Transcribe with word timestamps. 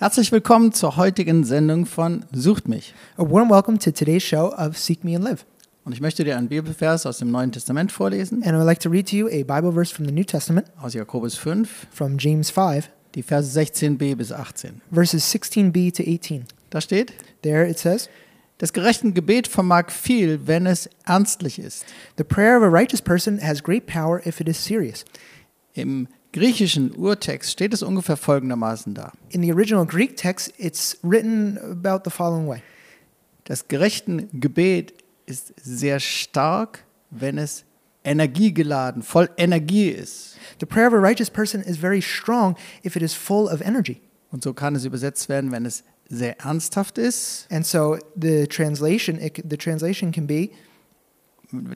Herzlich 0.00 0.30
willkommen 0.30 0.72
zur 0.72 0.96
heutigen 0.96 1.42
Sendung 1.42 1.84
von 1.84 2.24
Sucht 2.30 2.68
mich. 2.68 2.94
A 3.16 3.22
warm 3.24 3.50
welcome 3.50 3.80
to 3.80 3.90
today's 3.90 4.22
show 4.22 4.54
of 4.56 4.78
Seek 4.78 5.02
Me 5.02 5.16
and 5.16 5.24
Live. 5.24 5.44
Und 5.84 5.92
ich 5.92 6.00
möchte 6.00 6.22
dir 6.22 6.36
einen 6.36 6.46
Bibelvers 6.46 7.04
aus 7.04 7.18
dem 7.18 7.32
Neuen 7.32 7.50
Testament 7.50 7.90
vorlesen, 7.90 8.44
And 8.44 8.52
I 8.52 8.58
would 8.58 8.64
like 8.64 8.78
to 8.78 8.90
read 8.90 9.08
to 9.08 9.16
you 9.16 9.26
a 9.26 9.42
Bible 9.42 9.72
verse 9.72 9.92
from 9.92 10.06
the 10.06 10.12
New 10.12 10.22
Testament 10.22 10.68
aus 10.80 10.94
Jakobus 10.94 11.34
5, 11.36 11.88
from 11.90 12.16
James 12.16 12.48
5, 12.48 12.88
die 13.16 13.24
Verse 13.24 13.58
16b 13.58 14.14
bis 14.14 14.30
18. 14.30 14.82
verses 14.92 15.34
16b 15.34 15.92
to 15.92 16.04
18. 16.04 16.44
Da 16.70 16.80
steht, 16.80 17.12
There 17.42 17.68
it 17.68 17.80
says, 17.80 18.08
das 18.58 18.72
gerechte 18.72 19.10
Gebet 19.10 19.48
vermag 19.48 19.90
viel, 19.90 20.46
wenn 20.46 20.66
es 20.66 20.88
ernstlich 21.06 21.58
ist. 21.58 21.84
The 22.18 22.22
prayer 22.22 22.56
of 22.56 22.62
a 22.62 22.68
righteous 22.68 23.02
person 23.02 23.40
has 23.42 23.60
great 23.60 23.86
power 23.86 24.24
if 24.24 24.38
it 24.38 24.48
is 24.48 24.64
serious. 24.64 25.04
Im 25.74 26.06
griechischen 26.32 26.92
Urtext 26.92 27.50
steht 27.52 27.74
es 27.74 27.82
ungefähr 27.82 28.16
folgendermaßen 28.16 28.94
da. 28.94 29.12
In 29.30 29.42
the 29.42 29.52
original 29.52 29.86
Greek 29.86 30.16
text, 30.16 30.52
it's 30.58 30.98
written 31.02 31.58
about 31.58 32.02
the 32.04 32.10
following 32.10 32.48
way 32.48 32.62
Das 33.44 33.66
gerechte 33.68 34.28
Gebet 34.32 34.92
ist 35.26 35.54
sehr 35.62 36.00
stark, 36.00 36.84
wenn 37.10 37.38
es 37.38 37.64
energiegeladen, 38.04 39.02
voll 39.02 39.28
Energie 39.36 39.88
ist. 39.88 40.36
The 40.60 40.66
prayer 40.66 40.88
of 40.88 40.94
a 40.94 40.98
righteous 40.98 41.30
person 41.30 41.62
is 41.62 41.76
very 41.76 42.02
strong 42.02 42.56
if 42.84 42.96
it 42.96 43.02
is 43.02 43.14
full 43.14 43.48
of 43.48 43.60
energy. 43.60 44.00
Und 44.30 44.42
so 44.42 44.52
kann 44.52 44.74
es 44.74 44.84
übersetzt 44.84 45.28
werden, 45.28 45.52
wenn 45.52 45.64
es 45.64 45.82
sehr 46.08 46.38
ernsthaft 46.40 46.98
ist, 46.98 47.46
And 47.50 47.66
so 47.66 47.98
the 48.20 48.46
translation, 48.46 49.20
it, 49.20 49.42
the 49.48 49.56
translation 49.56 50.12
can 50.12 50.26
be 50.26 50.50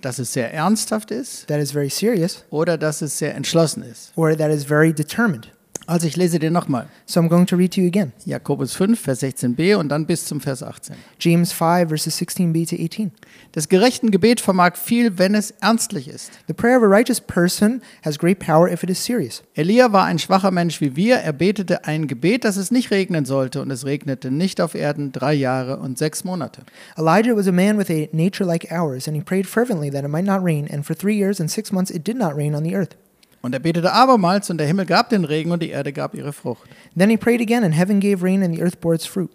dass 0.00 0.18
es 0.18 0.32
sehr 0.32 0.52
ernsthaft 0.52 1.10
ist 1.10 1.46
that 1.48 1.58
is 1.58 1.72
very 1.72 1.88
serious 1.88 2.44
oder 2.50 2.76
dass 2.76 3.02
es 3.02 3.18
sehr 3.18 3.34
entschlossen 3.34 3.82
ist. 3.82 4.12
or 4.16 4.36
that 4.36 4.50
is 4.50 4.64
very 4.64 4.92
determined. 4.92 5.50
Also 5.86 6.06
ich 6.06 6.16
lese 6.16 6.38
dir 6.38 6.50
nochmal. 6.50 6.88
So 7.06 7.20
I'm 7.20 7.28
going 7.28 7.46
to 7.46 7.56
read 7.56 7.72
to 7.74 7.80
you 7.80 7.88
again 7.88 8.12
Jakobus 8.24 8.74
5, 8.74 8.98
Vers 8.98 9.22
16b 9.22 9.76
und 9.76 9.88
dann 9.88 10.06
bis 10.06 10.24
zum 10.26 10.40
Vers 10.40 10.62
18. 10.62 10.94
James 11.18 11.52
5, 11.52 11.88
verses 11.88 12.18
16b 12.20 12.68
to 12.68 12.76
18. 12.76 13.10
Das 13.52 13.68
gerechten 13.68 14.10
Gebet 14.10 14.40
vermag 14.40 14.76
viel, 14.76 15.18
wenn 15.18 15.34
es 15.34 15.50
ernstlich 15.60 16.08
ist. 16.08 16.30
The 16.46 16.54
prayer 16.54 16.78
of 16.78 16.84
a 16.84 16.86
righteous 16.86 17.20
person 17.20 17.82
has 18.04 18.18
great 18.18 18.38
power 18.38 18.70
if 18.70 18.82
it 18.82 18.90
is 18.90 19.04
serious. 19.04 19.42
Elia 19.54 19.92
war 19.92 20.04
ein 20.04 20.18
schwacher 20.18 20.50
Mensch 20.50 20.80
wie 20.80 20.94
wir. 20.94 21.16
Er 21.16 21.32
betete 21.32 21.84
ein 21.84 22.06
Gebet, 22.06 22.44
dass 22.44 22.56
es 22.56 22.70
nicht 22.70 22.90
regnen 22.90 23.24
sollte, 23.24 23.60
und 23.60 23.70
es 23.70 23.84
regnete 23.84 24.30
nicht 24.30 24.60
auf 24.60 24.74
Erden 24.74 25.12
drei 25.12 25.34
Jahre 25.34 25.78
und 25.78 25.98
sechs 25.98 26.24
Monate. 26.24 26.62
Elijah 26.96 27.36
was 27.36 27.48
a 27.48 27.52
man 27.52 27.76
with 27.78 27.90
a 27.90 28.08
nature 28.12 28.44
like 28.44 28.70
ours, 28.70 29.08
and 29.08 29.16
he 29.16 29.22
prayed 29.22 29.46
fervently 29.46 29.90
that 29.90 30.04
it 30.04 30.10
might 30.10 30.24
not 30.24 30.44
rain, 30.44 30.68
and 30.70 30.84
for 30.86 30.94
three 30.94 31.16
years 31.16 31.40
and 31.40 31.50
six 31.50 31.72
months 31.72 31.90
it 31.90 32.06
did 32.06 32.16
not 32.16 32.36
rain 32.36 32.54
on 32.54 32.62
the 32.62 32.74
earth. 32.74 32.96
Und 33.42 33.52
er 33.54 33.58
betete 33.60 33.92
abermals, 33.92 34.48
und 34.50 34.58
der 34.58 34.66
Himmel 34.66 34.86
gab 34.86 35.10
den 35.10 35.24
Regen, 35.24 35.50
und 35.50 35.62
die 35.62 35.70
Erde 35.70 35.92
gab 35.92 36.14
ihre 36.14 36.32
Frucht. 36.32 36.68
Then 36.96 37.10
he 37.10 37.16
prayed 37.16 37.40
again, 37.40 37.64
and 37.64 37.74
heaven 37.76 38.00
gave 38.00 38.22
rain, 38.24 38.42
and 38.42 38.54
the 38.54 38.62
earth 38.62 38.80
bore 38.80 38.94
its 38.94 39.04
fruit. 39.06 39.30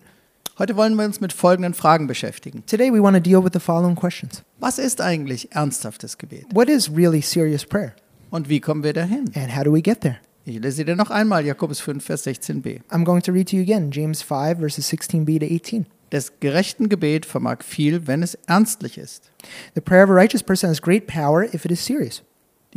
Heute 0.57 0.75
wollen 0.75 0.95
wir 0.95 1.05
uns 1.05 1.19
mit 1.21 1.33
folgenden 1.33 1.73
Fragen 1.75 2.07
beschäftigen. 2.07 2.63
Today 2.65 2.91
we 2.91 3.01
want 3.03 3.15
to 3.15 3.21
deal 3.21 3.43
with 3.43 3.51
the 3.53 3.59
following 3.59 3.95
questions 3.95 4.43
Was 4.59 4.79
ist 4.79 5.01
eigentlich 5.01 5.51
ernsthaftes 5.51 6.17
Gebet? 6.17 6.45
What 6.53 6.67
is 6.69 6.89
really 6.95 7.21
serious 7.21 7.63
prayer, 7.65 7.93
Und 8.31 8.49
wie 8.49 8.59
kommen 8.59 8.83
wir 8.83 8.93
dahin? 8.93 9.29
and 9.35 9.55
how 9.55 9.63
do 9.63 9.71
we 9.71 9.81
get 9.81 10.01
there? 10.01 10.17
Ich 10.45 10.59
lese 10.59 10.85
dir 10.85 10.95
noch 10.95 11.11
einmal 11.11 11.45
Jakobus 11.45 11.81
5, 11.81 12.03
Vers 12.03 12.25
16b. 12.25 12.79
I'm 12.89 13.03
going 13.03 13.21
to 13.21 13.33
read 13.33 13.49
to 13.49 13.57
you 13.57 13.61
again 13.61 13.91
James 13.91 14.21
5, 14.23 14.57
verses 14.59 14.89
16b 14.89 15.39
to 15.41 15.45
18. 15.45 15.85
Des 16.11 16.31
gerechten 16.39 16.87
Gebet 16.87 17.25
vermag 17.25 17.63
viel, 17.63 18.07
wenn 18.07 18.23
es 18.23 18.35
ernstlich 18.47 18.97
ist. 18.97 19.29
The 19.75 19.81
prayer 19.81 20.05
of 20.05 20.09
a 20.09 20.13
righteous 20.13 20.41
person 20.41 20.69
has 20.69 20.81
great 20.81 21.05
power 21.05 21.43
if 21.53 21.65
it 21.65 21.71
is 21.71 21.85
serious. 21.85 22.23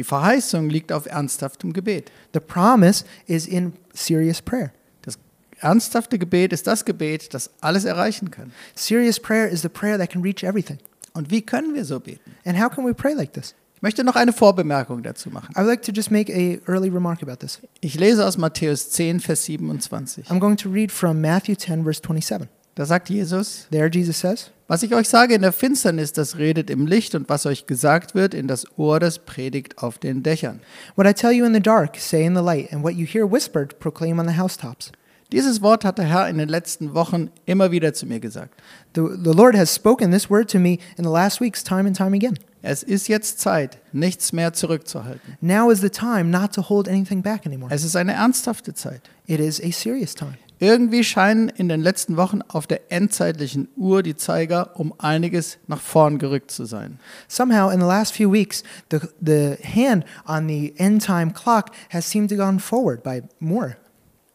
Die 0.00 0.04
Verheißung 0.04 0.70
liegt 0.70 0.92
auf 0.92 1.04
ernsthaftem 1.04 1.74
Gebet. 1.74 2.10
The 2.32 2.40
promise 2.40 3.04
is 3.26 3.46
in 3.46 3.74
serious 3.92 4.40
prayer. 4.40 4.72
Das 5.02 5.18
ernsthafte 5.58 6.18
Gebet 6.18 6.54
ist 6.54 6.66
das 6.66 6.86
Gebet, 6.86 7.34
das 7.34 7.50
alles 7.60 7.84
erreichen 7.84 8.30
kann. 8.30 8.50
Serious 8.74 9.20
prayer 9.20 9.50
is 9.50 9.60
the 9.60 9.68
prayer 9.68 9.98
that 9.98 10.08
can 10.08 10.22
reach 10.22 10.42
everything. 10.42 10.78
Und 11.12 11.30
wie 11.30 11.42
können 11.42 11.74
wir 11.74 11.84
so 11.84 12.00
beten? 12.00 12.34
And 12.46 12.58
how 12.58 12.70
can 12.70 12.86
we 12.86 12.94
pray 12.94 13.12
like 13.12 13.34
this? 13.34 13.54
Ich 13.76 13.82
möchte 13.82 14.02
noch 14.02 14.16
eine 14.16 14.32
Vorbemerkung 14.32 15.02
dazu 15.02 15.28
machen. 15.28 15.52
I 15.54 15.58
would 15.58 15.66
like 15.66 15.82
to 15.82 15.92
just 15.92 16.10
make 16.10 16.32
a 16.32 16.58
early 16.66 16.88
remark 16.88 17.22
about 17.22 17.36
this. 17.36 17.60
Ich 17.82 18.00
lese 18.00 18.24
aus 18.24 18.38
Matthäus 18.38 18.88
10, 18.88 19.20
Vers 19.20 19.44
27. 19.44 20.30
I'm 20.30 20.40
going 20.40 20.56
to 20.56 20.70
read 20.70 20.90
from 20.90 21.20
Matthew 21.20 21.56
10, 21.56 21.84
verse 21.84 22.00
27. 22.00 22.48
Da 22.74 22.86
sagt 22.86 23.10
Jesus, 23.10 23.66
There, 23.70 23.90
Jesus 23.92 24.20
says, 24.20 24.50
was 24.68 24.84
ich 24.84 24.94
euch 24.94 25.08
sage 25.08 25.34
in 25.34 25.42
der 25.42 25.52
Finsternis, 25.52 26.12
das 26.12 26.38
redet 26.38 26.70
im 26.70 26.86
Licht 26.86 27.16
und 27.16 27.28
was 27.28 27.44
euch 27.44 27.66
gesagt 27.66 28.14
wird 28.14 28.34
in 28.34 28.46
das 28.46 28.64
Ohr, 28.78 29.00
das 29.00 29.18
predigt 29.18 29.78
auf 29.78 29.98
den 29.98 30.22
Dächern. 30.22 30.60
What 30.94 31.08
I 31.08 31.12
tell 31.12 31.32
you 31.32 31.44
in 31.44 31.52
the 31.52 31.60
dark, 31.60 31.96
say 31.96 32.24
in 32.24 32.36
the 32.36 32.42
light, 32.42 32.72
and 32.72 32.84
what 32.84 32.94
you 32.94 33.04
hear 33.04 33.28
whispered, 33.28 33.80
proclaim 33.80 34.20
on 34.20 34.28
the 34.28 34.38
housetops. 34.38 34.92
Dieses 35.32 35.60
Wort 35.60 35.84
hat 35.84 35.98
der 35.98 36.04
Herr 36.04 36.28
in 36.28 36.38
den 36.38 36.48
letzten 36.48 36.94
Wochen 36.94 37.30
immer 37.46 37.72
wieder 37.72 37.94
zu 37.94 38.06
mir 38.06 38.20
gesagt. 38.20 38.60
The, 38.94 39.02
the 39.22 39.32
Lord 39.32 39.56
has 39.56 39.74
spoken 39.74 40.12
this 40.12 40.30
word 40.30 40.50
to 40.52 40.58
me 40.58 40.78
in 40.96 41.04
the 41.04 41.10
last 41.10 41.40
weeks, 41.40 41.64
time 41.64 41.86
and 41.88 41.96
time 41.96 42.14
again. 42.16 42.38
Es 42.62 42.82
ist 42.82 43.08
jetzt 43.08 43.40
Zeit, 43.40 43.78
nichts 43.92 44.32
mehr 44.32 44.52
zurückzuhalten. 44.52 45.36
Now 45.40 45.70
is 45.70 45.80
the 45.80 45.90
time 45.90 46.24
not 46.24 46.54
to 46.54 46.68
hold 46.68 46.88
anything 46.88 47.22
back 47.22 47.46
anymore. 47.46 47.72
Es 47.74 47.84
ist 47.84 47.96
eine 47.96 48.12
ernsthafte 48.12 48.74
Zeit. 48.74 49.02
It 49.26 49.40
is 49.40 49.60
a 49.60 49.72
serious 49.72 50.14
time. 50.14 50.38
Irgendwie 50.62 51.02
scheinen 51.04 51.48
in 51.48 51.70
den 51.70 51.80
letzten 51.80 52.18
Wochen 52.18 52.42
auf 52.42 52.66
der 52.66 52.92
endzeitlichen 52.92 53.68
Uhr 53.76 54.02
die 54.02 54.14
Zeiger 54.14 54.78
um 54.78 54.92
einiges 54.98 55.56
nach 55.66 55.80
vorn 55.80 56.18
gerückt 56.18 56.50
zu 56.50 56.66
sein. 56.66 57.00
Somehow, 57.28 57.70
in 57.70 57.80
the 57.80 57.86
last 57.86 58.14
few 58.14 58.30
weeks, 58.30 58.62
the, 58.90 58.98
the 59.24 59.56
hand 59.64 60.04
on 60.28 60.48
the 60.48 60.74
end 60.76 61.02
time 61.02 61.32
clock 61.32 61.70
has 61.88 62.08
seemed 62.08 62.28
to 62.28 62.36
gone 62.36 62.58
forward 62.58 63.02
by 63.02 63.22
more. 63.38 63.76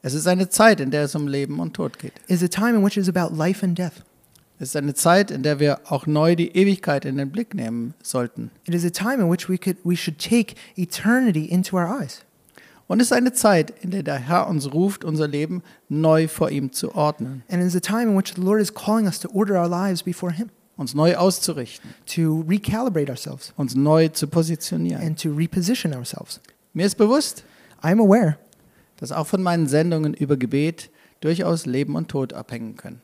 Es 0.02 0.16
ist 0.16 0.28
eine 0.28 0.50
Zeit, 0.50 0.82
in 0.82 0.90
der 0.90 1.04
es 1.04 1.14
um 1.14 1.28
Leben 1.28 1.60
und 1.60 1.76
Tod 1.76 2.00
geht. 2.00 2.14
It 2.28 2.42
is 2.42 2.44
a 2.44 2.48
time 2.48 2.76
in 2.76 2.84
which 2.84 2.98
is 2.98 3.08
about 3.08 3.36
life 3.36 3.64
and 3.64 3.78
death. 3.78 4.04
Es 4.58 4.70
ist 4.70 4.76
eine 4.76 4.96
Zeit, 4.96 5.30
in 5.30 5.44
der 5.44 5.60
wir 5.60 5.82
auch 5.86 6.08
neu 6.08 6.36
die 6.36 6.56
Ewigkeit 6.56 7.06
in 7.06 7.18
den 7.18 7.30
Blick 7.30 7.54
nehmen 7.54 7.94
sollten. 8.02 8.50
It 8.66 8.74
is 8.74 8.84
a 8.84 8.90
time 8.90 9.22
in 9.22 9.30
which 9.30 9.48
we 9.48 9.60
could 9.60 9.78
we 9.84 9.96
should 9.96 10.18
take 10.18 10.56
eternity 10.76 11.46
into 11.46 11.78
our 11.78 12.02
eyes. 12.02 12.25
Und 12.88 13.00
es 13.00 13.08
ist 13.08 13.14
eine 13.14 13.34
Zeit, 13.34 13.74
in 13.82 13.90
der 13.92 14.04
der 14.04 14.16
Herr 14.20 14.48
uns 14.48 14.72
ruft, 14.72 15.04
unser 15.04 15.28
Leben 15.28 15.64
neu 15.90 16.28
vor 16.28 16.52
ihm 16.52 16.72
zu 16.72 16.94
ordnen, 16.94 17.44
And 17.50 17.62
it 17.62 17.68
is 17.68 17.76
a 17.76 17.80
time 17.80 18.12
in 18.12 18.18
which 18.18 18.34
the 18.36 18.42
Lord 18.42 18.62
is 18.62 18.74
calling 18.74 19.08
us 19.08 19.20
to 19.20 19.30
order 19.34 19.60
our 19.60 19.68
lives 19.68 20.04
before 20.04 20.32
Him, 20.32 20.50
uns 20.78 20.94
neu 20.94 21.16
auszurichten, 21.16 21.96
to 22.06 22.44
recalibrate 22.48 23.10
ourselves, 23.10 23.54
uns 23.58 23.74
neu 23.76 24.10
zu 24.10 24.28
positionieren. 24.28 25.02
and 25.02 25.20
to 25.22 25.30
reposition 25.34 25.94
ourselves. 25.96 26.40
Mir 26.74 26.86
ist 26.86 26.96
bewusst, 26.98 27.44
I'm 27.82 28.00
aware 28.02 28.38
dass 28.98 29.12
auch 29.12 29.28
von 29.28 29.42
meinen 29.44 29.68
Sendungen 29.68 30.14
über 30.14 30.38
Gebet 30.38 30.90
durchaus 31.22 31.66
Leben 31.66 31.96
und 31.96 32.08
Tod 32.10 32.34
abhängen 32.34 32.76
können. 32.78 33.02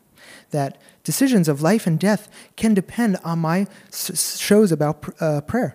that 0.51 0.75
decisions 1.07 1.49
of 1.49 1.59
life 1.61 1.89
and 1.89 2.01
death 2.01 2.29
can 2.55 2.75
depend 2.75 3.17
on 3.25 3.41
my 3.41 3.65
s- 3.91 4.39
shows 4.39 4.71
about 4.71 5.01
pr- 5.01 5.37
uh, 5.37 5.41
prayer 5.41 5.73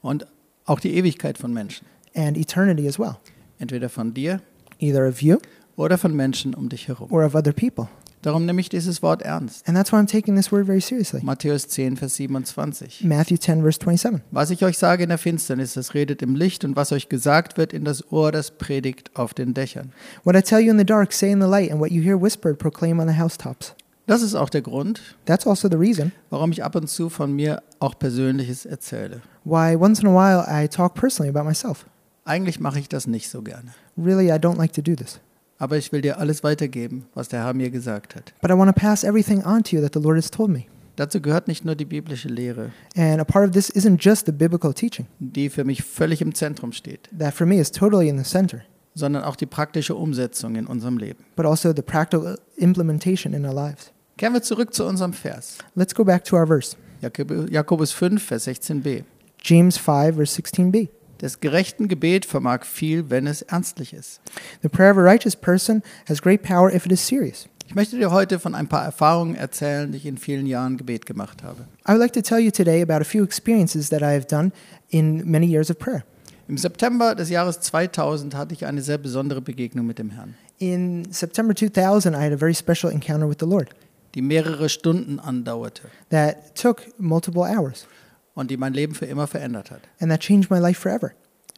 Und 0.00 0.26
auch 0.64 0.78
die 0.78 0.94
Ewigkeit 0.94 1.36
von 1.38 1.52
Menschen. 1.52 1.86
and 2.14 2.36
eternity 2.36 2.86
as 2.86 2.98
well, 2.98 3.16
Entweder 3.62 3.88
von 3.88 4.12
dir 4.12 4.40
either 4.80 5.08
of 5.08 5.22
you 5.22 5.38
oder 5.76 5.96
von 5.96 6.14
Menschen 6.16 6.52
um 6.52 6.68
dich 6.68 6.88
herum. 6.88 7.12
or 7.12 7.24
of 7.24 7.36
other 7.36 7.52
people. 7.52 7.86
Darum 8.22 8.44
nehme 8.44 8.60
ich 8.60 8.68
dieses 8.68 9.02
Wort 9.02 9.22
ernst. 9.22 9.66
And 9.68 9.76
that's 9.76 9.92
why 9.92 9.96
I'm 9.98 10.06
taking 10.10 10.34
this 10.34 10.50
word 10.50 10.66
very 10.66 10.80
seriously. 10.80 11.20
Matthäus 11.22 11.68
10, 11.68 11.96
Vers 11.96 12.16
27. 12.16 13.04
Matthew 13.04 13.36
10, 13.36 13.62
verse 13.62 13.78
27. 13.80 14.20
Was 14.32 14.50
ich 14.50 14.64
euch 14.64 14.78
sage 14.78 15.04
in 15.04 15.08
der 15.10 15.18
Finsternis, 15.18 15.74
das 15.74 15.94
redet 15.94 16.22
im 16.22 16.34
Licht, 16.34 16.64
und 16.64 16.74
was 16.76 16.90
euch 16.92 17.08
gesagt 17.08 17.56
wird 17.56 17.72
in 17.72 17.84
das 17.84 18.12
Ohr, 18.12 18.32
das 18.32 18.50
predigt 18.52 19.10
auf 19.14 19.32
den 19.34 19.54
Dächern. 19.54 19.92
What 20.24 20.36
I 20.36 20.42
tell 20.42 20.60
you 20.60 20.72
in 20.72 20.78
the 20.78 20.84
dark, 20.84 21.12
say 21.12 21.30
in 21.30 21.40
the 21.40 21.48
light, 21.48 21.70
and 21.70 21.80
what 21.80 21.90
you 21.92 22.02
hear 22.02 22.20
whispered, 22.20 22.58
proclaim 22.58 22.98
on 23.00 23.08
the 23.08 23.18
housetops. 23.18 23.74
Das 24.08 24.22
ist 24.22 24.34
auch 24.34 24.50
der 24.50 24.62
Grund, 24.62 25.00
That's 25.26 25.46
also 25.46 25.68
the 25.68 25.76
reason 25.76 26.10
warum 26.30 26.50
ich 26.52 26.62
ab 26.64 26.74
und 26.74 26.88
zu 26.88 27.08
von 27.08 27.32
mir 27.32 27.62
auch 27.78 27.96
Persönliches 27.98 28.66
erzähle. 28.66 29.20
why 29.44 29.76
once 29.76 30.00
in 30.00 30.08
a 30.08 30.12
while 30.12 30.44
I 30.48 30.68
talk 30.68 30.94
personally 30.94 31.28
about 31.34 31.44
myself. 31.48 31.86
Eigentlich 32.24 32.60
mache 32.60 32.78
ich 32.78 32.88
das 32.88 33.06
nicht 33.06 33.28
so 33.28 33.42
gerne. 33.42 33.74
Really, 33.98 34.28
I 34.30 34.34
don't 34.38 34.56
like 34.56 34.72
to 34.74 34.82
do 34.82 34.94
this. 34.94 35.20
Aber 35.58 35.76
ich 35.76 35.92
will 35.92 36.00
dir 36.00 36.18
alles 36.18 36.42
weitergeben, 36.42 37.06
was 37.14 37.28
der 37.28 37.44
Herr 37.44 37.54
mir 37.54 37.70
gesagt 37.70 38.14
hat. 38.16 38.32
But 38.40 38.50
I 38.50 38.54
want 38.54 38.74
to 38.74 38.80
pass 38.80 39.04
everything 39.04 39.44
on 39.44 39.62
to 39.64 39.76
you 39.76 39.82
that 39.82 39.92
the 39.94 40.00
Lord 40.00 40.16
has 40.16 40.30
told 40.30 40.50
me. 40.50 40.64
Dazu 40.96 41.20
gehört 41.20 41.48
nicht 41.48 41.64
nur 41.64 41.74
die 41.74 41.84
biblische 41.86 42.28
Lehre, 42.28 42.70
And 42.96 43.18
a 43.20 43.24
part 43.24 43.46
of 43.48 43.52
this 43.54 43.70
isn't 43.70 43.98
just 44.04 44.26
the 44.26 44.32
biblical 44.32 44.74
teaching, 44.74 45.06
die 45.20 45.48
für 45.48 45.64
mich 45.64 45.82
völlig 45.82 46.20
im 46.20 46.34
Zentrum 46.34 46.72
steht, 46.72 47.08
that 47.18 47.32
for 47.32 47.46
me 47.46 47.58
is 47.58 47.70
totally 47.70 48.08
in 48.08 48.18
the 48.18 48.24
center, 48.28 48.60
sondern 48.94 49.22
auch 49.24 49.36
die 49.36 49.46
praktische 49.46 49.94
Umsetzung 49.94 50.54
in 50.56 50.66
unserem 50.66 50.98
Leben. 50.98 51.24
but 51.34 51.46
also 51.46 51.72
the 51.74 51.80
practical 51.82 52.36
implementation 52.56 53.32
in 53.32 53.46
our 53.46 53.54
lives. 53.54 53.90
Kehren 54.18 54.34
wir 54.34 54.42
zurück 54.42 54.74
zu 54.74 54.84
unserem 54.84 55.14
Vers. 55.14 55.56
Let's 55.74 55.94
go 55.94 56.04
back 56.04 56.24
to 56.24 56.36
our 56.36 56.46
verse 56.46 56.76
Jakob- 57.00 57.50
Jakobus 57.50 57.92
5, 57.92 58.22
Vers 58.22 58.46
16b. 58.46 59.04
James 59.40 59.78
5, 59.78 60.14
verse 60.16 60.40
16b. 60.40 60.88
Des 61.22 61.40
gerechten 61.40 61.88
Gebet 61.88 62.26
vermag 62.26 62.64
viel, 62.64 63.08
wenn 63.08 63.26
es 63.26 63.42
ernstlich 63.42 63.94
ist. 63.94 64.20
The 64.62 64.68
prayer 64.68 64.90
of 64.90 64.98
a 64.98 65.02
righteous 65.02 65.36
person 65.36 65.82
has 66.08 66.20
great 66.20 66.42
power 66.42 66.74
if 66.74 66.84
it 66.84 66.92
is 66.92 67.06
serious. 67.06 67.48
Ich 67.68 67.76
möchte 67.76 67.96
dir 67.96 68.10
heute 68.10 68.38
von 68.38 68.54
ein 68.54 68.68
paar 68.68 68.84
Erfahrungen 68.84 69.36
erzählen, 69.36 69.92
die 69.92 69.98
ich 69.98 70.06
in 70.06 70.18
vielen 70.18 70.46
Jahren 70.46 70.76
Gebet 70.76 71.06
gemacht 71.06 71.42
habe. 71.42 71.62
I 71.88 71.92
would 71.92 72.00
like 72.00 72.12
to 72.12 72.20
tell 72.20 72.40
you 72.40 72.50
today 72.50 72.82
about 72.82 73.00
a 73.00 73.04
few 73.04 73.22
experiences 73.24 73.88
that 73.88 74.02
I 74.02 74.12
have 74.12 74.26
done 74.26 74.52
in 74.90 75.22
many 75.24 75.46
years 75.46 75.70
of 75.70 75.78
prayer. 75.78 76.04
Im 76.48 76.58
September 76.58 77.14
des 77.14 77.30
Jahres 77.30 77.60
2000 77.60 78.34
hatte 78.34 78.52
ich 78.52 78.66
eine 78.66 78.82
sehr 78.82 78.98
besondere 78.98 79.40
Begegnung 79.40 79.86
mit 79.86 79.98
dem 79.98 80.10
Herrn, 80.10 80.34
In 80.58 81.10
September 81.10 81.54
2000, 81.54 82.14
I 82.14 82.18
had 82.18 82.32
a 82.32 82.36
very 82.36 82.54
special 82.54 82.92
encounter 82.92 83.28
with 83.28 83.38
the 83.40 83.46
Lord 83.46 83.70
die 84.14 84.22
mehrere 84.22 84.68
Stunden 84.68 85.18
andauerte 85.18 85.88
that 86.10 86.54
took 86.54 86.82
multiple 86.98 87.42
hours 87.42 87.86
und 88.34 88.50
die 88.50 88.56
mein 88.56 88.72
Leben 88.74 88.94
für 88.94 89.06
immer 89.06 89.26
verändert 89.26 89.70
hat. 89.70 89.80
and 90.00 90.10
that 90.10 90.20
changed 90.20 90.50
my 90.50 90.58
life 90.58 90.80
forever. 90.80 91.12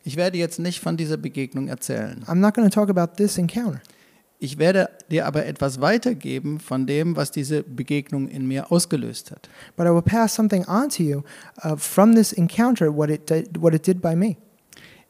Ich 0.05 0.17
werde 0.17 0.37
jetzt 0.39 0.59
nicht 0.59 0.81
von 0.81 0.97
dieser 0.97 1.17
Begegnung 1.17 1.69
erzählen. 1.69 2.23
I'm 2.27 2.35
not 2.37 2.55
going 2.55 2.69
to 2.69 2.75
talk 2.75 2.91
about 2.91 3.15
this 3.17 3.39
encounter, 3.39 3.81
Ich 4.39 4.59
werde 4.59 4.91
dir 5.11 5.25
aber 5.27 5.47
etwas 5.47 5.81
weitergeben 5.81 6.61
von 6.61 6.87
dem, 6.87 7.17
was 7.17 7.31
diese 7.31 7.63
Begegnung 7.63 8.29
in 8.29 8.47
mir 8.47 8.71
ausgelöst 8.71 9.31
hat. 9.31 9.49
but 9.77 9.87
I 9.87 9.91
will 9.91 10.03
pass 10.03 10.35
something 10.35 10.67
on 10.67 10.91
to 10.91 11.03
you 11.03 11.23
uh, 11.65 11.77
from 11.77 12.15
this 12.15 12.33
encounter, 12.33 12.95
what 12.95 13.09
it, 13.09 13.31
did, 13.31 13.63
what 13.63 13.73
it 13.73 13.87
did 13.87 14.03
by 14.03 14.15
me. 14.15 14.37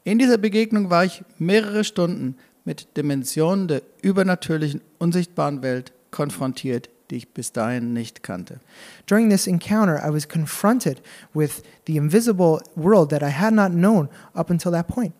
In 0.05 0.19
dieser 0.19 0.37
Begegnung 0.37 0.89
war 0.89 1.03
ich 1.03 1.23
mehrere 1.39 1.83
Stunden 1.83 2.37
mit 2.63 2.95
Dimensionen 2.95 3.67
der 3.67 3.81
übernatürlichen, 4.01 4.81
unsichtbaren 4.99 5.61
Welt 5.61 5.91
konfrontiert, 6.11 6.89
die 7.09 7.17
ich 7.17 7.33
bis 7.33 7.51
dahin 7.51 7.93
nicht 7.93 8.23
kannte. 8.23 8.59
During 9.07 9.29
this 9.29 9.47
encounter, 9.47 9.97
I 10.05 10.11
was 10.13 10.27
confronted 10.27 11.01
with 11.33 11.61
the 11.87 11.97
invisible 11.97 12.61
world 12.75 13.09
that 13.09 13.21
I 13.21 13.29
had 13.31 13.53
not 13.53 13.71
known 13.71 14.09
up 14.33 14.49
until 14.49 14.71
that 14.71 14.87
point. 14.87 15.13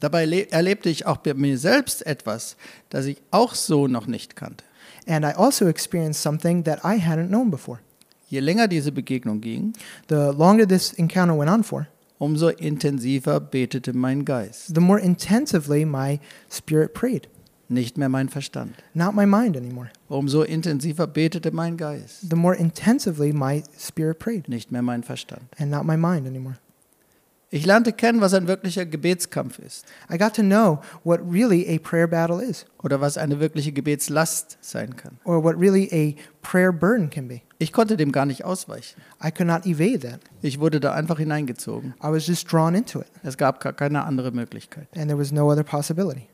Dabei 0.00 0.24
le- 0.26 0.50
erlebte 0.52 0.88
ich 0.90 1.06
auch 1.06 1.18
bei 1.18 1.34
mir 1.34 1.58
selbst 1.58 2.06
etwas, 2.06 2.56
das 2.88 3.06
ich 3.06 3.20
auch 3.30 3.54
so 3.54 3.88
noch 3.88 4.06
nicht 4.06 4.36
kannte. 4.36 4.64
And 5.06 5.24
I 5.24 5.30
also 5.36 5.66
experienced 5.66 6.22
something 6.22 6.64
that 6.64 6.80
I 6.84 6.98
hadn't 7.00 7.28
known 7.28 7.50
before. 7.50 7.80
Je 8.28 8.40
länger 8.40 8.68
diese 8.68 8.92
Begegnung 8.92 9.40
ging, 9.40 9.72
The 10.08 10.32
longer 10.36 10.66
this 10.68 10.92
encounter 10.92 11.36
went 11.36 11.50
on 11.50 11.64
for, 11.64 11.88
umso 12.18 12.48
intensiver 12.48 13.40
betete 13.40 13.92
mein 13.94 14.24
Geist, 14.24 14.74
the 14.74 14.80
more 14.80 15.00
intensively 15.00 15.84
my 15.84 16.20
spirit 16.50 16.92
prayed, 16.92 17.26
nicht 17.68 17.98
mehr 17.98 18.08
mein 18.08 18.28
Verstand. 18.28 18.74
not 18.94 19.14
my 19.14 19.26
mind 19.26 19.56
anymore. 19.56 19.90
Umso 20.08 20.42
intensiver 20.42 21.06
betete 21.06 21.50
mein 21.52 21.76
Geist, 21.76 22.28
The 22.30 22.36
more 22.36 22.56
intensively 22.56 23.32
my 23.32 23.62
spirit 23.78 24.18
prayed, 24.18 24.48
nicht 24.48 24.72
mehr 24.72 24.82
mein 24.82 25.02
Verstand. 25.02 25.42
and 25.58 25.70
not 25.70 25.84
my 25.84 25.96
mind 25.96 26.26
anymore. 26.26 26.56
Ich 27.50 27.64
lernte 27.64 27.94
kennen, 27.94 28.20
was 28.20 28.34
ein 28.34 28.46
wirklicher 28.46 28.84
Gebetskampf 28.84 29.58
ist 29.58 29.86
I 30.12 30.18
got 30.18 30.34
to 30.34 30.42
know 30.42 30.80
what 31.02 31.20
really 31.30 31.66
a 31.66 31.78
prayer 31.78 32.06
battle 32.06 32.42
is, 32.44 32.66
oder 32.82 33.00
was 33.00 33.16
eine 33.16 33.40
wirkliche 33.40 33.72
Gebetslast 33.72 34.58
sein 34.60 34.96
kann. 34.96 35.18
or 35.24 35.42
what 35.42 35.58
really 35.58 35.88
a 35.90 36.14
prayer 36.46 36.72
burden 36.72 37.08
can 37.08 37.26
be. 37.26 37.40
Ich 37.58 37.72
konnte 37.72 37.96
dem 37.96 38.12
gar 38.12 38.26
nicht 38.26 38.44
ausweichen. 38.44 39.00
I 39.24 39.30
could 39.30 39.46
not 39.48 39.64
evade 39.66 40.00
that. 40.00 40.20
Ich 40.42 40.60
wurde 40.60 40.78
da 40.78 40.92
einfach 40.92 41.18
hineingezogen. 41.18 41.94
I 42.02 42.08
was 42.08 42.26
just 42.26 42.50
drawn 42.52 42.74
into 42.74 43.00
it, 43.00 43.08
Es 43.22 43.36
gab 43.38 43.60
gar 43.60 43.72
keine 43.72 44.04
andere 44.04 44.30
Möglichkeit. 44.30 44.86
and 44.94 45.06
there 45.06 45.18
was 45.18 45.32
no 45.32 45.50
other 45.50 45.64
possibility. 45.64 46.28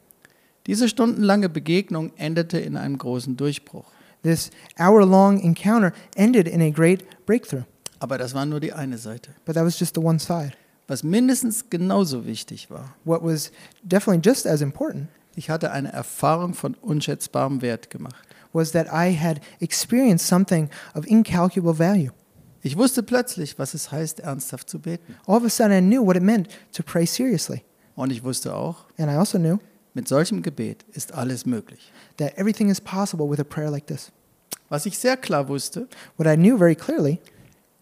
Diese 0.67 0.89
stundenlange 0.89 1.49
Begegnung 1.49 2.13
endete 2.17 2.59
in 2.59 2.77
einem 2.77 2.97
großen 2.99 3.37
Durchbruch. 3.37 3.85
This 4.23 4.51
hour 4.79 5.05
long 5.05 5.39
encounter 5.41 5.93
ended 6.17 6.49
in 6.49 6.63
a 6.63 6.71
great 6.71 7.05
breakthrough, 7.27 7.65
Aber 8.01 8.17
das 8.19 8.33
war 8.35 8.47
nur 8.47 8.61
die 8.61 8.73
eine 8.73 8.97
Seite. 8.99 9.33
but 9.45 9.55
that 9.55 9.65
was 9.65 9.79
just 9.79 9.95
the 9.95 10.01
one 10.01 10.19
side. 10.19 10.53
Was 10.89 11.03
mindestens 11.03 11.69
genauso 11.71 12.25
wichtig 12.27 12.71
war, 12.71 12.95
What 13.05 13.23
was 13.23 13.51
definitely 13.83 14.23
just 14.25 14.47
as 14.47 14.61
important 14.63 15.09
ich 15.37 15.51
hatte 15.51 15.73
eine 15.73 15.93
Erfahrung 15.93 16.55
von 16.55 16.75
unschätzbarem 16.75 17.61
Wert 17.61 17.91
gemacht. 17.91 18.25
was 18.55 18.71
that 18.73 18.87
I 18.93 19.15
had 19.19 19.41
experienced 19.61 20.27
something 20.27 20.71
of 20.95 21.05
incalculable 21.07 21.77
value. 21.79 22.13
Ich 22.63 22.79
wusste 22.79 23.03
plötzlich, 23.03 23.59
was 23.59 23.75
es 23.75 23.93
heißt, 23.93 24.21
ernsthaft 24.21 24.71
zu 24.71 24.79
beten. 24.79 25.17
All 25.27 25.37
of 25.37 25.45
a 25.45 25.51
sudden, 25.51 25.73
I 25.73 25.81
knew 25.83 26.07
what 26.07 26.17
it 26.17 26.23
meant 26.23 26.49
to 26.73 26.83
pray 26.83 27.05
seriously. 27.05 27.63
Und 27.95 28.11
ich 28.11 28.23
wusste 28.25 28.55
auch, 28.55 28.85
And 28.97 29.11
I 29.11 29.17
also 29.17 29.39
knew 29.39 29.59
mit 29.95 30.09
solchem 30.09 30.43
Gebet 30.43 30.85
ist 30.93 31.13
alles 31.13 31.47
möglich. 31.47 31.93
that 32.19 32.37
everything 32.37 32.69
is 32.69 32.81
possible 32.81 33.29
with 33.31 33.41
a 33.41 33.45
prayer 33.45 33.71
like 33.71 33.87
this. 33.87 34.11
Was 34.69 34.87
ich 34.87 34.99
sehr 34.99 35.17
klar 35.17 35.49
wusste, 35.49 35.89
What 36.17 36.27
I 36.27 36.37
knew 36.37 36.59
very 36.59 36.75
clearly 36.75 37.21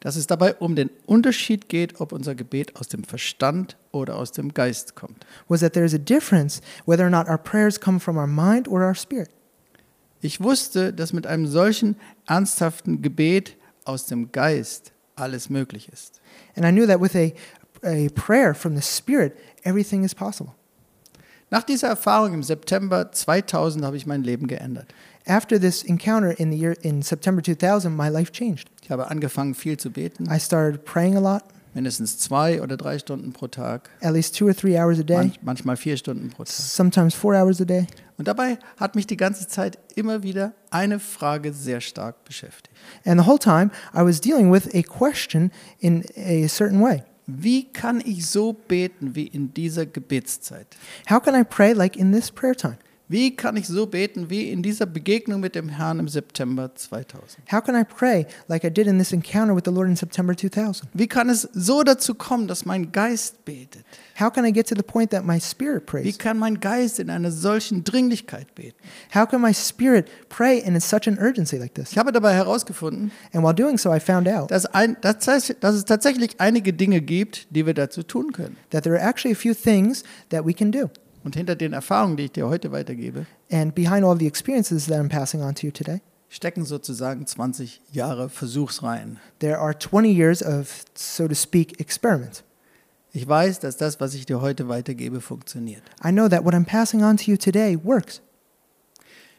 dass 0.00 0.16
es 0.16 0.26
dabei 0.26 0.54
um 0.56 0.74
den 0.74 0.90
Unterschied 1.06 1.68
geht, 1.68 2.00
ob 2.00 2.10
unser 2.10 2.34
Gebet 2.34 2.74
aus 2.74 2.88
dem 2.88 3.04
Verstand 3.04 3.76
oder 3.92 4.16
aus 4.16 4.32
dem 4.32 4.52
Geist 4.52 4.96
kommt. 4.96 5.24
was 5.48 5.60
that 5.60 5.74
there 5.74 5.86
is 5.86 5.94
a 5.94 5.98
difference 5.98 6.60
whether 6.86 7.04
or 7.04 7.10
not 7.10 7.28
our 7.28 7.38
prayers 7.38 7.78
come 7.80 8.00
from 8.00 8.16
our 8.16 8.26
mind 8.26 8.66
or 8.68 8.80
our 8.82 8.94
spirit. 8.96 9.30
Ich 10.20 10.40
wusste, 10.40 10.92
dass 10.92 11.12
mit 11.12 11.26
einem 11.26 11.46
solchen 11.46 11.96
ernsthaften 12.26 13.00
Gebet 13.02 13.56
aus 13.84 14.06
dem 14.06 14.30
Geist 14.32 14.92
alles 15.14 15.50
möglich 15.50 15.88
ist. 15.92 16.20
And 16.56 16.64
I 16.66 16.70
knew 16.72 16.86
that 16.86 17.00
with 17.00 17.14
a, 17.16 17.32
a 17.84 18.08
prayer 18.14 18.54
from 18.54 18.76
the 18.76 18.82
spirit, 18.82 19.34
everything 19.64 20.04
is 20.04 20.14
possible. 20.14 20.54
Nach 21.52 21.62
dieser 21.62 21.88
Erfahrung 21.88 22.32
im 22.32 22.42
September 22.42 23.12
2000 23.12 23.84
habe 23.84 23.94
ich 23.98 24.06
mein 24.06 24.22
Leben 24.22 24.46
geändert. 24.46 24.86
After 25.26 25.60
this 25.60 25.82
encounter 25.82 26.40
in 26.40 26.50
the 26.50 26.56
year 26.56 26.74
in 26.80 27.02
September 27.02 27.42
2000, 27.42 27.94
my 27.94 28.08
life 28.08 28.32
changed. 28.32 28.70
Ich 28.82 28.90
habe 28.90 29.10
angefangen, 29.10 29.54
viel 29.54 29.76
zu 29.76 29.90
beten, 29.90 30.30
I 30.32 30.40
started 30.40 30.86
praying 30.86 31.14
a 31.14 31.20
lot, 31.20 31.42
mindestens 31.74 32.16
zwei 32.16 32.62
oder 32.62 32.78
drei 32.78 32.98
Stunden 32.98 33.34
pro 33.34 33.48
Tag, 33.48 33.90
at 34.00 34.14
least 34.14 34.34
two 34.34 34.46
or 34.46 34.56
three 34.56 34.78
hours 34.78 34.98
a 34.98 35.02
day, 35.02 35.16
manch, 35.16 35.40
manchmal 35.42 35.76
vier 35.76 35.98
Stunden 35.98 36.30
pro 36.30 36.44
Tag. 36.44 36.54
sometimes 36.54 37.14
four 37.14 37.34
hours 37.34 37.60
a 37.60 37.66
day. 37.66 37.86
Und 38.16 38.28
dabei 38.28 38.56
hat 38.78 38.94
mich 38.94 39.06
die 39.06 39.18
ganze 39.18 39.46
Zeit 39.46 39.78
immer 39.94 40.22
wieder 40.22 40.54
eine 40.70 41.00
Frage 41.00 41.52
sehr 41.52 41.82
stark 41.82 42.24
beschäftigt. 42.24 42.70
And 43.04 43.20
the 43.20 43.26
whole 43.26 43.38
time, 43.38 43.70
I 43.94 44.02
was 44.02 44.22
dealing 44.22 44.50
with 44.50 44.74
a 44.74 44.80
question 44.80 45.52
in 45.80 46.02
a 46.16 46.48
certain 46.48 46.80
way. 46.80 47.02
Wie 47.26 47.64
kann 47.64 48.02
ich 48.04 48.26
so 48.26 48.52
beten 48.52 49.14
wie 49.14 49.26
in 49.26 49.54
dieser 49.54 49.86
Gebetszeit? 49.86 50.66
How 51.08 51.22
can 51.22 51.40
I 51.40 51.44
pray 51.44 51.72
like 51.72 51.96
in 51.96 52.12
this 52.12 52.30
prayer 52.30 52.56
time? 52.56 52.78
Wie 53.12 53.36
kann 53.36 53.58
ich 53.58 53.68
so 53.68 53.84
beten 53.84 54.30
wie 54.30 54.50
in 54.50 54.62
dieser 54.62 54.86
Begegnung 54.86 55.40
mit 55.40 55.54
dem 55.54 55.68
Herrn 55.68 55.98
im 55.98 56.08
September 56.08 56.74
2000? 56.74 57.52
How 57.52 57.62
can 57.62 57.78
I 57.78 57.84
pray 57.84 58.26
like 58.48 58.64
I 58.64 58.70
did 58.70 58.86
in 58.86 58.96
this 58.98 59.12
encounter 59.12 59.54
with 59.54 59.64
the 59.66 59.70
Lord 59.70 59.86
in 59.86 59.96
September 59.96 60.34
2000? 60.34 60.88
Wie 60.94 61.06
kann 61.06 61.28
es 61.28 61.46
so 61.52 61.82
dazu 61.82 62.14
kommen, 62.14 62.48
dass 62.48 62.64
mein 62.64 62.90
Geist 62.90 63.44
betet? 63.44 63.84
How 64.18 64.32
can 64.32 64.46
I 64.46 64.50
get 64.52 64.66
to 64.68 64.74
the 64.74 64.82
point 64.82 65.10
that 65.10 65.26
my 65.26 65.38
spirit 65.38 65.82
Wie 65.82 66.02
prays? 66.04 66.16
kann 66.16 66.38
mein 66.38 66.58
Geist 66.58 67.00
in 67.00 67.10
einer 67.10 67.30
solchen 67.30 67.84
Dringlichkeit 67.84 68.54
beten? 68.54 68.78
How 69.14 69.28
can 69.28 69.42
my 69.42 69.52
spirit 69.52 70.06
pray 70.30 70.60
in 70.60 70.80
such 70.80 71.06
an 71.06 71.18
urgency 71.18 71.58
like 71.58 71.74
this? 71.74 71.92
Ich 71.92 71.98
habe 71.98 72.12
dabei 72.12 72.32
herausgefunden, 72.32 73.12
And 73.34 73.44
while 73.44 73.52
doing 73.54 73.76
so, 73.76 73.94
I 73.94 74.00
found 74.00 74.26
out 74.26 74.50
dass, 74.50 74.64
ein, 74.64 74.96
dass, 75.02 75.18
dass 75.18 75.74
es 75.74 75.84
tatsächlich 75.84 76.40
einige 76.40 76.72
Dinge 76.72 77.02
gibt, 77.02 77.46
die 77.50 77.66
wir 77.66 77.74
dazu 77.74 78.04
tun 78.04 78.32
können. 78.32 78.56
that 78.70 78.84
there 78.84 78.98
are 78.98 79.06
actually 79.06 79.34
a 79.34 79.38
few 79.38 79.52
things 79.52 80.02
that 80.30 80.46
we 80.46 80.54
can 80.54 80.72
do. 80.72 80.88
Und 81.24 81.36
hinter 81.36 81.54
den 81.54 81.72
Erfahrungen, 81.72 82.16
die 82.16 82.24
ich 82.24 82.32
dir 82.32 82.48
heute 82.48 82.72
weitergebe, 82.72 83.26
And 83.50 83.74
behind 83.74 84.04
all 84.04 84.18
the 84.18 84.26
experiences 84.26 84.86
that 84.86 84.98
I'm 84.98 85.08
passing 85.08 85.42
on 85.42 85.54
to 85.54 85.66
you 85.66 85.72
today, 85.72 86.00
stecken 86.28 86.64
sozusagen 86.64 87.26
20 87.26 87.80
Jahre 87.92 88.28
Versuchsreihen. 88.28 89.18
there 89.38 89.58
are 89.58 89.76
20 89.78 90.10
years 90.10 90.42
of, 90.42 90.84
so 90.94 91.28
to 91.28 91.34
speak, 91.34 91.78
experiment. 91.80 92.42
Ich 93.12 93.28
weiß, 93.28 93.60
dass 93.60 93.76
das, 93.76 94.00
was 94.00 94.14
ich 94.14 94.24
dir 94.24 94.40
heute 94.40 94.68
weitergebe, 94.68 95.20
funktioniert. 95.20 95.82
I 96.04 96.10
know 96.10 96.28
that 96.28 96.44
what 96.44 96.54
I'm 96.54 96.64
passing 96.64 97.04
on 97.04 97.16
to 97.18 97.24
you 97.30 97.36
today 97.36 97.78
works. 97.84 98.22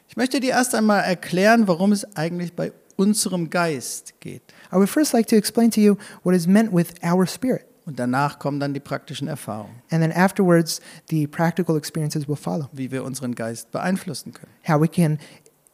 Ich 0.08 0.16
möchte 0.16 0.38
dir 0.38 0.50
erst 0.52 0.74
einmal 0.74 1.02
erklären, 1.02 1.66
worum 1.66 1.90
es 1.90 2.04
eigentlich 2.16 2.52
bei 2.52 2.72
unserem 2.96 3.50
Geist 3.50 4.14
geht. 4.20 4.42
I 4.72 4.76
would 4.76 4.88
first 4.88 5.12
like 5.12 5.26
to 5.26 5.34
explain 5.36 5.70
to 5.72 5.80
you 5.80 5.96
what 6.22 6.36
is 6.36 6.46
meant 6.46 6.72
with 6.72 6.94
our 7.02 7.26
spirit. 7.26 7.64
Und 7.86 7.98
danach 7.98 8.38
kommen 8.38 8.60
dann 8.60 8.72
die 8.72 8.80
praktischen 8.80 9.28
Erfahrungen, 9.28 9.82
And 9.90 10.00
then 10.02 10.12
afterwards, 10.12 10.80
the 11.10 11.26
practical 11.26 11.76
experiences 11.76 12.26
will 12.26 12.36
follow. 12.36 12.68
wie 12.72 12.90
wir 12.90 13.04
unseren 13.04 13.34
Geist 13.34 13.70
beeinflussen 13.70 14.32
können. 14.32 14.52
How 14.66 14.80
we 14.80 14.88
can 14.88 15.18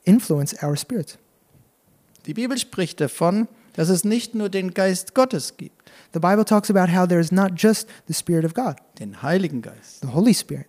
influence 0.04 0.54
our 0.62 0.76
spirits. 0.76 1.18
Die 2.26 2.34
Bibel 2.34 2.58
spricht 2.58 3.00
davon, 3.00 3.46
dass 3.74 3.88
es 3.88 4.04
nicht 4.04 4.34
nur 4.34 4.48
den 4.48 4.74
Geist 4.74 5.14
Gottes 5.14 5.56
gibt, 5.56 5.80
The 6.12 6.18
Bible 6.18 6.44
talks 6.44 6.70
about 6.70 6.92
how 6.92 7.06
there 7.06 7.20
is 7.20 7.30
not 7.30 7.52
just 7.56 7.88
the 8.08 8.14
Spirit 8.14 8.44
of 8.44 8.54
God, 8.54 8.76
den 8.98 9.22
Heiligen 9.22 9.62
Geist, 9.62 10.00
the 10.02 10.08
Holy 10.08 10.34
Spirit, 10.34 10.66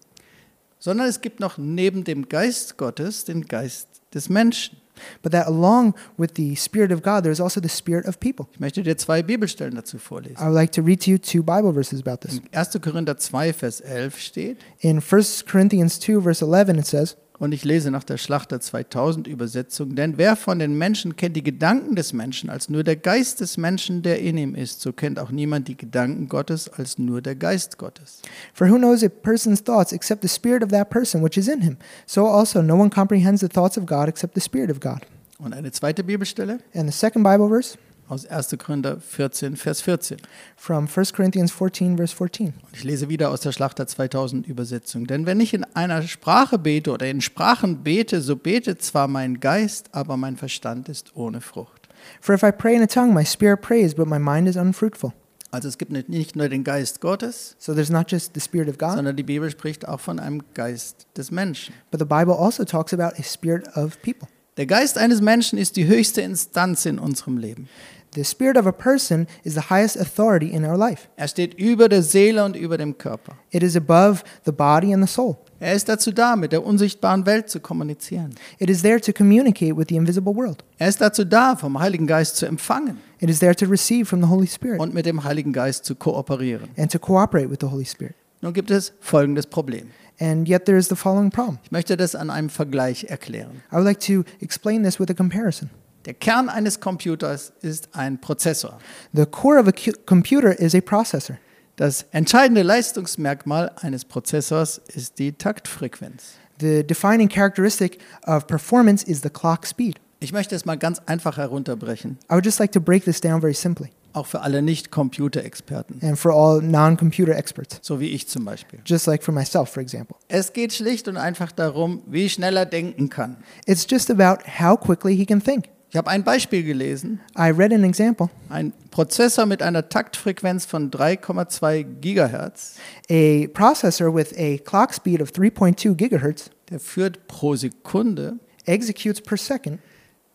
sondern 0.77 1.07
es 1.07 1.21
gibt 1.21 1.39
noch 1.39 1.57
neben 1.57 2.03
dem 2.03 2.29
Geist 2.29 2.77
Gottes 2.77 3.25
den 3.25 3.45
Geist 3.45 3.87
des 4.13 4.29
Menschen. 4.29 4.77
But 5.21 5.31
that 5.31 5.47
along 5.47 5.93
with 6.17 6.35
the 6.35 6.55
Spirit 6.55 6.91
of 6.91 7.01
God, 7.01 7.23
there 7.23 7.31
is 7.31 7.39
also 7.39 7.59
the 7.59 7.69
Spirit 7.69 8.05
of 8.05 8.19
people. 8.19 8.47
Ich 8.53 8.59
möchte 8.59 8.83
dir 8.83 8.97
zwei 8.97 9.21
Bibelstellen 9.21 9.75
dazu 9.75 9.97
vorlesen. 9.97 10.37
I 10.37 10.45
would 10.45 10.55
like 10.55 10.71
to 10.73 10.81
read 10.81 11.01
to 11.01 11.11
you 11.11 11.17
two 11.17 11.43
Bible 11.43 11.73
verses 11.73 12.01
about 12.01 12.21
this. 12.21 12.37
In 12.37 12.43
1. 12.51 12.81
Korinther 12.81 13.17
2, 13.17 13.53
Vers 13.53 13.81
11 13.81 14.11
steht, 14.19 14.57
In 14.79 15.01
1 15.01 15.23
Corinthians 15.45 15.99
2, 15.99 16.21
verse 16.21 16.41
11, 16.41 16.79
it 16.79 16.87
says, 16.87 17.17
und 17.41 17.53
ich 17.53 17.65
lese 17.65 17.89
nach 17.89 18.03
der 18.03 18.17
Schlachter 18.17 18.59
2000 18.59 19.25
Übersetzung, 19.25 19.95
denn 19.95 20.19
wer 20.19 20.35
von 20.35 20.59
den 20.59 20.77
Menschen 20.77 21.15
kennt 21.15 21.35
die 21.35 21.43
Gedanken 21.43 21.95
des 21.95 22.13
Menschen 22.13 22.51
als 22.51 22.69
nur 22.69 22.83
der 22.83 22.95
Geist 22.95 23.41
des 23.41 23.57
Menschen, 23.57 24.03
der 24.03 24.19
in 24.19 24.37
ihm 24.37 24.53
ist, 24.53 24.79
so 24.79 24.93
kennt 24.93 25.17
auch 25.17 25.31
niemand 25.31 25.67
die 25.67 25.75
Gedanken 25.75 26.29
Gottes 26.29 26.69
als 26.69 26.99
nur 26.99 27.19
der 27.19 27.33
Geist 27.33 27.79
Gottes. 27.79 28.21
For 28.53 28.69
who 28.69 28.77
knows 28.77 29.03
a 29.03 29.09
person's 29.09 29.63
thoughts 29.63 29.91
except 29.91 30.21
the 30.21 30.27
Spirit 30.27 30.63
of 30.63 30.69
that 30.69 30.91
person 30.91 31.23
which 31.23 31.35
is 31.35 31.47
in 31.47 31.61
him? 31.61 31.77
So 32.05 32.27
also 32.27 32.61
no 32.61 32.75
one 32.75 32.91
comprehends 32.91 33.41
the 33.41 33.49
thoughts 33.49 33.75
of 33.75 33.87
God 33.87 34.07
except 34.07 34.35
the 34.35 34.41
Spirit 34.41 34.69
of 34.69 34.79
God. 34.79 34.99
Und 35.39 35.53
eine 35.53 35.71
zweite 35.71 36.03
Bibelstelle 36.03 36.59
And 36.75 36.87
the 36.87 36.95
second 36.95 37.23
Bible 37.23 37.49
verse, 37.49 37.75
aus 38.11 38.25
1. 38.25 38.57
Korinther 38.59 38.99
14, 38.99 39.55
Vers 39.55 39.81
14. 39.81 40.17
from 40.57 40.87
1 40.93 41.13
Corinthians 41.13 41.51
14, 41.51 41.95
verse 41.95 42.13
14. 42.15 42.47
Und 42.47 42.53
ich 42.73 42.83
lese 42.83 43.07
wieder 43.07 43.31
aus 43.31 43.39
der 43.39 43.53
Schlachter 43.53 43.87
2000 43.87 44.45
Übersetzung. 44.47 45.07
Denn 45.07 45.25
wenn 45.25 45.39
ich 45.39 45.53
in 45.53 45.63
einer 45.75 46.01
Sprache 46.03 46.59
bete 46.59 46.91
oder 46.91 47.07
in 47.07 47.21
Sprachen 47.21 47.83
bete, 47.83 48.21
so 48.21 48.35
betet 48.35 48.81
zwar 48.81 49.07
mein 49.07 49.39
Geist, 49.39 49.89
aber 49.93 50.17
mein 50.17 50.35
Verstand 50.35 50.89
ist 50.89 51.15
ohne 51.15 51.39
Frucht. 51.39 51.87
For 52.19 52.35
if 52.35 52.43
I 52.43 52.51
pray 52.51 52.75
in 52.75 52.81
a 52.81 52.87
tongue, 52.87 53.13
my 53.13 53.25
spirit 53.25 53.61
prays, 53.61 53.95
but 53.95 54.07
my 54.07 54.19
mind 54.19 54.49
is 54.49 54.57
unfruitful. 54.57 55.13
Also 55.51 55.67
es 55.69 55.77
gibt 55.77 55.91
nicht- 55.93 56.09
nicht 56.09 56.35
nur 56.35 56.49
den 56.49 56.63
Geist 56.65 56.99
Gottes, 56.99 57.55
So 57.59 57.73
there's 57.73 57.89
not 57.89 58.11
just 58.11 58.31
the 58.33 58.41
spirit 58.41 58.67
of 58.67 58.77
God, 58.77 58.95
sondern 58.95 59.15
die 59.15 59.23
Bibel 59.23 59.49
spricht 59.49 59.87
auch 59.87 59.99
von 60.01 60.19
einem 60.19 60.41
Geist 60.53 61.07
des 61.15 61.31
Menschen. 61.31 61.73
but 61.91 61.99
the 62.01 62.05
Bible 62.05 62.35
also 62.37 62.65
talks 62.65 62.93
about 62.93 63.15
a 63.17 63.23
spirit 63.23 63.67
of 63.77 64.01
people. 64.01 64.27
Der 64.57 64.65
Geist 64.65 64.97
eines 64.97 65.21
Menschen 65.21 65.57
ist 65.57 65.77
die 65.77 65.87
höchste 65.87 66.21
Instanz 66.21 66.85
in 66.85 66.99
unserem 66.99 67.37
Leben. 67.37 67.69
The 68.13 68.25
spirit 68.25 68.57
of 68.57 68.67
a 68.67 68.73
person 68.73 69.27
is 69.43 69.53
the 69.53 69.69
highest 69.69 69.95
authority 69.95 70.47
in 70.47 70.65
our 70.65 70.77
life. 70.77 71.07
Er 71.15 71.27
steht 71.29 71.53
über 71.53 71.87
der 71.87 72.03
Seele 72.03 72.43
und 72.43 72.57
über 72.57 72.77
dem 72.77 72.97
Körper. 72.97 73.35
It 73.51 73.63
is 73.63 73.75
above 73.77 74.23
the 74.45 74.51
body 74.51 74.93
and 74.93 75.07
the 75.07 75.11
soul. 75.11 75.37
Er 75.61 75.73
ist 75.73 75.87
dazu 75.87 76.11
da, 76.11 76.35
mit 76.35 76.51
der 76.51 76.65
unsichtbaren 76.65 77.25
Welt 77.25 77.49
zu 77.49 77.59
kommunizieren. 77.61 78.35
It 78.59 78.69
is 78.69 78.81
there 78.81 78.99
to 78.99 79.13
communicate 79.13 79.77
with 79.77 79.85
the 79.89 79.95
invisible 79.95 80.35
world. 80.35 80.63
Er 80.77 80.89
ist 80.89 80.99
dazu 80.99 81.23
da, 81.23 81.55
vom 81.55 81.79
Heiligen 81.79 82.07
Geist 82.07 82.35
zu 82.35 82.45
empfangen 82.47 82.97
It 83.19 83.29
is 83.29 83.39
there 83.39 83.55
to 83.55 83.65
receive 83.67 84.05
from 84.05 84.21
the 84.21 84.27
Holy 84.27 84.47
Spirit 84.47 84.79
und 84.81 84.93
mit 84.93 85.05
dem 85.05 85.23
Heiligen 85.23 85.53
Geist 85.53 85.85
zu 85.85 85.95
kooperieren. 85.95 86.69
and 86.77 86.91
to 86.91 86.99
cooperate 86.99 87.49
with 87.49 87.59
the 87.61 87.67
Holy 87.67 87.85
Spirit. 87.85 88.15
Nun 88.41 88.53
gibt 88.53 88.71
es 88.71 88.91
folgendes 88.99 89.45
Problem. 89.45 89.91
And 90.19 90.47
yet 90.49 90.65
there 90.65 90.77
is 90.77 90.87
the 90.89 90.95
following 90.95 91.29
problem. 91.31 91.59
Ich 91.63 91.71
möchte 91.71 91.95
das 91.95 92.15
an 92.15 92.29
einem 92.29 92.49
Vergleich 92.49 93.05
erklären. 93.05 93.61
I 93.71 93.75
would 93.75 93.85
like 93.85 93.99
to 94.01 94.23
explain 94.41 94.83
this 94.83 94.99
with 94.99 95.09
a 95.09 95.13
comparison. 95.13 95.69
Der 96.05 96.15
Kern 96.15 96.49
eines 96.49 96.79
Computers 96.79 97.53
ist 97.61 97.89
ein 97.93 98.19
Prozessor. 98.19 98.79
The 99.13 99.25
core 99.25 99.59
of 99.59 99.67
a 99.67 99.71
computer 100.05 100.57
is 100.59 100.73
a 100.73 100.81
processor. 100.81 101.37
Das 101.75 102.05
entscheidende 102.11 102.63
Leistungsmerkmal 102.63 103.71
eines 103.81 104.05
Prozessors 104.05 104.79
ist 104.87 105.19
die 105.19 105.33
Taktfrequenz. 105.33 106.33
The 106.59 106.83
defining 106.85 107.29
characteristic 107.29 107.99
of 108.25 108.47
performance 108.47 109.05
is 109.05 109.21
the 109.21 109.29
clock 109.29 109.65
speed. 109.65 109.99
Ich 110.19 110.31
möchte 110.33 110.55
es 110.55 110.65
mal 110.65 110.77
ganz 110.77 110.99
einfach 111.07 111.37
herunterbrechen, 111.37 112.17
I 112.29 112.33
would 112.33 112.45
just 112.45 112.59
like 112.59 112.71
to 112.73 112.79
break 112.79 113.05
this 113.05 113.19
down 113.21 113.41
very 113.41 113.55
simply, 113.55 113.89
auch 114.13 114.27
für 114.27 114.41
alle 114.41 114.61
Nicht-Computerexperten, 114.61 115.99
and 116.03 116.17
for 116.19 116.31
all 116.31 116.61
non 116.61 116.95
computer 116.97 117.35
experts, 117.35 117.79
so 117.81 117.99
wie 117.99 118.09
ich 118.09 118.27
zum 118.27 118.45
Beispiel. 118.45 118.79
just 118.85 119.07
like 119.07 119.23
for 119.23 119.33
myself, 119.33 119.69
for 119.69 119.81
example. 119.81 120.15
Es 120.27 120.53
geht 120.53 120.73
schlicht 120.73 121.07
und 121.07 121.17
einfach 121.17 121.51
darum, 121.51 122.03
wie 122.05 122.29
schnell 122.29 122.57
er 122.57 122.67
denken 122.67 123.09
kann. 123.09 123.37
It's 123.65 123.87
just 123.89 124.11
about 124.11 124.43
how 124.59 124.79
quickly 124.79 125.15
he 125.15 125.25
can 125.25 125.41
think. 125.41 125.65
Ich 125.91 125.97
habe 125.97 126.09
ein 126.09 126.23
Beispiel 126.23 126.63
gelesen. 126.63 127.19
I 127.37 127.49
read 127.49 127.73
an 127.73 127.83
example 127.83 128.29
Ein 128.47 128.71
Prozessor 128.91 129.45
mit 129.45 129.61
einer 129.61 129.89
Taktfrequenz 129.89 130.65
von 130.65 130.89
3,2 130.89 131.83
Gigahertz, 131.99 132.77
a 133.09 133.47
processor 133.47 134.15
with 134.15 134.33
a 134.37 134.57
clock 134.59 134.93
speed 134.93 135.21
of 135.21 135.31
3.2 135.31 135.95
gigahertz 135.95 136.49
der 136.69 136.79
führt 136.79 137.27
pro 137.27 137.55
Sekunde 137.57 138.39
executes 138.65 139.19
per 139.19 139.35
second 139.35 139.79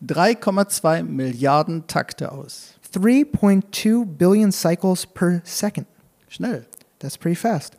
3,2 0.05 1.01
Milliarden 1.01 1.87
Takte 1.87 2.31
aus. 2.31 2.75
3.2 2.93 4.05
billion 4.05 4.51
cycles 4.51 5.07
per 5.07 5.41
second. 5.43 5.87
Schnell. 6.29 6.67
That's 6.99 7.17
pretty 7.17 7.35
fast. 7.35 7.75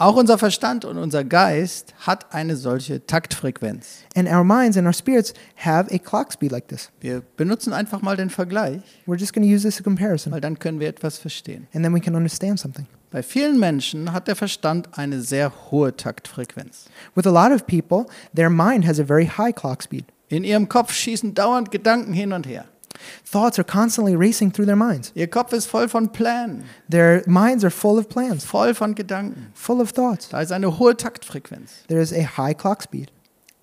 Auch 0.00 0.14
unser 0.14 0.38
Verstand 0.38 0.84
und 0.84 0.96
unser 0.96 1.24
Geist 1.24 1.92
hat 2.06 2.32
eine 2.32 2.54
solche 2.54 3.04
Taktfrequenz. 3.04 4.04
And 4.14 4.28
our 4.28 4.44
minds 4.44 4.76
and 4.76 4.86
our 4.86 4.92
spirits 4.92 5.34
have 5.56 5.92
a 5.92 5.98
clock 5.98 6.32
speed 6.32 6.52
like 6.52 6.68
this. 6.68 6.90
Wir 7.00 7.20
benutzen 7.36 7.72
einfach 7.72 8.00
mal 8.00 8.16
den 8.16 8.30
Vergleich, 8.30 8.80
We're 9.08 9.18
just 9.18 9.32
going 9.34 9.44
to 9.44 9.52
use 9.52 9.64
this 9.64 9.74
as 9.74 9.80
a 9.80 9.82
comparison, 9.82 10.32
weil 10.32 10.40
dann 10.40 10.60
können 10.60 10.78
wir 10.78 10.86
etwas 10.88 11.18
verstehen. 11.18 11.66
and 11.74 11.82
then 11.84 11.92
we 11.92 11.98
can 11.98 12.14
understand 12.14 12.60
something. 12.60 12.86
Bei 13.10 13.24
vielen 13.24 13.58
Menschen 13.58 14.12
hat 14.12 14.28
der 14.28 14.36
Verstand 14.36 14.88
eine 14.96 15.20
sehr 15.20 15.50
hohe 15.72 15.96
Taktfrequenz. 15.96 16.84
With 17.16 17.26
a 17.26 17.30
lot 17.30 17.50
of 17.52 17.66
people, 17.66 18.06
their 18.36 18.50
mind 18.50 18.86
has 18.86 19.00
a 19.00 19.04
very 19.04 19.26
high 19.26 19.52
clock 19.52 19.82
speed. 19.82 20.04
In 20.28 20.44
ihrem 20.44 20.68
Kopf 20.68 20.92
schießen 20.92 21.34
dauernd 21.34 21.72
Gedanken 21.72 22.12
hin 22.12 22.32
und 22.32 22.46
her. 22.46 22.66
Thoughts 23.24 23.58
are 23.58 23.64
constantly 23.64 24.16
racing 24.16 24.52
through 24.52 24.66
their 24.66 24.76
minds. 24.76 25.12
Ihr 25.14 25.28
Kopf 25.28 25.52
ist 25.52 25.66
voll 25.66 25.88
von 25.88 26.10
Plänen, 26.10 26.64
Their 26.90 27.22
minds 27.26 27.64
are 27.64 27.70
full 27.70 27.98
of 27.98 28.08
plans, 28.08 28.44
voll 28.44 28.74
von 28.74 28.94
Gedanken. 28.94 29.48
full 29.54 29.80
of 29.80 29.92
thoughts. 29.92 30.28
Da 30.28 30.40
ist 30.40 30.52
eine 30.52 30.78
hohe 30.78 30.96
Taktfrequenz. 30.96 31.84
There 31.88 32.00
is 32.00 32.12
a 32.12 32.36
high 32.36 32.56
clock 32.56 32.82
speed. 32.82 33.10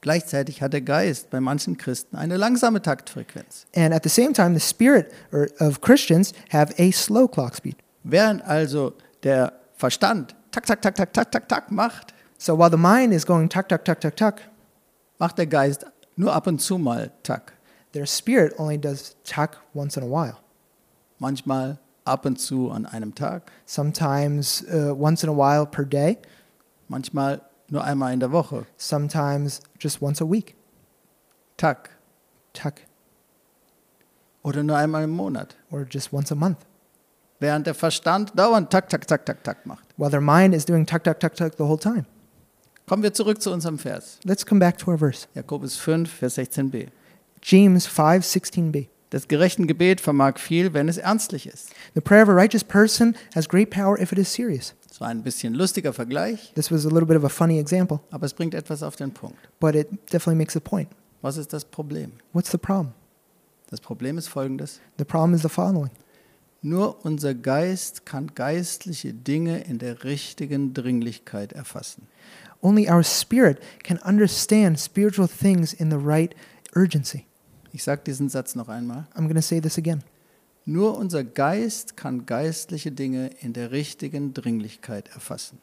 Gleichzeitig 0.01 0.61
hat 0.61 0.73
der 0.73 0.81
Geist 0.81 1.31
bei 1.31 1.39
manchen 1.39 1.77
Christen 1.77 2.15
eine 2.15 2.37
langsame 2.37 2.81
Taktfrequenz. 2.81 3.65
And 3.75 3.93
at 3.93 4.03
the 4.03 4.09
same 4.09 4.33
time, 4.33 4.53
the 4.53 4.59
spirit 4.59 5.11
of 5.59 5.81
Christians 5.81 6.33
have 6.51 6.73
a 6.77 6.91
slow 6.91 7.27
clock 7.27 7.55
speed. 7.55 7.75
Während 8.03 8.43
also 8.47 8.93
der 9.23 9.53
Verstand 9.77 10.35
tak, 10.51 10.65
tak, 10.67 10.81
tak, 10.81 10.95
tak, 10.95 11.11
tak, 11.11 11.31
tak, 11.31 11.49
tak 11.49 11.71
macht, 11.71 12.13
So 12.37 12.55
while 12.57 12.69
the 12.69 12.77
mind 12.77 13.13
is 13.13 13.25
going 13.25 13.49
tuck, 13.49 13.67
tuck, 13.67 13.83
tuck, 13.83 13.99
tuck, 13.99 14.15
tuck, 14.15 14.35
macht 15.17 15.37
der 15.37 15.47
Geist 15.47 15.85
nur 16.15 16.33
ab 16.33 16.47
und 16.47 16.61
zu 16.61 16.77
mal 16.77 17.11
tak. 17.23 17.53
Their 17.95 18.05
spirit 18.05 18.53
only 18.59 18.77
does 18.77 19.15
tuck 19.23 19.57
once 19.73 19.95
in 19.95 20.03
a 20.03 20.07
while. 20.07 20.41
Manchmal 21.19 21.79
ab 22.05 22.25
und 22.25 22.37
zu 22.37 22.69
an 22.69 22.85
einem 22.85 23.15
Tag, 23.15 23.49
Sometimes 23.65 24.63
uh, 24.69 24.93
once 24.93 25.23
in 25.23 25.29
a 25.29 25.33
while 25.33 25.65
per 25.65 25.85
day, 25.85 26.17
manchmal 26.89 27.39
nur 27.69 27.83
einmal 27.83 28.11
in 28.13 28.19
der 28.19 28.31
Woche. 28.31 28.65
sometimes 28.77 29.61
just 29.79 30.01
once 30.01 30.21
a 30.21 30.29
week. 30.29 30.55
Tak. 31.57 31.89
Tuck. 32.53 32.81
Oder 34.43 34.61
nur 34.61 34.77
einmal 34.77 35.03
im 35.03 35.11
Monat. 35.11 35.55
Or 35.71 35.87
just 35.89 36.11
once 36.11 36.31
a 36.31 36.35
month. 36.35 36.65
Während 37.39 37.65
der 37.65 37.73
Verstand 37.73 38.37
dauernd 38.37 38.69
tak, 38.71 38.89
tak, 38.89 39.07
tak, 39.07 39.25
tak, 39.25 39.43
tak 39.43 39.65
macht. 39.65 39.87
While 39.97 40.11
their 40.11 40.21
mind 40.21 40.53
is 40.53 40.65
doing 40.65 40.85
tuck, 40.85 41.03
tuck, 41.03 41.19
tuck, 41.19 41.33
tuck 41.33 41.55
the 41.55 41.63
whole 41.63 41.79
time. 41.79 42.05
Kommen 42.87 43.03
wir 43.03 43.13
zurück 43.13 43.41
zu 43.41 43.51
unserem 43.51 43.79
Vers. 43.79 44.19
Let's 44.25 44.45
come 44.45 44.59
back 44.59 44.77
to 44.79 44.91
our 44.91 44.97
verse. 44.97 45.27
Jakobus 45.33 45.77
5, 45.77 46.07
Vers 46.07 46.37
16b. 46.37 46.89
James 47.47 47.85
5, 47.85 48.25
16b. 48.25 48.87
Das 49.11 49.27
gerechten 49.27 49.67
Gebet 49.67 50.01
vermag 50.01 50.39
viel, 50.39 50.73
wenn 50.73 50.89
es 50.89 50.97
ernstlich 50.97 51.45
ist. 51.45 51.69
The 51.93 52.01
prayer 52.01 52.23
of 52.23 52.29
a 52.29 52.33
righteous 52.33 52.63
person 52.63 53.15
has 53.35 53.47
great 53.47 53.69
power 53.69 53.99
if 54.01 54.11
it 54.11 54.17
is 54.17 54.33
serious. 54.33 54.73
Das 54.87 54.99
war 54.99 55.09
ein 55.09 55.21
bisschen 55.21 55.53
lustiger 55.53 55.93
Vergleich, 55.93 56.51
This 56.55 56.71
was 56.71 56.87
a 56.87 56.89
little 56.89 57.05
bit 57.05 57.15
of 57.15 57.23
a 57.23 57.29
funny 57.29 57.59
example, 57.59 57.99
aber 58.09 58.25
es 58.25 58.33
bringt 58.33 58.55
etwas 58.55 58.81
auf 58.81 58.95
den 58.95 59.11
Punkt. 59.11 59.37
but 59.59 59.75
it 59.75 59.89
definitely 60.11 60.33
makes 60.35 60.57
a 60.57 60.59
point. 60.59 60.89
Was 61.21 61.37
ist 61.37 61.53
das 61.53 61.63
Problem? 61.65 62.13
What's 62.33 62.49
the 62.49 62.57
problem? 62.57 62.93
Das 63.69 63.79
Problem 63.79 64.17
ist 64.17 64.27
folgendes. 64.27 64.79
The 64.97 65.05
problem 65.05 65.35
is 65.35 65.43
the 65.43 65.49
following 65.49 65.91
Nur 66.63 67.05
unser 67.05 67.35
Geist 67.35 68.07
kann 68.07 68.33
geistliche 68.33 69.13
Dinge 69.13 69.59
in 69.65 69.77
der 69.77 70.03
richtigen 70.03 70.73
Dringlichkeit 70.73 71.53
erfassen. 71.53 72.07
only 72.61 72.89
our 72.89 73.03
spirit 73.03 73.59
can 73.83 73.99
understand 73.99 74.79
spiritual 74.79 75.27
things 75.27 75.73
in 75.73 75.91
the 75.91 75.97
right 75.97 76.33
urgency. 76.75 77.27
Ich 77.75 77.83
sage 77.83 78.03
diesen 78.05 78.29
Satz 78.29 78.55
noch 78.55 78.69
einmal. 78.69 79.05
I'm 79.15 79.23
going 79.23 79.35
to 79.35 79.41
say 79.41 79.59
this 79.59 79.77
again. 79.77 80.01
Nur 80.63 80.97
unser 80.97 81.25
Geist 81.25 81.97
kann 81.97 82.25
geistliche 82.25 82.89
Dinge 82.89 83.31
in 83.41 83.51
der 83.51 83.71
richtigen 83.71 84.33
Dringlichkeit 84.33 85.09
erfassen. 85.09 85.59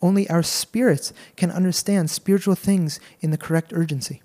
Only 0.00 0.28
our 0.28 0.42
spirits 0.42 1.14
can 1.36 1.52
understand 1.52 2.10
spiritual 2.10 2.56
things 2.56 2.98
in 3.20 3.30
the 3.30 3.38
correct 3.38 3.72
urgency. 3.72 4.22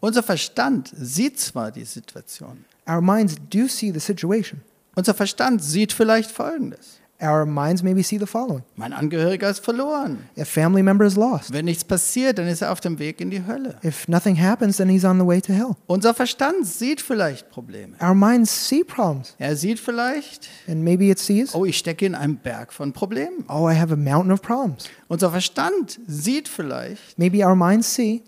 Unser 0.00 0.24
Verstand 0.24 0.92
sieht 0.92 1.38
zwar 1.38 1.70
die 1.70 1.84
Situation. 1.84 2.64
Our 2.84 3.00
minds 3.00 3.36
do 3.48 3.68
see 3.68 3.92
the 3.92 4.00
situation. 4.00 4.60
Unser 4.96 5.14
Verstand 5.14 5.62
sieht 5.62 5.92
vielleicht 5.92 6.32
Folgendes. 6.32 6.98
Our 7.22 7.44
minds 7.44 7.82
maybe 7.82 8.02
see 8.02 8.18
the 8.18 8.26
following 8.26 8.62
Mein 8.76 8.92
Angehöriger 8.92 9.50
ist 9.50 9.64
verloren. 9.64 10.20
a 10.38 10.44
family 10.44 10.82
member 10.82 11.04
is 11.04 11.16
lost. 11.16 11.52
Wenn 11.52 11.66
nichts 11.66 11.84
passiert, 11.84 12.38
dann 12.38 12.46
ist 12.46 12.62
er 12.62 12.72
auf 12.72 12.80
dem 12.80 12.98
Weg 12.98 13.20
in 13.20 13.30
die 13.30 13.46
Hölle. 13.46 13.76
If 13.84 14.08
nothing 14.08 14.40
happens, 14.40 14.78
then 14.78 14.88
he's 14.88 15.04
on 15.04 15.18
the 15.18 15.26
way 15.26 15.40
to 15.40 15.52
hell. 15.52 15.76
Unser 15.86 16.14
Verstand 16.14 16.66
sieht 16.66 17.00
vielleicht 17.00 17.50
Probleme. 17.50 17.96
Our 18.02 18.14
minds 18.14 18.68
see 18.68 18.82
problems, 18.84 19.34
Er 19.38 19.54
sieht 19.56 19.78
vielleicht, 19.78 20.48
and 20.66 20.82
maybe 20.82 21.10
it 21.10 21.18
sees, 21.18 21.54
oh, 21.54 21.64
ich 21.64 21.76
stecke 21.78 22.06
in 22.06 22.14
einem 22.14 22.36
Berg 22.38 22.72
von 22.72 22.92
Problemen. 22.92 23.44
oh, 23.48 23.68
I 23.68 23.74
have 23.78 23.92
a 23.92 23.96
mountain 23.96 24.32
of 24.32 24.40
problems. 24.40 24.88
Unser 25.08 25.30
Verstand 25.30 26.00
sieht 26.06 26.48
vielleicht, 26.48 27.18
Maybe 27.18 27.44
our 27.46 27.54
minds 27.56 27.94
see, 27.94 28.22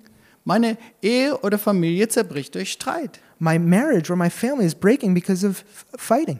meine 0.44 0.76
Ehe 1.00 1.38
oder 1.38 1.56
Familie 1.58 2.08
zerbricht 2.08 2.54
durch 2.54 2.72
Streit. 2.72 3.20
my 3.38 3.58
marriage 3.58 4.10
or 4.10 4.16
my 4.16 4.28
family 4.28 4.66
is 4.66 4.74
breaking 4.74 5.14
because 5.14 5.46
of 5.46 5.64
fighting. 5.96 6.38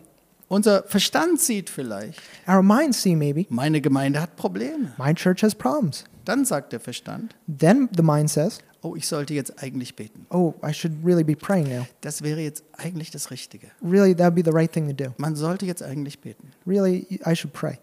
Unser 0.53 0.83
Verstand 0.83 1.41
sieht 1.41 1.71
vielleicht, 1.71 2.21
Our 2.47 2.63
minds 2.63 3.01
see 3.01 3.17
maybe, 3.17 3.47
meine 3.49 3.81
Gemeinde 3.81 4.21
hat 4.21 4.37
Probleme. 4.37 4.93
my 4.99 5.15
church 5.15 5.43
has 5.43 5.55
problems. 5.55 6.05
Dann 6.27 6.45
sagt 6.45 6.75
der 6.75 6.81
Verstand, 6.81 7.35
Then 7.49 7.89
the 7.97 8.03
mind 8.03 8.29
says, 8.29 8.59
oh, 8.83 8.95
ich 8.95 9.09
sollte 9.09 9.33
jetzt 9.33 9.63
eigentlich 9.63 9.97
beten. 9.97 10.27
oh, 10.29 10.53
I 10.63 10.75
should 10.75 10.93
really 11.03 11.25
be 11.25 11.35
praying 11.35 11.75
now. 11.75 11.87
Das 12.03 12.21
wäre 12.21 12.41
jetzt 12.41 12.65
eigentlich 12.77 13.11
das 13.11 13.31
Richtige. 13.31 13.69
Really, 13.83 14.15
that 14.15 14.27
would 14.27 14.35
be 14.35 14.43
the 14.45 14.55
right 14.55 14.71
thing 14.71 14.87
to 14.89 14.93
do. 15.05 15.15
Man 15.17 15.37
sollte 15.37 15.65
jetzt 15.65 15.83
eigentlich 15.83 16.19
beten. 16.19 16.53
Really, 16.67 17.07
I 17.27 17.35
should 17.35 17.55
pray. 17.55 17.79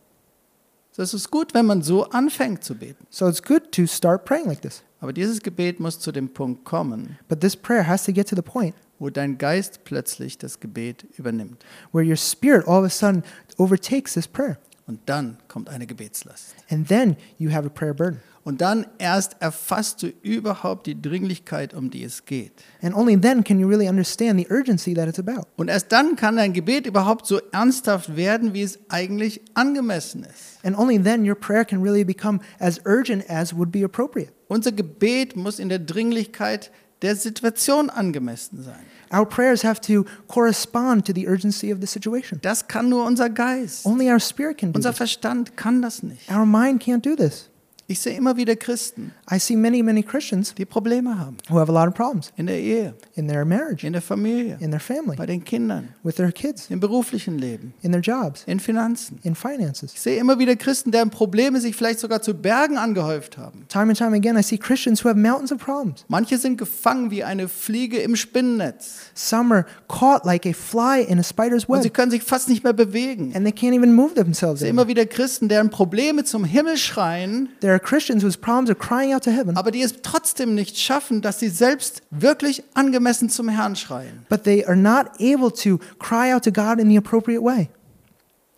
So 0.92 1.02
es 1.02 1.16
ist 1.16 1.32
gut, 1.32 1.56
wenn 1.56 1.66
man 1.66 1.82
so 1.82 2.08
anfängt 2.12 2.64
zu 2.64 2.76
beten. 2.76 3.04
So 3.10 3.28
it's 3.28 3.42
good 3.42 3.72
to 3.72 3.88
start 3.88 4.26
praying 4.26 4.46
like 4.46 4.62
this. 4.62 4.84
Aber 5.02 5.12
dieses 5.12 5.42
Gebet 5.42 5.80
muss 5.80 6.00
zu 6.00 6.12
dem 6.12 6.30
Punkt 6.30 6.66
kommen, 6.66 7.18
But 7.28 7.42
this 7.42 7.56
prayer 7.56 7.88
has 7.88 8.04
to 8.04 8.14
get 8.14 8.30
to 8.30 8.36
the 8.36 8.44
point 8.44 8.76
wo 9.00 9.10
dein 9.10 9.38
Geist 9.38 9.84
plötzlich 9.84 10.38
das 10.38 10.60
Gebet 10.60 11.06
übernimmt. 11.18 11.66
where 11.92 12.06
your 12.06 12.18
spirit 12.18 12.68
all 12.68 12.80
of 12.80 12.86
a 12.86 12.90
sudden 12.90 13.24
overtakes 13.58 14.14
this 14.14 14.28
prayer. 14.28 14.58
Und 14.86 15.02
dann 15.06 15.38
kommt 15.48 15.70
eine 15.70 15.86
Gebetslast. 15.86 16.56
And 16.70 16.88
then 16.88 17.16
you 17.38 17.52
have 17.52 17.66
a 17.66 17.70
prayer 17.70 17.94
burden. 17.94 18.22
Und 18.44 18.62
dann 18.62 18.88
erst 18.98 19.36
erfasst 19.40 20.02
du 20.02 20.08
überhaupt 20.24 20.88
die 20.88 21.00
Dringlichkeit, 21.00 21.76
um 21.76 21.92
die 21.92 22.04
es 22.04 22.26
geht. 22.26 22.54
And 22.82 22.96
only 22.96 23.16
then 23.16 23.44
can 23.44 23.60
you 23.60 23.68
really 23.68 23.88
understand 23.88 24.40
the 24.40 24.48
urgency 24.50 24.96
that 24.96 25.08
it's 25.08 25.20
about. 25.20 25.44
Und 25.58 25.68
erst 25.68 25.92
dann 25.92 26.16
kann 26.16 26.38
dein 26.38 26.54
Gebet 26.54 26.88
überhaupt 26.88 27.28
so 27.28 27.40
ernsthaft 27.52 28.16
werden, 28.16 28.56
wie 28.56 28.64
es 28.64 28.80
eigentlich 28.90 29.42
angemessen 29.54 30.24
ist. 30.24 30.58
And 30.64 30.76
only 30.76 31.00
then 31.00 31.28
your 31.28 31.36
prayer 31.36 31.66
can 31.66 31.84
really 31.84 32.04
become 32.04 32.40
as 32.58 32.82
urgent 32.86 33.30
as 33.30 33.56
would 33.56 33.72
be 33.72 33.84
appropriate. 33.86 34.32
Unser 34.48 34.72
Gebet 34.72 35.36
muss 35.36 35.60
in 35.60 35.70
der 35.70 35.78
Dringlichkeit 35.78 36.72
der 37.02 37.16
Situation 37.16 37.90
angemessen 37.90 38.64
sein. 38.64 38.86
Our 39.12 39.26
prayers 39.26 39.64
have 39.64 39.82
to 39.82 40.06
correspond 40.28 41.06
to 41.08 41.14
the 41.14 41.28
urgency 41.28 41.74
of 41.74 41.80
the 41.82 41.88
situation. 41.88 42.40
Das 42.42 42.68
kann 42.68 42.90
nur 42.90 43.06
unser 43.06 43.30
Geist. 43.30 43.86
Only 43.86 44.12
our 44.12 44.20
spirit 44.20 44.58
can 44.58 44.72
do 44.72 44.78
Unser 44.78 44.92
this. 44.92 44.98
Verstand 44.98 45.58
kann 45.58 45.82
das 45.82 46.04
nicht. 46.04 46.30
Our 46.30 46.46
mind 46.46 46.84
can't 46.84 47.02
do 47.02 47.16
this. 47.16 47.50
Ich 47.92 48.02
sehe 48.02 48.16
immer 48.16 48.38
wieder 48.38 48.56
Christen, 48.56 49.14
I 49.32 49.40
see 49.40 49.56
many, 49.56 49.82
many 49.82 50.04
Christians 50.04 50.54
die 50.54 50.66
Probleme 50.66 51.18
haben. 51.18 51.38
who 51.50 51.58
have 51.60 51.72
a 51.72 51.74
lot 51.74 51.88
of 51.88 51.96
problems 51.96 52.32
In 52.38 52.46
der 52.46 52.60
Ehe, 52.60 52.94
in 53.16 53.28
their 53.28 53.44
marriage, 53.46 53.84
in 53.86 53.94
der 53.94 54.02
Familie, 54.04 54.58
in 54.60 54.70
their 54.70 54.80
family, 54.80 55.18
bei 55.18 55.26
den 55.26 55.44
Kindern, 55.44 55.88
with 56.04 56.14
their 56.14 56.32
kids, 56.32 56.68
im 56.70 56.80
beruflichen 56.80 57.40
Leben, 57.40 57.74
in 57.82 57.92
their 57.92 58.02
jobs, 58.02 58.44
in 58.46 58.60
Finanzen. 58.60 59.18
in 59.24 59.34
finances. 59.34 59.92
Ich 59.96 60.02
sehe 60.02 60.20
immer 60.20 60.38
wieder 60.38 60.56
Christen, 60.56 60.92
deren 60.92 61.10
Probleme 61.10 61.60
sich 61.60 61.76
vielleicht 61.76 62.00
sogar 62.00 62.22
zu 62.22 62.36
Bergen 62.36 62.78
angehäuft 62.78 63.40
haben. 63.40 63.66
Time 63.70 63.86
and 63.86 63.98
time 63.98 64.16
again, 64.16 64.38
I 64.38 64.44
see 64.44 64.60
Christians 64.60 65.04
who 65.04 65.10
have 65.10 65.18
mountains 65.20 65.52
of 65.52 65.58
problems. 65.58 66.06
Manche 66.10 66.38
sind 66.38 66.60
gefangen 66.60 67.10
wie 67.10 67.24
eine 67.24 67.48
Fliege 67.48 67.98
im 67.98 68.16
Spinnennetz. 68.16 68.98
Some 69.16 69.52
are 69.56 69.66
caught 69.88 70.26
like 70.26 70.46
a 70.46 70.54
fly 70.54 71.02
in 71.02 71.18
a 71.20 71.24
spider's 71.24 71.66
Und 71.66 71.82
sie 71.82 71.86
web, 71.90 71.94
können 71.96 72.12
sich 72.12 72.22
fast 72.22 72.50
nicht 72.50 72.64
mehr 72.64 72.74
bewegen. 72.74 73.34
and 73.36 73.44
they 73.48 73.52
can't 73.52 73.76
even 73.76 73.94
move 73.96 74.14
themselves. 74.14 74.58
Ich 74.62 74.66
sehe 74.66 74.70
immer 74.70 74.88
wieder 74.88 75.08
Christen, 75.08 75.50
deren 75.50 75.72
Probleme 75.72 76.24
zum 76.24 76.44
Himmel 76.46 76.78
schreien, 76.78 77.50
There 77.62 77.79
are 77.80 77.86
Christians 77.86 78.24
whose 78.24 78.38
problems 78.38 78.70
are 78.70 78.76
crying 78.76 79.14
out 79.14 79.24
to 79.24 79.32
heaven, 79.32 79.56
aber 79.58 79.72
die 79.72 79.82
es 79.82 80.02
trotzdem 80.02 80.56
nicht 80.56 80.78
schaffen, 80.78 81.22
dass 81.22 81.40
sie 81.40 81.50
selbst 81.50 82.02
wirklich 82.12 82.64
angemessen 82.74 83.30
zum 83.30 83.50
Herrn 83.50 83.76
schreien. 83.76 84.26
but 84.30 84.44
they 84.44 84.66
are 84.66 84.76
not 84.76 85.08
able 85.20 85.52
to 85.52 85.78
cry 86.00 86.32
out 86.34 86.44
to 86.44 86.52
God 86.52 86.80
in 86.80 86.90
the 86.90 86.98
appropriate 86.98 87.42
way. 87.44 87.70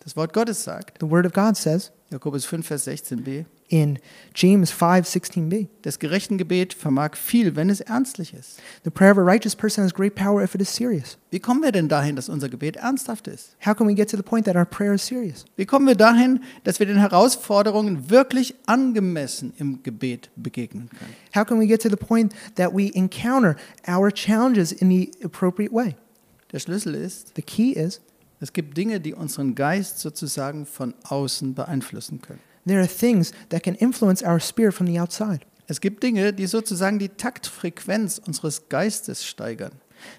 Das 0.00 0.16
Wort 0.16 0.32
Gottes 0.32 0.64
sagt, 0.64 0.98
The 1.00 1.08
Word 1.10 1.26
of 1.26 1.32
God 1.32 1.56
says 1.56 1.92
Jakobus 2.10 2.44
5, 2.44 2.66
Vers 2.66 2.86
16b, 2.86 3.44
in 3.72 3.98
James 4.34 4.70
5 4.70 5.08
16b, 5.08 5.66
das 5.80 5.98
gerechten 5.98 6.36
Gebet 6.36 6.74
vermag 6.74 7.16
viel, 7.16 7.56
wenn 7.56 7.70
es 7.70 7.80
ernstlich 7.80 8.34
ist. 8.34 8.60
the 8.84 8.90
prayer 8.90 9.10
of 9.10 9.16
a 9.16 9.22
righteous 9.22 9.56
person 9.56 9.82
has 9.82 9.94
great 9.94 10.14
power 10.14 10.42
if 10.42 10.54
it 10.54 10.60
is 10.60 10.68
serious. 10.68 11.16
Wie 11.30 11.40
kommen 11.40 11.62
wir 11.62 11.72
denn 11.72 11.88
dahin, 11.88 12.14
dass 12.14 12.28
unser 12.28 12.50
Gebet 12.50 12.76
ernsthaft 12.76 13.28
ist? 13.28 13.56
How 13.64 13.74
can 13.74 13.88
we 13.88 13.94
get 13.94 14.10
to 14.10 14.18
the 14.18 14.22
point 14.22 14.44
that 14.44 14.56
our 14.56 14.66
prayer 14.66 14.92
is 14.92 15.06
serious? 15.06 15.46
Wie 15.56 15.64
kommen 15.64 15.86
wir 15.86 15.94
dahin, 15.94 16.40
dass 16.64 16.80
wir 16.80 16.86
den 16.86 16.98
Herausforderungen 16.98 18.10
wirklich 18.10 18.54
angemessen 18.66 19.54
im 19.56 19.82
Gebet 19.82 20.28
begegnen 20.36 20.90
können? 20.90 21.14
How 21.34 21.46
can 21.46 21.58
we 21.58 21.66
get 21.66 21.80
to 21.80 21.88
the 21.88 21.96
point 21.96 22.34
that 22.56 22.74
we 22.76 22.90
encounter 22.94 23.56
our 23.88 24.12
challenges 24.12 24.70
in 24.70 24.90
the 24.90 25.10
appropriate 25.24 25.72
way? 25.72 25.96
Der 26.52 26.58
Schlüssel 26.58 26.94
ist, 26.94 27.32
The 27.36 27.42
key 27.42 27.72
is 27.72 28.02
es 28.40 28.52
gibt 28.52 28.76
Dinge, 28.76 29.00
die 29.00 29.14
unseren 29.14 29.54
Geist 29.54 30.00
sozusagen 30.00 30.66
von 30.66 30.94
außen 31.04 31.54
beeinflussen 31.54 32.20
können. 32.20 32.40
There 32.66 32.80
are 32.80 32.88
things 32.88 33.32
that 33.50 33.62
can 33.62 33.74
influence 33.76 34.22
our 34.22 34.40
spirit 34.40 34.74
from 34.74 34.86
the 34.86 34.98
outside. 34.98 35.40
Es 35.66 35.80
gibt 35.80 36.02
Dinge, 36.02 36.32
die 36.32 36.46
sozusagen 36.46 36.98
die 36.98 37.08
Taktfrequenz 37.08 38.18
unseres 38.18 38.68
Geistes 38.68 39.24
steigern. 39.24 39.72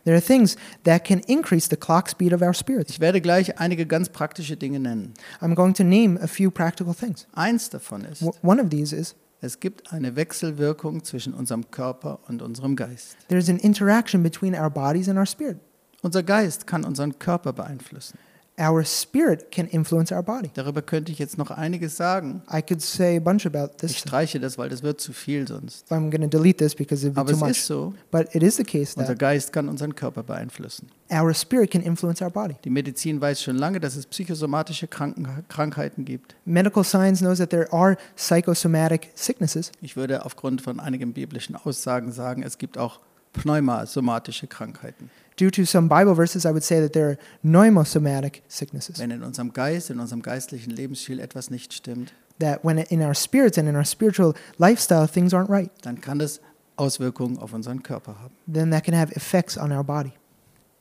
There 0.06 0.16
are 0.16 0.22
things 0.22 0.56
that 0.86 1.04
can 1.04 1.20
increase 1.28 1.68
the 1.70 1.76
clock 1.76 2.10
speed 2.10 2.34
of 2.34 2.42
our 2.42 2.54
spirits. 2.54 2.92
Ich 2.92 3.00
werde 3.00 3.22
gleich 3.22 3.60
einige 3.60 3.86
ganz 3.86 4.10
praktische 4.10 4.58
Dinge 4.58 4.80
nennen. 4.80 5.14
I'm 5.42 5.56
going 5.56 5.74
to 5.74 5.84
name 5.84 6.20
a 6.22 6.28
few 6.28 6.50
practical 6.50 6.94
things. 6.94 7.28
Eins 7.34 7.70
davon 7.70 8.06
ist, 8.06 8.24
one 8.42 8.62
of 8.62 8.70
these 8.70 8.96
is 8.96 9.16
es 9.42 9.60
gibt 9.60 9.92
eine 9.92 10.16
Wechselwirkung 10.16 11.04
zwischen 11.04 11.34
unserem 11.34 11.70
Körper 11.70 12.20
und 12.30 12.42
unserem 12.42 12.78
Geist. 12.78 13.18
there's 13.28 13.50
an 13.50 13.58
interaction 13.60 14.24
between 14.24 14.56
our 14.56 14.70
bodies 14.70 15.10
and 15.10 15.18
our 15.18 15.26
spirit. 15.26 15.58
Unser 16.02 16.24
Geist 16.24 16.66
kann 16.66 16.86
unseren 16.86 17.20
Körper 17.20 17.52
beeinflussen. 17.54 18.18
Our 18.60 18.86
spirit 18.86 19.52
can 19.52 19.66
influence 19.66 20.12
our 20.12 20.22
body. 20.22 20.52
Darüber 20.54 20.84
könnte 20.84 21.12
ich 21.12 21.18
jetzt 21.18 21.40
noch 21.40 21.50
einiges 21.50 21.98
sagen. 21.98 22.44
I 22.54 22.62
could 22.62 22.84
say 22.84 23.18
a 23.18 23.20
bunch 23.20 23.48
about 23.48 23.72
Ich 23.74 23.78
this. 23.78 23.98
streiche 23.98 24.40
das, 24.40 24.60
weil 24.60 24.70
das 24.70 24.84
wird 24.84 25.02
zu 25.02 25.12
viel 25.12 25.48
sonst. 25.48 25.92
I'm 25.92 26.12
going 26.12 26.22
to 26.22 26.28
delete 26.28 26.58
this 26.64 26.76
because 26.76 27.04
it 27.08 27.16
would 27.16 27.18
Aber 27.18 27.32
be 27.32 27.32
too 27.32 27.38
es 27.38 27.42
much. 27.42 27.50
ist 27.58 27.66
so, 27.66 27.94
But 28.12 28.36
it 28.36 28.44
is 28.44 28.58
the 28.58 28.64
case 28.64 28.94
unser 28.96 29.14
that 29.14 29.18
Geist 29.20 29.54
kann 29.54 29.68
unseren 29.70 29.96
Körper 29.96 30.22
beeinflussen. 30.22 30.88
our 31.12 31.34
spirit 31.34 31.72
can 31.72 31.82
influence 31.82 32.22
our 32.22 32.30
body. 32.30 32.54
Die 32.64 32.70
Medizin 32.70 33.20
weiß 33.20 33.42
schon 33.42 33.56
lange, 33.58 33.80
dass 33.80 33.96
es 33.96 34.06
psychosomatische 34.06 34.88
Kranken 34.88 35.28
Krankheiten 35.50 36.06
gibt. 36.06 36.36
Medical 36.46 36.84
science 36.84 37.22
knows 37.22 37.40
that 37.40 37.50
there 37.50 37.74
are 37.74 37.98
psychosomatic 38.16 39.10
sicknesses. 39.16 39.72
Ich 39.82 39.96
würde 39.96 40.26
aufgrund 40.26 40.62
von 40.62 40.80
einigen 40.80 41.14
biblischen 41.14 41.56
Aussagen 41.56 42.12
sagen, 42.12 42.44
es 42.44 42.60
gibt 42.60 42.78
auch 42.78 43.00
pneumasomatische 43.34 44.46
Krankheiten. 44.48 45.10
Due 45.38 45.50
to 45.52 45.66
some 45.66 45.88
Bible 45.90 46.16
verses, 46.16 46.46
I 46.46 46.50
would 46.50 46.64
say 46.64 46.80
that 46.82 46.94
there 46.94 47.08
are 47.10 47.18
pneumosomatic 47.42 48.44
sicknesses. 48.48 49.00
Wenn 49.00 49.12
in 49.12 49.24
unserem 49.24 49.52
Geist, 49.54 49.90
in 49.90 50.00
unserem 50.00 50.22
geistlichen 50.22 50.72
Lebensstil 50.72 51.20
etwas 51.20 51.50
nicht 51.50 51.74
stimmt, 51.74 52.14
That 52.40 52.64
when 52.64 52.78
in 52.80 53.02
our 53.02 53.14
spirits 53.14 53.58
and 53.60 53.70
in 53.70 53.76
our 53.76 53.86
spiritual 53.86 54.34
lifestyle 54.58 55.08
things 55.08 55.34
aren't 55.34 55.50
right, 55.50 55.70
dann 55.84 56.02
kann 56.02 56.18
das 56.20 56.42
Auswirkungen 56.76 57.38
auf 57.38 57.54
unseren 57.54 57.84
Körper 57.84 58.20
haben. 58.20 58.34
then 58.52 58.72
that 58.72 58.84
can 58.84 58.96
have 58.96 59.14
effects 59.16 59.58
on 59.58 59.72
our 59.72 59.84
body. 59.84 60.12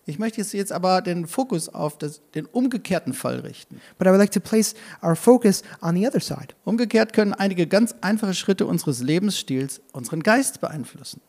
Ich 0.04 0.18
möchte 0.18 0.40
jetzt- 0.40 0.72
aber 0.72 1.00
den 1.00 1.26
Fokus 1.28 1.68
auf 1.68 1.96
das, 1.98 2.22
den 2.34 2.46
umgekehrten 2.46 3.12
Fall 3.12 3.40
richten. 3.40 3.80
But 3.98 4.08
I 4.08 4.10
would 4.10 4.18
like 4.18 4.32
to 4.32 4.40
place 4.40 4.74
our 5.02 5.14
focus 5.14 5.62
on 5.80 5.94
the 5.94 6.06
other 6.08 6.18
side. 6.20 6.48
Umgekehrt 6.64 7.12
können 7.12 7.34
einige 7.34 7.66
ganz 7.68 7.94
einfache 8.00 8.34
Schritte 8.34 8.66
unseres 8.66 9.00
Lebensstils 9.00 9.80
unseren 9.92 10.22
Geist 10.24 10.60
beeinflussen. 10.60 11.20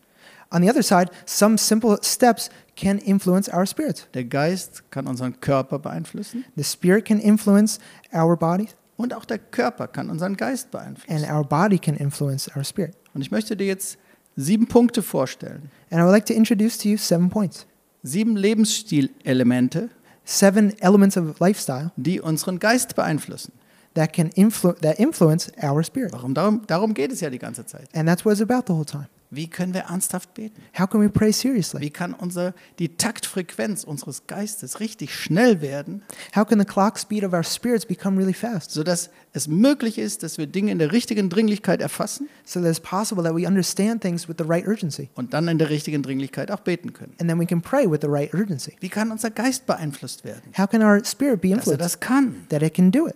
On 0.52 0.62
the 0.62 0.70
other 0.70 0.84
side, 0.84 1.10
some 1.26 1.58
simple 1.58 1.98
steps 2.02 2.50
can 2.76 2.98
influence 3.00 3.52
our 3.52 3.66
spirits. 3.66 4.08
Der 4.14 4.24
Geist 4.26 4.84
kann 4.92 5.08
unseren 5.08 5.40
Körper 5.40 5.80
beeinflussen 5.80 6.46
The 6.56 6.64
spirit 6.64 7.06
can 7.06 7.20
influence 7.20 7.80
our 8.14 8.38
body, 8.38 8.68
und 8.98 9.14
auch 9.14 9.26
der 9.26 9.40
Körper 9.40 9.88
kann 9.88 10.10
unseren 10.10 10.38
Geist 10.38 10.74
and 10.76 10.98
beeinflussen. 10.98 11.32
our 11.32 11.44
body 11.44 11.80
can 11.80 11.96
influence 11.96 12.50
our 12.56 12.64
spirit. 12.64 12.96
Und 13.14 13.22
ich 13.22 13.32
möchte 13.32 13.56
dir 13.58 13.68
jetzt 13.68 13.98
sieben 14.36 14.68
Punkte 14.68 15.02
vorstellen. 15.02 15.70
And 15.90 16.00
I 16.00 16.04
would 16.04 16.12
like 16.12 16.26
to 16.28 16.34
introduce 16.34 16.78
to 16.80 16.90
you 16.90 16.98
seven 16.98 17.30
points, 17.30 17.66
Sieben 18.04 18.36
Lebensstilelemente, 18.36 19.90
seven 20.26 20.74
elements 20.80 21.18
of 21.18 21.40
lifestyle 21.40 21.92
die 21.96 22.20
unseren 22.22 22.60
Geist 22.60 22.96
beeinflussen. 22.96 23.54
that 23.96 24.12
can 24.12 24.30
influ- 24.32 24.74
that 24.82 24.98
influence 25.00 25.52
our 25.62 25.84
spirit. 25.84 26.12
Warum? 26.14 26.34
Darum, 26.34 26.62
darum 26.66 26.94
geht 26.96 27.12
es 27.12 27.22
ja 27.22 27.30
die 27.30 27.38
ganze 27.38 27.64
Zeit. 27.66 27.88
And 27.94 28.08
that's 28.10 28.26
what 28.26 28.34
it's 28.34 28.42
about 28.42 28.64
the 28.68 28.74
whole 28.74 28.86
time. 28.86 29.08
Wie 29.36 29.48
können 29.48 29.74
wir 29.74 29.82
ernsthaft 29.82 30.34
beten? 30.34 30.62
How 30.78 30.90
can 30.90 31.02
we 31.02 31.10
pray 31.10 31.32
seriously? 31.32 31.82
Wie 31.82 31.90
kann 31.90 32.14
unser, 32.14 32.54
die 32.80 32.98
Taktfrequenz 32.98 33.84
unseres 33.84 34.28
Geistes 34.28 34.80
richtig 34.80 35.16
schnell 35.16 35.62
werden, 35.62 36.04
How 36.36 36.46
can 36.48 36.60
the 36.60 36.66
clock 36.66 36.98
speed 37.00 37.24
of 37.24 37.34
our 37.34 37.44
spirits 37.44 37.86
become 37.86 38.18
really 38.18 38.34
fast 38.34 38.72
sodass 38.72 39.10
es 39.34 39.48
möglich 39.48 39.98
ist, 39.98 40.24
dass 40.24 40.38
wir 40.38 40.48
Dinge 40.48 40.72
in 40.72 40.80
der 40.80 40.92
richtigen 40.92 41.30
Dringlichkeit 41.30 41.82
erfassen 41.82 42.30
so 42.46 42.60
that 42.60 42.70
it's 42.70 42.80
possible 42.80 43.24
that 43.24 43.36
we 43.36 43.48
understand 43.48 44.02
things 44.02 44.28
with 44.28 44.36
the 44.38 44.46
right 44.48 44.68
urgency 44.68 45.10
und 45.16 45.34
dann 45.34 45.48
in 45.48 45.58
der 45.58 45.70
richtigen 45.70 46.04
Dringlichkeit 46.04 46.52
auch 46.52 46.60
beten 46.62 46.94
können? 46.94 47.14
and 47.20 47.30
then 47.30 47.40
we 47.40 47.46
can 47.46 47.62
pray 47.62 47.90
with 47.90 48.00
the 48.02 48.08
right 48.08 48.34
urgency? 48.34 48.76
Wie 48.80 48.90
kann 48.90 49.12
unser 49.12 49.32
Geist 49.32 49.66
beeinflusst 49.66 50.24
werden? 50.24 50.44
How 50.58 50.70
can 50.70 50.82
our 50.84 51.04
spirit 51.06 51.42
be 51.42 51.50
Dass 51.50 51.68
er 51.68 51.74
influenced? 51.74 51.82
das 51.82 52.00
kann. 52.00 52.46
That 52.50 52.62
it 52.62 52.74
can 52.74 52.92
do 52.92 53.08
it. 53.08 53.16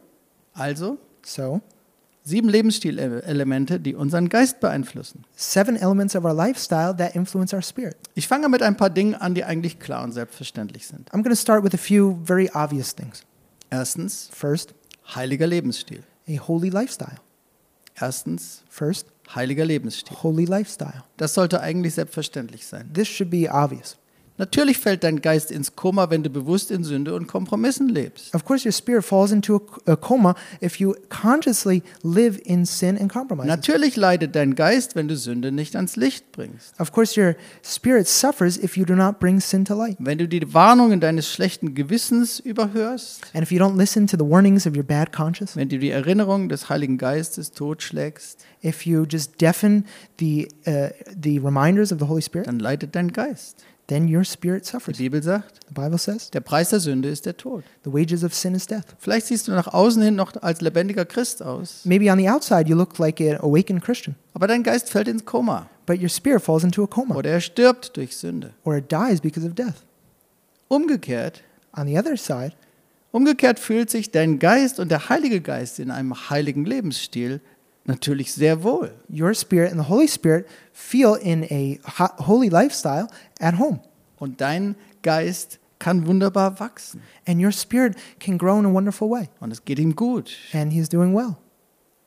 Also 0.54 0.98
So, 1.24 1.62
sieben 2.28 2.50
Lebensstilelemente, 2.50 3.80
die 3.80 3.96
unseren 3.96 4.28
Geist 4.30 4.60
beeinflussen. 4.60 5.24
seven 5.36 5.76
elements 5.78 6.16
of 6.16 6.26
our 6.26 6.34
lifestyle 6.34 6.96
that 6.96 7.16
influence 7.16 7.54
our 7.54 7.62
spirit. 7.62 7.96
Ich 8.16 8.28
fange 8.28 8.50
mit 8.50 8.62
ein 8.62 8.76
paar 8.76 8.90
Dingen 8.90 9.16
an, 9.16 9.34
die 9.34 9.44
eigentlich 9.44 9.80
klar 9.80 10.04
und 10.04 10.12
selbstverständlich 10.12 10.88
sind. 10.88 11.10
I'm 11.12 11.24
going 11.24 11.30
to 11.30 11.36
start 11.36 11.64
with 11.64 11.74
a 11.74 11.78
few 11.78 12.20
very 12.26 12.50
obvious 12.54 12.94
things. 12.94 13.24
Erstens, 13.70 14.30
First, 14.34 14.74
heiliger 15.16 15.48
Lebensstil. 15.48 16.04
a 16.28 16.38
holy 16.48 16.70
lifestyle. 16.70 17.18
Erstens, 18.00 18.64
First, 18.70 19.08
heiliger 19.34 19.66
Lebensstil. 19.66 20.18
holy 20.22 20.46
lifestyle. 20.46 21.04
Das 21.18 21.34
sollte 21.34 21.62
eigentlich 21.62 21.94
selbstverständlich 21.96 22.66
sein. 22.68 22.92
This 22.94 23.08
should 23.08 23.30
be 23.30 23.50
obvious. 23.50 23.98
Natürlich 24.38 24.78
fällt 24.78 25.04
dein 25.04 25.22
Geist 25.22 25.50
ins 25.50 25.76
Koma, 25.76 26.12
wenn 26.12 26.22
du 26.22 26.30
bewusst 26.30 26.70
in 26.70 26.84
Sünde 26.84 27.16
und 27.16 27.28
Kompromissen 27.28 27.90
lebst. 27.90 28.36
Of 28.36 28.46
course, 28.46 28.66
your 28.66 28.72
spirit 28.72 29.04
falls 29.04 29.32
into 29.32 29.62
a, 29.88 29.96
coma 29.96 30.36
if 30.62 30.80
you 30.80 30.94
consciously 31.10 31.82
live 32.04 32.40
in 32.44 32.66
sin 32.66 33.00
and 33.00 33.12
compromise. 33.12 33.48
Natürlich 33.48 33.96
leidet 33.96 34.36
dein 34.36 34.54
Geist, 34.54 34.96
wenn 34.96 35.08
du 35.08 35.16
Sünde 35.16 35.52
nicht 35.52 35.76
ans 35.76 35.96
Licht 35.96 36.32
bringst. 36.32 36.80
Of 36.80 36.92
course, 36.92 37.20
your 37.20 37.36
spirit 37.64 38.08
suffers 38.08 38.58
if 38.58 38.78
you 38.78 38.86
do 38.86 38.96
not 38.96 39.20
bring 39.20 39.40
sin 39.40 39.66
to 39.66 39.74
light. 39.74 39.98
Wenn 40.00 40.20
du 40.20 40.28
die 40.28 40.54
Warnungen 40.54 41.00
deines 41.00 41.32
schlechten 41.32 41.74
Gewissens 41.74 42.40
überhörst, 42.40 43.22
And 43.34 43.42
if 43.42 43.52
you 43.52 43.60
don't 43.60 43.76
listen 43.76 44.06
to 44.08 44.18
the 44.18 44.26
warnings 44.26 44.68
of 44.68 44.76
your 44.76 44.84
bad 44.84 45.12
conscience, 45.12 45.56
wenn 45.56 45.70
du 45.70 45.80
die 45.80 45.90
Erinnerung 45.90 46.48
des 46.48 46.70
Heiligen 46.70 47.00
Geistes 47.00 47.52
totschlägst, 47.54 48.46
if 48.64 48.86
you 48.86 49.06
just 49.10 49.42
deafen 49.42 49.86
the, 50.20 50.48
uh, 50.68 50.90
the 51.20 51.40
reminders 51.40 51.92
of 51.92 52.00
the 52.00 52.06
Holy 52.06 52.22
Spirit, 52.22 52.48
dann 52.48 52.60
leidet 52.60 52.96
dein 52.96 53.12
Geist. 53.12 53.64
Then 53.88 54.14
your 54.14 54.24
spirit 54.24 54.66
Die 54.66 54.70
suffers. 54.72 54.98
Bibel 54.98 55.22
sagt, 55.24 55.60
The 55.68 55.74
Bible 55.74 55.98
says, 55.98 56.30
der 56.32 56.42
Preis 56.42 56.70
der 56.70 56.80
Sünde 56.80 57.10
ist 57.10 57.26
der 57.26 57.38
Tod. 57.38 57.64
the 57.84 57.92
wages 57.94 58.24
of 58.24 58.34
sin 58.34 58.54
is 58.56 58.68
death. 58.68 58.84
Vielleicht 59.00 59.28
siehst 59.28 59.48
du 59.48 59.52
nach 59.54 59.68
außen 59.74 60.02
hin 60.02 60.16
noch 60.16 60.36
als 60.42 60.62
lebendiger 60.62 61.06
Christ 61.06 61.42
aus, 61.42 61.82
Maybe 61.86 62.12
on 62.12 62.18
the 62.18 62.30
outside 62.30 62.70
you 62.70 62.76
look 62.76 62.98
like 63.00 63.20
an 63.22 63.38
awakened 63.38 63.82
Christian, 63.84 64.16
aber 64.34 64.48
dein 64.48 64.64
Geist 64.64 64.90
fällt 64.90 65.08
ins 65.08 65.24
Koma 65.26 65.70
but 65.86 66.02
your 66.02 66.10
spirit 66.10 66.42
falls 66.44 66.66
into 66.66 66.84
a 66.84 66.88
coma 66.88 67.16
oder 67.16 67.30
er 67.32 67.40
stirbt 67.40 67.96
durch 67.96 68.18
Sünde. 68.18 68.52
or 68.66 68.76
it 68.76 68.92
dies 68.92 69.22
because 69.22 69.48
of 69.48 69.54
death. 69.56 69.86
Umgekehrt, 70.68 71.44
On 71.78 71.86
the 71.88 71.98
other 71.98 72.18
side, 72.18 72.54
umgekehrt 73.12 73.60
fühlt 73.60 73.90
sich 73.90 74.12
dein 74.12 74.40
Geist 74.40 74.80
und 74.80 74.90
der 74.90 75.10
Heilige 75.10 75.40
Geist 75.42 75.80
in 75.80 75.92
einem 75.92 76.30
heiligen 76.30 76.66
Lebensstil 76.66 77.40
natürlich 77.88 78.34
sehr 78.34 78.64
wohl. 78.64 78.92
your 79.10 79.34
spirit 79.34 79.72
and 79.72 79.82
the 79.82 79.90
Holy 79.90 80.08
Spirit 80.08 80.46
feel 80.74 81.16
in 81.16 81.44
a 81.50 81.80
ho- 81.98 82.26
holy 82.26 82.50
lifestyle 82.50 83.08
at 83.40 83.58
home. 83.58 83.80
Und 84.20 84.40
dein 84.42 84.76
Geist 85.04 85.60
kann 85.80 86.06
wunderbar 86.08 86.60
wachsen 86.60 87.02
And 87.28 87.40
your 87.42 87.52
spirit 87.52 87.96
can 88.20 88.38
grow 88.38 88.60
in 88.60 88.66
a 88.66 88.72
wonderful 88.74 89.10
way. 89.10 89.30
und 89.40 89.52
es 89.52 89.64
geht 89.64 89.80
ihm 89.80 89.96
gut. 89.96 90.32
And 90.54 90.72
he's 90.74 90.90
doing 90.90 91.14
well. 91.16 91.36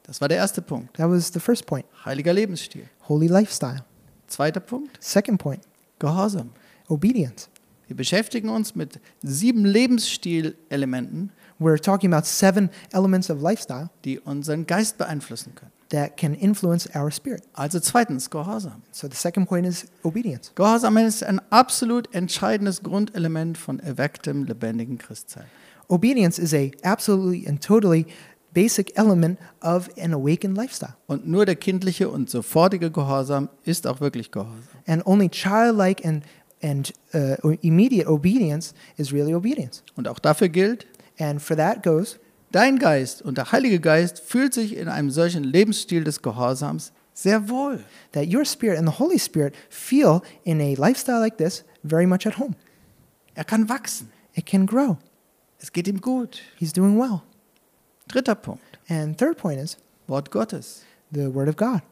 Das 0.04 0.20
war 0.20 0.28
der 0.28 0.38
erste 0.38 0.60
Punkt. 0.62 0.96
That 0.96 1.08
was 1.08 1.32
the 1.32 1.38
first 1.40 1.66
point 1.66 1.86
Heiliger 2.04 2.32
Lebensstil. 2.32 2.88
holy 3.08 3.26
lifestyle. 3.28 3.84
Zweiter 4.26 4.60
Punkt, 4.60 4.96
Second 5.02 5.38
point 5.40 5.60
Gehorsam. 5.98 6.50
obedience. 6.88 7.48
Wir 7.86 7.96
beschäftigen 7.96 8.48
uns 8.48 8.74
mit 8.76 9.00
sieben 9.22 9.64
Lebensstilelementen, 9.64 11.32
We're 11.60 11.80
talking 11.80 12.12
about 12.12 12.26
seven 12.26 12.70
elements 12.92 13.30
of 13.30 13.40
lifestyle 13.40 13.90
die 14.04 14.18
unseren 14.18 14.66
Geist 14.66 14.98
beeinflussen 14.98 15.54
können. 15.54 15.72
that 15.90 16.16
can 16.16 16.34
influence 16.34 16.88
our 16.94 17.10
spirit. 17.10 17.42
Also 17.52 17.80
zweitens, 17.80 18.30
Gehorsam. 18.30 18.82
So 18.92 19.08
the 19.08 19.16
second 19.16 19.46
point 19.46 19.66
is 19.66 19.86
obedience. 20.04 20.52
Gehorsam 20.54 20.96
ist 20.96 21.22
ein 21.22 21.40
absolut 21.50 22.12
entscheidendes 22.14 22.82
Grundelement 22.82 23.58
von 23.58 23.80
erwecktem, 23.80 24.44
lebendigen 24.44 24.98
Christsein. 24.98 25.44
Obedience 25.88 26.38
is 26.38 26.54
a 26.54 26.70
absolutely 26.82 27.46
and 27.46 27.60
totally 27.62 28.06
basic 28.52 28.96
element 28.96 29.38
of 29.62 29.88
an 29.98 30.14
awakened 30.14 30.56
lifestyle. 30.56 30.94
Und 31.06 31.28
nur 31.28 31.44
der 31.44 31.56
kindliche 31.56 32.08
und 32.08 32.30
sofortige 32.30 32.90
Gehorsam 32.90 33.48
ist 33.64 33.86
auch 33.86 34.00
wirklich 34.00 34.30
Gehorsam. 34.30 34.62
And 34.86 35.06
only 35.06 35.28
childlike 35.28 36.06
and 36.06 36.24
and 36.62 36.92
uh, 37.14 37.56
immediate 37.62 38.06
obedience 38.06 38.74
is 38.96 39.12
really 39.12 39.34
obedience. 39.34 39.82
Und 39.96 40.06
auch 40.08 40.18
dafür 40.18 40.50
gilt, 40.50 40.86
And 41.20 41.40
for 41.40 41.56
that 41.56 41.82
goes 41.82 42.18
dein 42.50 42.78
Geist 42.78 43.22
und 43.22 43.38
der 43.38 43.52
Heilige 43.52 43.78
Geist 43.78 44.18
fühlt 44.20 44.54
sich 44.54 44.76
in 44.76 44.88
einem 44.88 45.10
solchen 45.10 45.44
Lebensstil 45.44 46.02
des 46.02 46.22
Gehorsams 46.22 46.92
sehr 47.14 47.48
wohl. 47.48 47.84
that 48.12 48.26
your 48.26 48.44
spirit 48.44 48.78
and 48.78 48.88
the 48.88 48.98
Holy 48.98 49.18
Spirit 49.18 49.54
feel 49.68 50.22
in 50.44 50.60
a 50.60 50.74
lifestyle 50.74 51.20
like 51.20 51.36
this 51.36 51.64
very 51.84 52.06
much 52.06 52.26
at 52.26 52.38
home. 52.38 52.56
Er 53.34 53.44
kann 53.44 53.68
wachsen. 53.68 54.10
It 54.34 54.46
can 54.46 54.66
grow. 54.66 54.96
Es 55.58 55.72
geht 55.72 55.86
ihm 55.86 56.00
gut. 56.00 56.40
He's 56.58 56.72
doing 56.72 56.98
well. 56.98 57.22
Dritter 58.08 58.34
Punkt, 58.34 58.78
And 58.88 59.16
third 59.16 59.36
point 59.36 59.60
is 59.60 59.76
Wort 60.08 60.30
Gottes. 60.30 60.82
the 61.12 61.32
Word 61.32 61.48
of 61.48 61.56
God. 61.56 61.82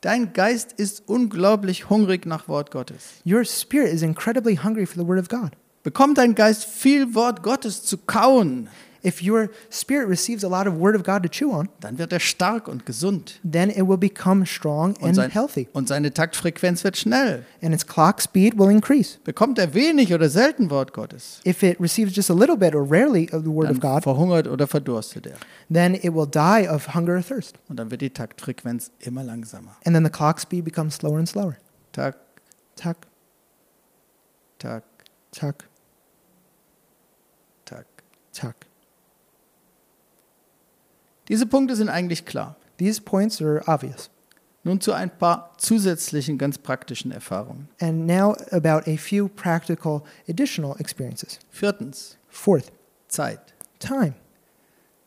Dein 0.00 0.32
Geist 0.32 0.72
ist 0.72 1.02
unglaublich 1.08 1.90
hungrig 1.90 2.24
nach 2.24 2.46
Wort 2.48 2.70
Gottes. 2.70 3.20
Your 3.26 3.44
spirit 3.44 3.92
is 3.92 4.02
incredibly 4.02 4.54
hungry 4.56 4.86
for 4.86 4.94
the 5.02 5.06
Word 5.06 5.18
of 5.18 5.28
God. 5.28 5.56
Bekommt 5.82 6.18
dein 6.18 6.34
Geist 6.34 6.64
viel 6.64 7.14
Wort 7.14 7.42
Gottes 7.42 7.84
zu 7.84 7.98
kauen, 7.98 8.68
If 9.04 9.22
your 9.22 9.48
spirit 9.70 10.08
receives 10.08 10.42
a 10.44 10.48
lot 10.48 10.66
of 10.66 10.74
Word 10.80 10.96
of 10.96 11.04
God 11.04 11.22
to 11.22 11.28
chew 11.28 11.52
on, 11.52 11.68
dann 11.80 11.98
wird 11.98 12.12
er 12.12 12.18
stark 12.18 12.66
und 12.66 12.84
gesund. 12.84 13.38
then 13.48 13.70
it 13.70 13.86
will 13.86 13.96
become 13.96 14.44
strong 14.44 14.96
Und, 14.96 15.04
and 15.04 15.14
sein, 15.14 15.30
healthy, 15.30 15.68
und 15.72 15.86
seine 15.86 16.12
Taktfrequenz 16.12 16.82
wird 16.82 16.96
schnell. 16.96 17.44
and 17.62 17.72
its 17.72 17.86
clock 17.86 18.20
speed 18.20 18.58
will 18.58 18.68
increase. 18.72 19.18
Bekommt 19.22 19.60
er 19.60 19.72
wenig 19.72 20.12
oder 20.12 20.28
selten 20.28 20.68
Wort 20.70 20.92
Gottes, 20.92 21.40
If 21.46 21.62
it 21.62 21.78
receives 21.80 22.14
just 22.14 22.28
a 22.28 22.34
little 22.34 22.56
bit 22.56 22.74
or 22.74 22.82
rarely 22.82 23.30
of 23.32 23.44
the 23.44 23.50
Word 23.50 23.68
dann 23.68 23.76
of 23.76 23.80
God, 23.80 24.02
verhungert 24.02 24.48
oder 24.48 24.66
verdurstet 24.66 25.26
er. 25.28 25.36
then 25.72 25.94
it 25.94 26.12
will 26.12 26.26
die 26.26 26.68
of 26.68 26.92
hunger 26.92 27.14
or 27.18 27.22
thirst. 27.22 27.54
Und 27.68 27.76
dann 27.78 27.92
wird 27.92 28.00
die 28.02 28.10
Taktfrequenz 28.10 28.90
immer 28.98 29.22
langsamer. 29.22 29.76
And 29.86 29.94
then 29.94 30.04
the 30.04 30.10
clock 30.10 30.40
speed 30.40 30.64
becomes 30.64 30.96
slower 30.96 31.18
and 31.18 31.28
slower. 31.28 31.56
Tak, 31.92 32.16
Tuck, 32.74 32.96
tak, 34.58 34.82
tuck, 35.30 35.68
tak. 37.64 37.86
tuck. 38.32 38.54
Diese 41.28 41.46
Punkte 41.46 41.76
sind 41.76 41.88
eigentlich 41.88 42.24
klar. 42.24 42.56
These 42.78 43.02
points 43.02 43.42
are 43.42 43.62
obvious. 43.66 44.10
Nun 44.64 44.80
zu 44.80 44.92
ein 44.92 45.10
paar 45.10 45.52
zusätzlichen, 45.58 46.36
ganz 46.38 46.58
praktischen 46.58 47.12
Erfahrungen. 47.12 47.68
And 47.80 48.06
now 48.06 48.34
about 48.50 48.90
a 48.90 48.96
few 48.96 49.28
practical 49.28 50.02
additional 50.28 50.76
experiences. 50.78 51.38
Viertens, 51.50 52.16
Fourth, 52.28 52.72
Zeit. 53.08 53.40
time. 53.78 54.14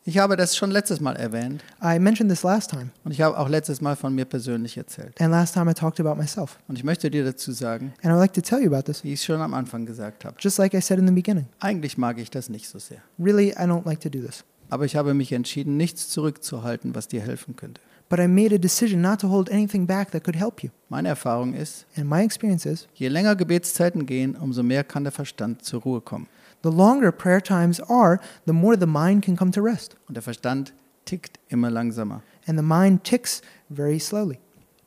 Ich 0.04 0.18
habe 0.18 0.36
das 0.36 0.58
schon 0.58 0.72
letztes 0.72 1.00
Mal 1.00 1.16
erwähnt 1.16 1.64
I 1.84 2.00
mentioned 2.00 2.32
this 2.32 2.42
last 2.42 2.72
time, 2.72 2.90
und 3.04 3.12
ich 3.12 3.22
habe 3.22 3.38
auch 3.38 3.48
letztes 3.48 3.82
Mal 3.82 3.96
von 3.96 4.16
mir 4.16 4.26
persönlich 4.26 4.76
erzählt. 4.78 5.20
and 5.22 5.30
last 5.32 5.54
time 5.54 5.70
I 5.70 5.74
talked 5.76 6.00
about 6.00 6.16
myself. 6.16 6.58
Und 6.68 6.78
ich 6.78 6.84
möchte 6.84 7.12
dir 7.12 7.24
dazu 7.24 7.52
sagen, 7.52 7.94
And 8.02 8.06
I 8.06 8.08
would 8.10 8.20
like 8.20 8.34
to 8.34 8.42
tell 8.42 8.60
you 8.60 8.68
about 8.74 8.84
this, 8.92 9.04
wie 9.04 9.14
ich 9.14 9.20
es 9.20 9.26
schon 9.26 9.40
am 9.42 9.54
Anfang 9.54 9.86
gesagt 9.86 10.26
habe. 10.26 10.36
just 10.40 10.58
like 10.58 10.74
I 10.74 10.82
said 10.82 10.98
in 10.98 11.08
the 11.08 11.14
beginning. 11.14 11.46
Eigentlich 11.60 11.98
mag 12.00 12.18
ich 12.18 12.32
das 12.32 12.50
nicht 12.50 12.68
so 12.68 12.80
sehr. 12.80 12.98
Really, 13.20 13.50
I 13.52 13.66
don't 13.68 13.86
like 13.86 14.00
to 14.02 14.10
do 14.10 14.20
this. 14.20 14.44
Aber 14.70 14.86
ich 14.86 14.96
habe 14.96 15.14
mich 15.14 15.34
entschieden, 15.34 15.78
nichts 15.78 16.10
zurückzuhalten, 16.10 16.96
was 16.96 17.08
dir 17.08 17.22
helfen 17.22 17.56
könnte. 17.56 17.80
But 18.10 18.20
I 18.20 18.28
made 18.28 18.54
a 18.56 18.58
decision 18.58 19.02
not 19.02 19.22
to 19.22 19.30
hold 19.30 19.52
anything 19.52 19.86
back 19.86 20.12
that 20.12 20.24
could 20.24 20.36
help 20.36 20.64
you. 20.64 20.70
Meine 20.90 21.10
Erfahrung 21.10 21.54
ist, 21.54 21.86
And 21.96 22.10
my 22.10 22.24
experience 22.24 22.66
is 22.66 22.88
je 22.96 23.08
länger 23.08 23.36
Gebetszeiten 23.36 24.06
gehen, 24.08 24.36
umso 24.36 24.64
mehr 24.64 24.84
kann 24.84 25.04
der 25.04 25.14
Verstand 25.14 25.64
zur 25.64 25.82
Ruhe 25.84 26.02
kommen. 26.02 26.28
The 26.64 26.70
longer 26.70 27.12
prayer 27.12 27.42
times 27.42 27.80
are, 27.82 28.20
the 28.46 28.54
more 28.54 28.78
the 28.78 28.86
mind 28.86 29.24
can 29.24 29.36
come 29.36 29.52
to 29.52 29.62
rest. 29.62 29.96
Und 30.08 30.16
der 30.16 30.22
Verstand 30.24 30.74
tickt 31.06 31.40
immer 31.50 31.70
langsamer. 31.70 32.22
And 32.48 32.58
the 32.58 32.64
mind 32.66 33.04
ticks 33.04 33.42
very 33.70 34.00
slowly. 34.00 34.40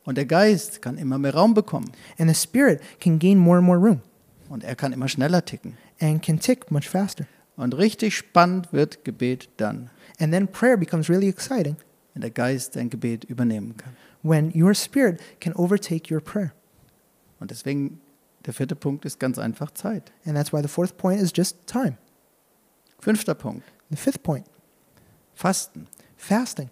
Und 0.03 0.17
der 0.17 0.25
Geist 0.25 0.81
kann 0.81 0.97
immer 0.97 1.17
mehr 1.17 1.33
Raum 1.33 1.53
bekommen. 1.53 1.91
And 2.19 2.29
the 2.29 2.35
spirit 2.35 2.81
can 2.99 3.17
gain 3.19 3.37
more 3.39 3.57
and 3.57 3.65
more 3.65 3.79
room 3.79 4.01
Und 4.49 4.63
er 4.63 4.75
kann 4.75 4.93
immer 4.93 5.07
schneller 5.07 5.43
ticken. 5.43 5.77
and 5.99 6.21
can 6.21 6.39
tick 6.39 6.69
much 6.71 6.87
faster. 6.89 7.25
Und 7.57 7.75
richtig 7.77 8.15
spannend 8.15 8.71
wird 8.73 9.03
Gebet 9.05 9.49
dann, 9.57 9.89
And 10.19 10.31
then 10.33 10.47
prayer 10.47 10.77
becomes 10.77 11.09
really 11.09 11.27
exciting 11.29 11.77
wenn 12.13 12.21
der 12.21 12.31
Geist 12.31 12.75
dein 12.77 12.89
Gebet 12.89 13.23
übernehmen 13.25 13.75
kann. 13.77 13.93
when 14.23 14.51
your 14.55 14.73
spirit 14.73 15.19
can 15.39 15.53
overtake 15.53 16.13
your 16.13 16.21
prayer. 16.21 16.51
Und 17.39 17.51
deswegen, 17.51 17.99
der 18.45 18.53
vierte 18.53 18.75
Punkt 18.75 19.05
ist 19.05 19.19
ganz 19.19 19.37
einfach 19.39 19.71
Zeit. 19.71 20.11
And 20.25 20.35
that's 20.35 20.53
why 20.53 20.61
the 20.61 20.67
fourth 20.67 20.97
point 20.97 21.21
is 21.21 21.31
just 21.35 21.57
time. 21.67 21.97
Fünfter 22.99 23.33
Punkt, 23.35 23.63
The 23.89 23.97
fifth 23.97 24.23
point, 24.23 24.45
Fasten. 25.33 25.87
fasting. 26.17 26.69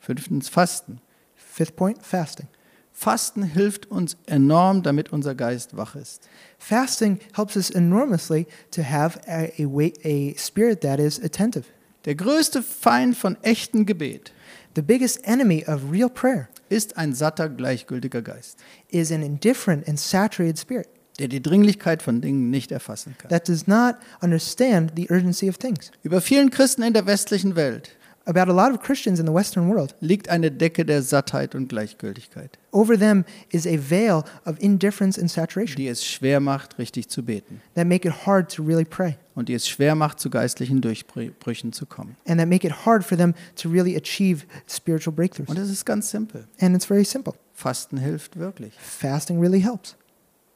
Fünftens, 0.00 0.48
Fasten. 0.48 1.00
Fifth 1.34 1.76
point, 1.76 2.02
fasting. 2.02 2.48
Fasten 2.92 3.42
hilft 3.42 3.86
uns 3.90 4.16
enorm, 4.26 4.82
damit 4.82 5.10
unser 5.12 5.34
Geist 5.34 5.76
wach 5.76 5.94
ist. 5.94 6.28
Fasting 6.58 7.18
helps 7.34 7.56
us 7.56 7.70
enormously 7.70 8.46
to 8.72 8.82
have 8.82 9.18
a, 9.26 9.50
a, 9.58 9.64
wa- 9.66 9.92
a 10.04 10.34
spirit 10.36 10.82
that 10.82 10.98
is 11.00 11.18
attentive. 11.22 11.64
Der 12.04 12.14
größte 12.14 12.62
Feind 12.62 13.16
von 13.16 13.36
echtem 13.42 13.84
Gebet 13.86 14.32
The 14.74 14.82
biggest 14.82 15.26
enemy 15.26 15.64
of 15.66 15.90
real 15.90 16.08
prayer 16.10 16.48
ist 16.70 16.96
ein 16.96 17.12
satter, 17.12 17.50
gleichgültiger 17.50 18.22
Geist, 18.22 18.58
is 18.88 19.12
an 19.12 19.22
indifferent 19.22 19.86
and 19.86 20.00
saturated 20.00 20.58
spirit 20.58 20.88
der 21.18 21.28
die 21.28 21.42
Dringlichkeit 21.42 22.02
von 22.02 22.22
Dingen 22.22 22.48
nicht 22.48 22.72
erfassen 22.72 23.14
kann. 23.18 23.28
that 23.28 23.46
does 23.46 23.66
not 23.66 23.96
understand 24.22 24.92
the 24.96 25.06
urgency 25.10 25.50
of 25.50 25.58
things. 25.58 25.90
Über 26.02 26.22
vielen 26.22 26.50
Christen 26.50 26.82
in 26.82 26.94
der 26.94 27.04
westlichen 27.04 27.56
Welt 27.56 27.90
About 28.30 28.48
a 28.48 28.54
lot 28.54 28.72
of 28.72 28.80
Christians 28.80 29.18
in 29.18 29.26
the 29.26 29.32
Western 29.32 29.68
world, 29.68 29.96
liegt 30.00 30.28
eine 30.28 30.52
Decke 30.52 30.84
der 30.84 31.02
Sattheit 31.02 31.56
und 31.56 31.68
Gleichgültigkeit, 31.68 32.60
over 32.70 32.96
them 32.96 33.24
is 33.48 33.66
a 33.66 33.76
veil 33.76 34.22
of 34.46 34.56
indifference 34.60 35.18
and 35.18 35.28
saturation 35.28 35.74
die 35.76 35.88
es 35.88 36.06
schwer 36.06 36.38
macht, 36.38 36.78
richtig 36.78 37.08
zu 37.08 37.24
beten 37.24 37.60
that 37.74 37.88
make 37.88 38.06
it 38.06 38.26
hard 38.26 38.54
to 38.54 38.62
really 38.62 38.84
pray 38.84 39.16
und 39.34 39.48
die 39.48 39.54
es 39.54 39.68
schwer 39.68 39.96
macht, 39.96 40.20
zu 40.20 40.30
geistlichen 40.30 40.80
Durchbrüchen 40.80 41.72
zu 41.72 41.86
kommen. 41.86 42.14
and 42.28 42.38
that 42.38 42.48
make 42.48 42.64
it 42.64 42.86
hard 42.86 43.04
for 43.04 43.18
them 43.18 43.34
to 43.56 43.68
really 43.68 43.96
achieve 43.96 44.44
spiritual 44.68 45.12
breakthroughs. 45.12 45.48
Und 45.48 45.58
es 45.58 45.68
ist 45.68 45.84
ganz 45.84 46.08
simpel. 46.10 46.46
And 46.60 46.76
it's 46.76 46.86
very 46.86 47.04
simple. 47.04 47.34
Fasten 47.52 47.96
hilft 47.98 48.38
wirklich. 48.38 48.74
Fasting 48.78 49.40
really 49.40 49.60
helps. 49.60 49.96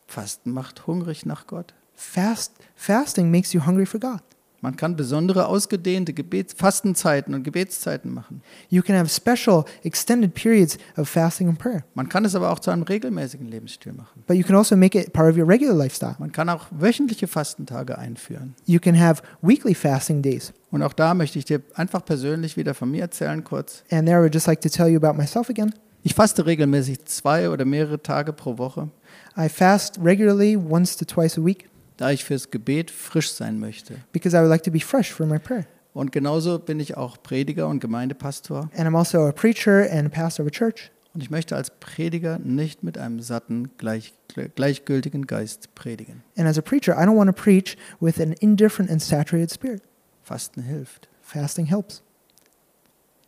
Fasten 0.06 0.52
macht 0.52 0.86
hungrig 0.86 1.26
nach 1.26 1.48
Gott. 1.48 1.74
Fast 1.96 2.52
fasting 2.76 3.32
makes 3.32 3.52
you 3.52 3.66
hungry 3.66 3.86
for 3.86 3.98
God. 3.98 4.20
Man 4.64 4.76
kann 4.76 4.96
besondere 4.96 5.46
ausgedehnte 5.46 6.14
Gebets 6.14 6.54
Fastenzeiten 6.54 7.34
und 7.34 7.42
Gebetszeiten 7.42 8.10
machen. 8.10 8.40
You 8.70 8.80
can 8.80 8.96
have 8.96 9.10
special 9.10 9.66
extended 9.82 10.32
periods 10.32 10.78
of 10.96 11.06
fasting 11.06 11.50
and 11.50 11.58
prayer. 11.58 11.84
Man 11.92 12.08
kann 12.08 12.24
es 12.24 12.34
aber 12.34 12.50
auch 12.50 12.58
zu 12.58 12.70
einem 12.70 12.84
regelmäßigen 12.84 13.46
Lebensstil 13.46 13.92
machen. 13.92 14.24
But 14.26 14.38
you 14.38 14.42
can 14.42 14.56
also 14.56 14.74
make 14.74 14.98
it 14.98 15.12
part 15.12 15.30
of 15.30 15.36
your 15.36 15.46
regular 15.46 15.76
lifestyle. 15.76 16.16
Man 16.18 16.32
kann 16.32 16.48
auch 16.48 16.64
wöchentliche 16.70 17.26
Fastentage 17.26 17.98
einführen. 17.98 18.54
You 18.64 18.80
can 18.80 18.98
have 18.98 19.22
weekly 19.42 19.74
fasting 19.74 20.22
days. 20.22 20.54
Und 20.70 20.82
auch 20.82 20.94
da 20.94 21.12
möchte 21.12 21.38
ich 21.38 21.44
dir 21.44 21.60
einfach 21.74 22.02
persönlich 22.02 22.56
wieder 22.56 22.72
von 22.72 22.90
mir 22.90 23.02
erzählen 23.02 23.44
kurz. 23.44 23.84
And 23.90 24.06
there 24.06 24.18
I 24.18 24.22
would 24.22 24.34
just 24.34 24.46
like 24.46 24.62
to 24.62 24.70
tell 24.70 24.88
you 24.88 24.96
about 24.96 25.18
myself 25.18 25.50
again. 25.50 25.74
Ich 26.02 26.14
faste 26.14 26.46
regelmäßig 26.46 27.04
zwei 27.04 27.50
oder 27.50 27.66
mehrere 27.66 28.02
Tage 28.02 28.32
pro 28.32 28.56
Woche, 28.56 28.88
I 29.36 29.50
fast 29.50 29.98
regularly 30.02 30.56
once 30.56 30.96
to 30.96 31.04
twice 31.04 31.36
a 31.36 31.44
week 31.44 31.68
da 31.96 32.10
ich 32.10 32.24
fürs 32.24 32.50
Gebet 32.50 32.90
frisch 32.90 33.30
sein 33.32 33.58
möchte. 33.58 33.96
because 34.12 34.36
I 34.36 34.40
would 34.40 34.50
like 34.50 34.62
to 34.64 34.70
be 34.70 34.80
fresh 34.80 35.12
for 35.12 35.26
my 35.26 35.38
prayer. 35.38 35.66
Und 35.92 36.10
genauso 36.10 36.58
bin 36.58 36.80
ich 36.80 36.96
auch 36.96 37.22
Prediger 37.22 37.68
und 37.68 37.78
Gemeindepastor. 37.80 38.68
And 38.76 38.88
I'm 38.88 38.96
also 38.96 39.26
a 39.26 39.32
preacher 39.32 39.88
and 39.92 40.10
pastor 40.12 40.44
of 40.44 40.48
a 40.48 40.50
church. 40.50 40.90
Und 41.14 41.22
ich 41.22 41.30
möchte 41.30 41.54
als 41.54 41.70
Prediger 41.70 42.40
nicht 42.40 42.82
mit 42.82 42.98
einem 42.98 43.20
satten, 43.20 43.70
gleich, 43.78 44.12
gleichgültigen 44.56 45.28
Geist 45.28 45.72
predigen. 45.76 46.24
And 46.36 46.48
as 46.48 46.58
a 46.58 46.62
preacher, 46.62 46.94
I 47.00 47.04
don't 47.06 47.16
want 47.16 47.28
to 47.28 47.40
preach 47.40 47.76
with 48.00 48.20
an 48.20 48.32
indifferent 48.40 48.90
and 48.90 49.00
saturated 49.00 49.52
spirit. 49.52 49.82
Fasten 50.24 50.62
hilft. 50.64 51.08
Fasting 51.22 51.66
helps. 51.66 52.02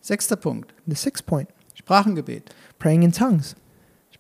Sechster 0.03 0.35
Punkt. 0.37 0.75
The 0.87 0.97
sixth 0.97 1.25
point 1.27 1.49
Sprachengebet. 1.79 2.51
praying 2.81 3.03
in 3.05 3.13
tongues. 3.13 3.55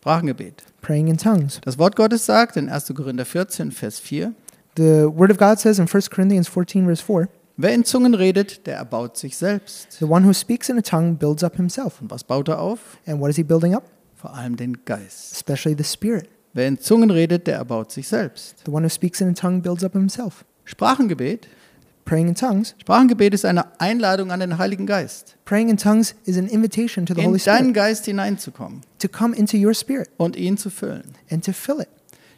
Sprachengebet. 0.07 0.62
Praying 0.83 1.09
in 1.09 1.19
tongues. 1.19 1.61
Das 1.62 1.79
Wort 1.79 1.97
Gottes 1.97 2.27
sagt 2.27 2.57
in 2.57 2.69
1. 2.69 2.95
Korinther 2.95 3.25
14, 3.25 3.73
Vers 3.73 3.99
4, 3.99 4.35
The 4.77 5.09
Word 5.12 5.33
of 5.33 5.37
God 5.37 5.59
says 5.59 5.81
in 5.81 5.88
1 5.88 6.11
Corinthians 6.11 6.47
14, 6.47 6.87
verse 6.87 7.03
4 7.03 7.29
wer 7.57 7.73
in 7.73 7.85
Zungen 7.85 8.14
redet, 8.14 8.69
der 8.69 8.77
erbaut 8.77 9.16
sich 9.16 9.37
selbst. 9.37 9.99
The 9.99 10.05
one 10.05 10.25
who 10.25 10.33
speaks 10.33 10.69
in 10.69 10.79
a 10.79 10.83
tongue 10.83 11.16
builds 11.16 11.42
up 11.42 11.57
himself. 11.57 12.01
Und 12.01 12.12
was 12.12 12.23
baut 12.23 12.47
er 12.47 12.61
auf? 12.61 12.99
And 13.07 13.21
what 13.21 13.31
is 13.31 13.37
he 13.37 13.42
building 13.42 13.75
up? 13.75 13.83
Vor 14.14 14.33
allem 14.33 14.55
den 14.55 14.85
Geist. 14.85 15.33
Especially 15.33 15.75
the 15.77 15.83
spirit. 15.83 16.29
Wer 16.53 16.69
in 16.69 16.79
Zungen 16.79 17.11
redet, 17.11 17.49
der 17.49 17.57
erbaut 17.57 17.90
sich 17.90 18.07
selbst. 18.07 18.62
The 18.64 18.71
one 18.71 18.85
who 18.85 18.90
speaks 18.90 19.21
in 19.21 19.31
a 19.31 19.33
tongue 19.33 19.61
builds 19.61 19.83
up 19.83 19.95
himself. 19.95 20.45
Sprachengebet. 20.64 21.49
Praying 22.07 22.29
in 22.29 22.35
tongues. 22.37 22.75
Sprachengebet 22.81 23.35
ist 23.35 23.45
eine 23.45 23.79
Einladung 23.81 24.31
an 24.31 24.40
den 24.40 24.57
Heiligen 24.59 24.87
Geist, 24.87 25.37
Praying 25.45 25.69
in 25.71 25.77
tongues 25.77 26.14
is 26.25 26.38
an 26.38 26.47
invitation 26.47 27.05
to 27.05 27.12
the 27.14 27.21
in 27.21 27.27
Holy 27.27 27.38
deinen 27.40 27.59
Spirit 27.59 27.75
Geist 27.75 28.05
hineinzukommen 28.07 28.81
to 29.01 29.09
come 29.09 29.37
into 29.37 29.57
your 29.59 29.75
spirit 29.75 30.09
und 30.16 30.37
ihn 30.37 30.57
zu 30.57 30.71
füllen. 30.71 31.12
and 31.31 31.45
to 31.45 31.53
fill 31.53 31.81
it. 31.81 31.88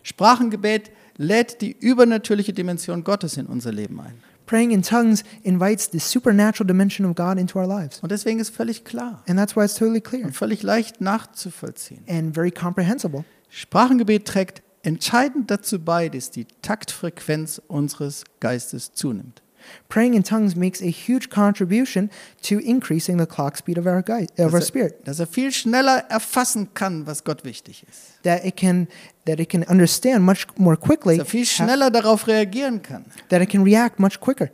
Sprachengebet 0.02 0.90
lädt 1.18 1.61
die 1.61 1.76
übernatürliche 1.78 2.52
Dimension 2.52 3.04
Gottes 3.04 3.37
in 3.37 3.46
unser 3.46 3.70
Leben 3.72 4.00
ein. 4.00 4.14
Praying 4.46 4.70
in 4.70 4.83
tongues 4.83 5.22
invites 5.42 5.90
the 5.92 5.98
supernatural 5.98 6.66
dimension 6.66 7.04
of 7.07 7.14
God 7.14 7.37
into 7.38 7.59
our 7.61 7.66
lives. 7.66 8.00
Und 8.00 8.11
deswegen 8.11 8.40
ist 8.40 8.48
völlig 8.54 8.85
klar 8.85 9.22
And 9.28 9.38
that's 9.38 9.54
why 9.54 9.64
it's 9.64 9.74
totally 9.74 10.00
clear 10.00 10.24
und 10.24 10.35
völlig 10.35 10.62
leicht 10.62 11.02
nachzuvollziehen. 11.02 12.02
and 12.09 12.35
very 12.35 12.50
comprehensible. 12.50 13.24
Sprachengebet 13.50 14.24
trägt 14.26 14.62
entscheidend 14.83 15.50
dazu 15.50 15.78
bei, 15.78 16.09
dass 16.09 16.31
die 16.31 16.46
Taktfrequenz 16.62 17.61
unseres 17.68 18.24
Geistes 18.40 18.92
zunimmt. 18.94 19.42
Praying 19.88 20.14
in 20.14 20.22
tongues 20.22 20.54
makes 20.57 20.81
a 20.81 20.87
huge 20.90 21.28
contribution 21.31 22.11
to 22.42 22.59
increasing 22.59 23.18
the 23.18 23.26
clock 23.26 23.57
speed 23.57 23.78
of 23.78 23.87
our, 23.87 24.02
guide, 24.02 24.31
of 24.38 24.52
our 24.52 24.61
spirit. 24.61 24.94
er, 25.00 25.04
dass 25.04 25.20
er 25.20 25.26
viel 25.26 25.50
schneller 25.52 26.04
erfassen 26.09 26.74
kann, 26.74 27.07
was 27.07 27.24
Gott 27.24 27.44
wichtig 27.44 27.85
ist. 27.88 28.22
That 28.22 28.44
it 28.44 28.57
can 28.57 28.88
that 29.26 29.40
it 29.40 29.48
can 29.50 29.62
understand 29.64 30.24
much 30.24 30.46
more 30.57 30.76
quickly, 30.76 31.16
Dass 31.18 31.26
er 31.26 31.31
viel 31.31 31.46
schneller 31.46 31.90
darauf 31.90 32.26
reagieren 32.26 32.83
kann. 32.83 33.04
that 33.28 33.42
it 33.42 33.50
can 33.50 33.62
react 33.62 33.98
much 33.98 34.20
quicker, 34.20 34.48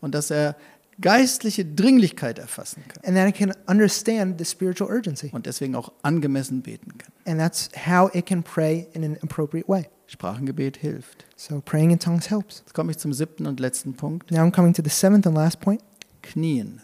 Und 0.00 0.14
dass 0.14 0.30
er 0.30 0.56
geistliche 1.02 1.64
Dringlichkeit 1.64 2.38
erfassen 2.38 2.82
kann. 2.88 3.02
and 3.04 3.16
that 3.16 3.28
it 3.28 3.34
can 3.36 3.52
understand 3.68 4.38
the 4.38 4.44
spiritual 4.44 4.90
urgency. 4.90 5.28
Und 5.32 5.46
deswegen 5.46 5.74
auch 5.74 5.92
angemessen 6.02 6.62
beten 6.62 6.96
kann. 6.98 7.12
And 7.26 7.38
that's 7.38 7.68
how 7.86 8.08
it 8.14 8.26
can 8.26 8.42
pray 8.42 8.86
in 8.94 9.04
an 9.04 9.18
appropriate 9.22 9.68
way. 9.68 9.88
Sprachengebet 10.06 10.76
hilft. 10.76 11.24
So 11.36 11.60
praying 11.64 11.90
in 11.90 11.98
tongues 11.98 12.30
helps. 12.30 12.58
Jetzt 12.60 12.74
komme 12.74 12.90
ich 12.90 12.98
zum 12.98 13.12
siebten 13.12 13.46
und 13.46 13.60
letzten 13.60 13.94
Punkt. 13.94 14.30
Now 14.30 14.40
I'm 14.40 14.50
coming 14.52 14.72
to 14.74 14.82
the 14.82 14.90
seventh 14.90 15.26
and 15.26 15.36
last 15.36 15.60
point 15.60 15.82
Knien. 16.22 16.80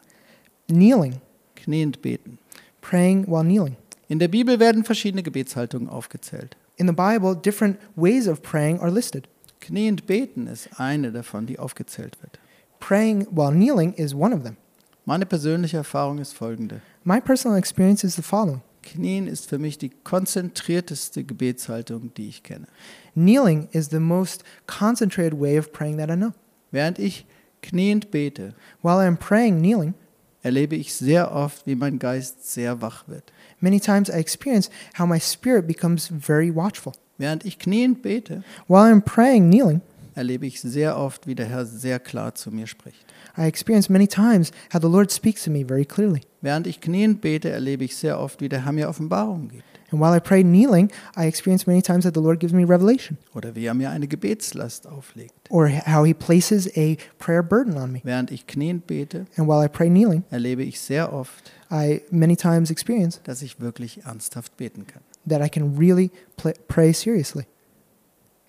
kneeling, 0.68 1.20
Kniend 1.56 2.00
beten. 2.02 2.38
praying 2.80 3.26
while 3.26 3.44
kneeling. 3.44 3.76
In 4.08 4.18
der 4.18 4.28
Bibel 4.28 4.58
werden 4.58 4.84
verschiedene 4.84 5.22
Gebetshaltungen 5.22 5.88
aufgezählt. 5.88 6.56
In 6.76 6.86
the 6.86 6.92
Bible, 6.94 7.36
different 7.36 7.76
ways 7.96 8.26
of 8.28 8.40
praying 8.42 8.80
are 8.80 8.90
listed. 8.90 9.28
Kniend 9.60 10.06
beten 10.06 10.46
ist 10.46 10.68
eine 10.80 11.12
davon, 11.12 11.44
die 11.46 11.58
aufgezählt 11.58 12.16
wird. 12.22 12.38
Praying 12.80 13.26
while 13.30 13.50
kneeling 13.52 13.92
is 13.94 14.14
one 14.14 14.34
of 14.34 14.42
them. 14.42 14.56
Meine 15.04 15.26
persönliche 15.26 15.78
Erfahrung 15.78 16.18
ist 16.18 16.34
folgende. 16.34 16.80
My 17.04 17.20
personal 17.20 17.56
experience 17.58 18.04
is 18.04 18.14
the 18.16 18.22
following 18.22 18.60
Knien 18.82 19.26
ist 19.26 19.48
für 19.48 19.58
mich 19.58 19.76
die 19.78 19.90
konzentrierteste 19.90 21.24
Gebetshaltung, 21.24 22.12
die 22.14 22.28
ich 22.28 22.42
kenne. 22.42 22.66
Kneeling 23.14 23.68
is 23.72 23.88
the 23.90 23.98
most 24.00 24.44
concentrated 24.66 25.38
way 25.38 25.58
of 25.58 25.72
praying 25.72 25.98
that 25.98 26.10
I 26.10 26.16
know. 26.16 26.32
Während 26.70 26.98
ich 26.98 27.26
kniend 27.62 28.10
bete, 28.10 28.54
While 28.82 28.98
I'm 29.00 29.16
praying 29.16 29.58
kneeling, 29.58 29.94
erlebe 30.42 30.76
ich 30.76 30.94
sehr 30.94 31.32
oft, 31.32 31.66
wie 31.66 31.74
mein 31.74 31.98
Geist 31.98 32.50
sehr 32.52 32.80
wach 32.80 33.08
wird. 33.08 33.32
many 33.60 33.80
times 33.80 34.08
I 34.08 34.18
experience 34.18 34.70
how 34.98 35.06
my 35.06 35.18
spirit 35.18 35.66
becomes 35.66 36.08
very 36.08 36.54
watchful. 36.54 36.92
Während 37.18 37.44
ich 37.44 37.58
kniend 37.58 38.02
bete, 38.02 38.42
While 38.68 38.90
I'm 38.92 39.02
praying 39.02 39.50
kneeling, 39.50 39.80
erlebe 40.18 40.46
ich 40.46 40.60
sehr 40.60 40.98
oft, 40.98 41.26
wie 41.26 41.34
der 41.34 41.46
Herr 41.46 41.64
sehr 41.64 41.98
klar 41.98 42.34
zu 42.34 42.50
mir 42.50 42.66
spricht. 42.66 43.06
I 43.38 43.42
experience 43.46 43.88
many 43.88 44.06
times 44.06 44.50
how 44.74 44.80
the 44.80 44.88
Lord 44.88 45.10
speaks 45.12 45.44
to 45.44 45.50
me 45.50 45.64
very 45.64 45.84
clearly. 45.86 46.20
Während 46.42 46.66
ich 46.66 46.80
kniend 46.80 47.20
bete, 47.20 47.48
erlebe 47.50 47.84
ich 47.84 47.96
sehr 47.96 48.18
oft, 48.20 48.40
wie 48.40 48.48
der 48.48 48.64
Herr 48.64 48.72
mir 48.72 48.88
Offenbarungen 48.88 49.48
gibt. 49.48 49.64
And 49.90 50.02
while 50.02 50.14
I 50.14 50.20
pray 50.20 50.42
kneeling, 50.42 50.90
I 51.16 51.26
experience 51.26 51.66
many 51.66 51.80
times 51.80 52.04
that 52.04 52.12
the 52.14 52.20
Lord 52.20 52.40
gives 52.40 52.52
me 52.52 52.64
revelation 52.68 53.16
Oder 53.34 53.54
wie 53.54 53.64
er 53.64 53.72
mir 53.72 53.88
eine 53.90 54.06
Gebetslast 54.06 54.86
auflegt. 54.86 55.32
or 55.48 55.68
how 55.70 56.04
he 56.04 56.12
places 56.12 56.68
a 56.76 56.96
prayer 57.18 57.42
burden 57.42 57.78
on 57.78 57.92
me. 57.92 58.00
Während 58.04 58.30
ich 58.30 58.46
kniend 58.46 58.86
bete, 58.86 59.24
And 59.36 59.48
while 59.48 59.64
I 59.64 59.68
pray 59.68 59.88
kneeling, 59.88 60.24
erlebe 60.30 60.62
ich 60.62 60.78
sehr 60.80 61.10
oft, 61.12 61.52
I 61.70 62.02
many 62.10 62.36
times 62.36 62.70
experience 62.70 63.20
dass 63.24 63.40
ich 63.40 63.60
wirklich 63.60 64.02
ernsthaft 64.04 64.56
beten 64.58 64.86
kann. 64.86 65.00
that 65.26 65.40
I 65.40 65.48
can 65.48 65.76
really 65.78 66.10
pl- 66.36 66.54
pray 66.68 66.92
seriously. 66.92 67.44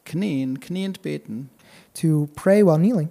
Knien, 0.09 0.59
kniend 0.59 1.01
beten, 1.01 1.49
To 2.01 2.27
pray 2.35 2.63
while 2.65 2.77
kneeling 2.79 3.09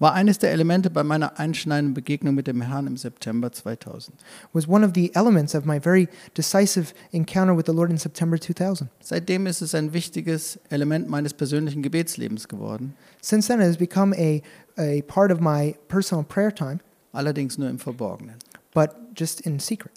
war 0.00 0.14
eines 0.14 0.38
der 0.40 0.50
Elemente 0.50 0.90
bei 0.90 1.04
meiner 1.04 1.38
einschneidenden 1.38 1.94
Begegnung 1.94 2.34
mit 2.34 2.48
dem 2.48 2.60
Herrn 2.60 2.88
im 2.88 2.96
September 2.96 3.52
2000. 3.52 4.12
was 4.52 4.66
one 4.68 4.84
of 4.84 4.92
the 4.96 5.14
elements 5.14 5.54
of 5.54 5.64
my 5.64 5.78
very 5.80 6.08
decisive 6.36 6.92
encounter 7.12 7.56
with 7.56 7.66
the 7.66 7.72
Lord 7.72 7.90
in 7.90 7.98
September 7.98 8.36
2000. 8.40 8.88
Seitdem 9.00 9.46
ist 9.46 9.60
es 9.62 9.76
ein 9.76 9.92
wichtiges 9.92 10.58
Element 10.70 11.08
meines 11.08 11.32
persönlichen 11.34 11.82
Gebetslebens 11.82 12.48
geworden, 12.48 12.94
Since 13.20 13.46
then, 13.46 13.60
it 13.60 13.66
has 13.68 13.76
become 13.76 14.12
a, 14.18 14.42
a 14.76 15.02
part 15.02 15.30
of 15.30 15.38
my 15.40 15.76
personal 15.86 16.24
prayer 16.24 16.52
time, 16.52 16.80
allerdings 17.12 17.56
nur 17.56 17.68
im 17.70 17.78
Verborgenen. 17.78 18.34
but 18.74 18.90
just 19.16 19.42
in 19.42 19.60
secret. 19.60 19.92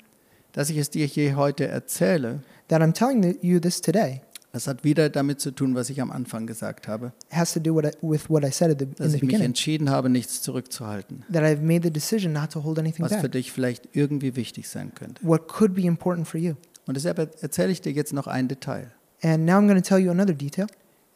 Dass 0.52 0.70
ich 0.70 0.78
es 0.78 0.92
dir 0.92 1.08
hier 1.08 1.36
heute 1.36 1.68
erzähle, 1.68 2.42
That 2.68 2.82
I'm 2.84 2.94
telling 2.94 3.38
you 3.42 3.60
this 3.60 3.82
today 3.82 4.22
das 4.56 4.68
hat 4.68 4.86
wieder 4.86 5.10
damit 5.10 5.42
zu 5.42 5.52
tun, 5.52 5.76
was 5.76 5.90
ich 5.90 6.00
am 6.00 6.12
Anfang 6.12 6.48
gesagt 6.48 6.88
habe, 6.88 7.12
has 7.30 7.52
to 7.54 7.60
do 7.60 7.76
what 7.76 7.86
I, 7.86 7.90
with 8.02 8.30
what 8.30 8.46
I 8.46 8.52
said 8.52 8.72
at 8.72 8.80
the, 8.80 8.86
in 8.86 8.96
dass 8.96 9.10
the 9.12 9.16
ich 9.18 9.22
mich 9.22 9.28
beginning. 9.32 9.46
entschieden 9.48 9.90
habe, 9.90 10.10
nichts 10.10 10.42
zurückzuhalten, 10.42 11.24
That 11.32 11.44
I've 11.44 11.60
made 11.62 11.82
the 11.84 11.92
decision 11.92 12.32
not 12.32 12.52
to 12.52 12.64
hold 12.64 12.80
anything 12.80 13.04
was 13.04 13.14
für 13.14 13.24
back. 13.24 13.34
dich 13.34 13.52
vielleicht 13.52 13.90
irgendwie 13.92 14.38
wichtig 14.38 14.70
sein 14.70 14.94
könnte. 14.96 15.22
What 15.28 15.50
could 15.50 15.76
be 15.76 15.82
important 15.82 16.26
for 16.28 16.40
you. 16.40 16.54
Und 16.88 16.96
deshalb 16.96 17.18
erzähle 17.44 17.72
ich 17.74 17.82
dir 17.82 17.92
jetzt 17.92 18.14
noch 18.14 18.28
ein 18.28 18.48
Detail. 18.48 18.92
And 19.22 19.46
now 19.46 19.58
I'm 19.58 19.68
going 19.68 19.82
to 19.82 19.88
tell 19.88 20.00
you 20.00 20.10
another 20.12 20.34
detail. 20.34 20.68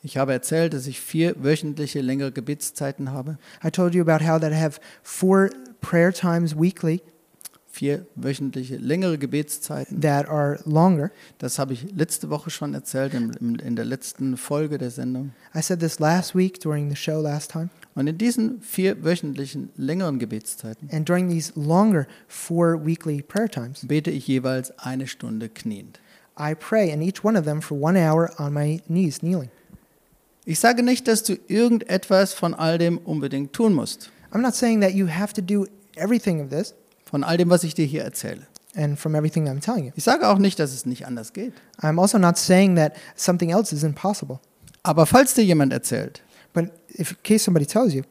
Ich 0.03 0.17
habe 0.17 0.33
erzählt, 0.33 0.73
dass 0.73 0.85
ich 0.87 0.99
vier 0.99 1.35
wöchentliche 1.41 2.01
längere 2.01 2.31
Gebetszeiten 2.33 3.11
habe, 3.11 3.37
I 3.63 3.69
told 3.71 3.93
you 3.95 4.01
about 4.01 4.25
how 4.25 4.39
that 4.39 4.51
I 4.51 4.55
have 4.55 4.79
four 5.03 5.49
prayer 5.81 6.11
times 6.13 6.55
weekly 6.57 7.01
vier 7.71 8.05
wöchentliche 8.15 8.77
längere 8.77 9.17
Gebetszeiten. 9.17 10.01
that 10.01 10.27
are 10.27 10.59
longer. 10.65 11.11
Das 11.37 11.59
habe 11.59 11.73
ich 11.73 11.91
letzte 11.95 12.29
Woche 12.29 12.49
schon 12.49 12.73
erzählt, 12.73 13.13
im, 13.13 13.31
im, 13.39 13.55
in 13.55 13.75
der 13.75 13.85
letzten 13.85 14.37
Folge 14.37 14.77
der 14.77 14.91
Sendung. 14.91 15.31
I 15.55 15.61
said 15.61 15.79
this 15.79 15.99
last 15.99 16.35
week 16.35 16.59
during 16.59 16.89
the 16.89 16.95
show 16.95 17.21
last 17.21 17.51
time. 17.51 17.69
Und 17.95 18.07
in 18.07 18.17
diesen 18.17 18.61
vier 18.61 19.03
wöchentlichen 19.03 19.69
längeren 19.75 20.19
Gebetszeiten 20.19 20.89
And 20.91 21.07
during 21.07 21.29
these 21.29 21.51
longer 21.55 22.07
four 22.27 22.85
weekly 22.85 23.21
prayer 23.21 23.49
times, 23.49 23.85
bete 23.87 24.09
ich 24.09 24.27
jeweils 24.27 24.71
eine 24.79 25.07
Stunde 25.07 25.49
kniend. 25.49 25.99
I 26.39 26.55
pray 26.55 26.89
in 26.89 27.01
each 27.01 27.23
one 27.23 27.37
of 27.37 27.45
them 27.45 27.61
for 27.61 27.79
one 27.79 27.97
hour 27.97 28.31
on 28.39 28.53
my 28.53 28.81
knees, 28.87 29.19
kneeling. 29.19 29.49
Ich 30.45 30.59
sage 30.59 30.81
nicht, 30.81 31.07
dass 31.07 31.23
du 31.23 31.37
irgendetwas 31.47 32.33
von 32.33 32.53
all 32.53 32.77
dem 32.77 32.97
unbedingt 32.97 33.53
tun 33.53 33.73
musst, 33.73 34.09
I'm 34.31 34.41
not 34.41 34.55
saying 34.55 34.81
that 34.81 34.93
you 34.93 35.07
have 35.07 35.33
to 35.33 35.41
do 35.41 35.67
everything 35.95 36.41
of 36.41 36.49
this 36.49 36.73
von 37.09 37.23
all 37.23 37.37
dem, 37.37 37.49
was 37.49 37.63
ich 37.63 37.73
dir 37.73 37.85
hier 37.85 38.03
erzähle. 38.03 38.47
and 38.75 38.99
from 38.99 39.15
everything 39.15 39.47
I'm 39.49 39.59
telling 39.59 39.85
you. 39.85 39.91
Ich 39.95 40.03
sage 40.03 40.27
auch 40.27 40.37
nicht, 40.37 40.59
dass 40.59 40.71
es 40.71 40.85
nicht 40.85 41.05
anders 41.07 41.33
geht. 41.33 41.53
I'm 41.81 41.99
also 41.99 42.17
not 42.19 42.37
saying 42.37 42.75
that 42.75 42.93
something 43.15 43.49
else 43.49 43.73
is 43.75 43.83
impossible. 43.83 44.39
Aber 44.83 45.05
falls 45.05 45.33
dir 45.33 45.43
jemand 45.43 45.73
erzählt, 45.73 46.21
But 46.53 46.71
if 46.99 47.11
in 47.11 47.17
case 47.23 47.43
somebody 47.43 47.65
tells 47.65 47.93
you 47.93 48.03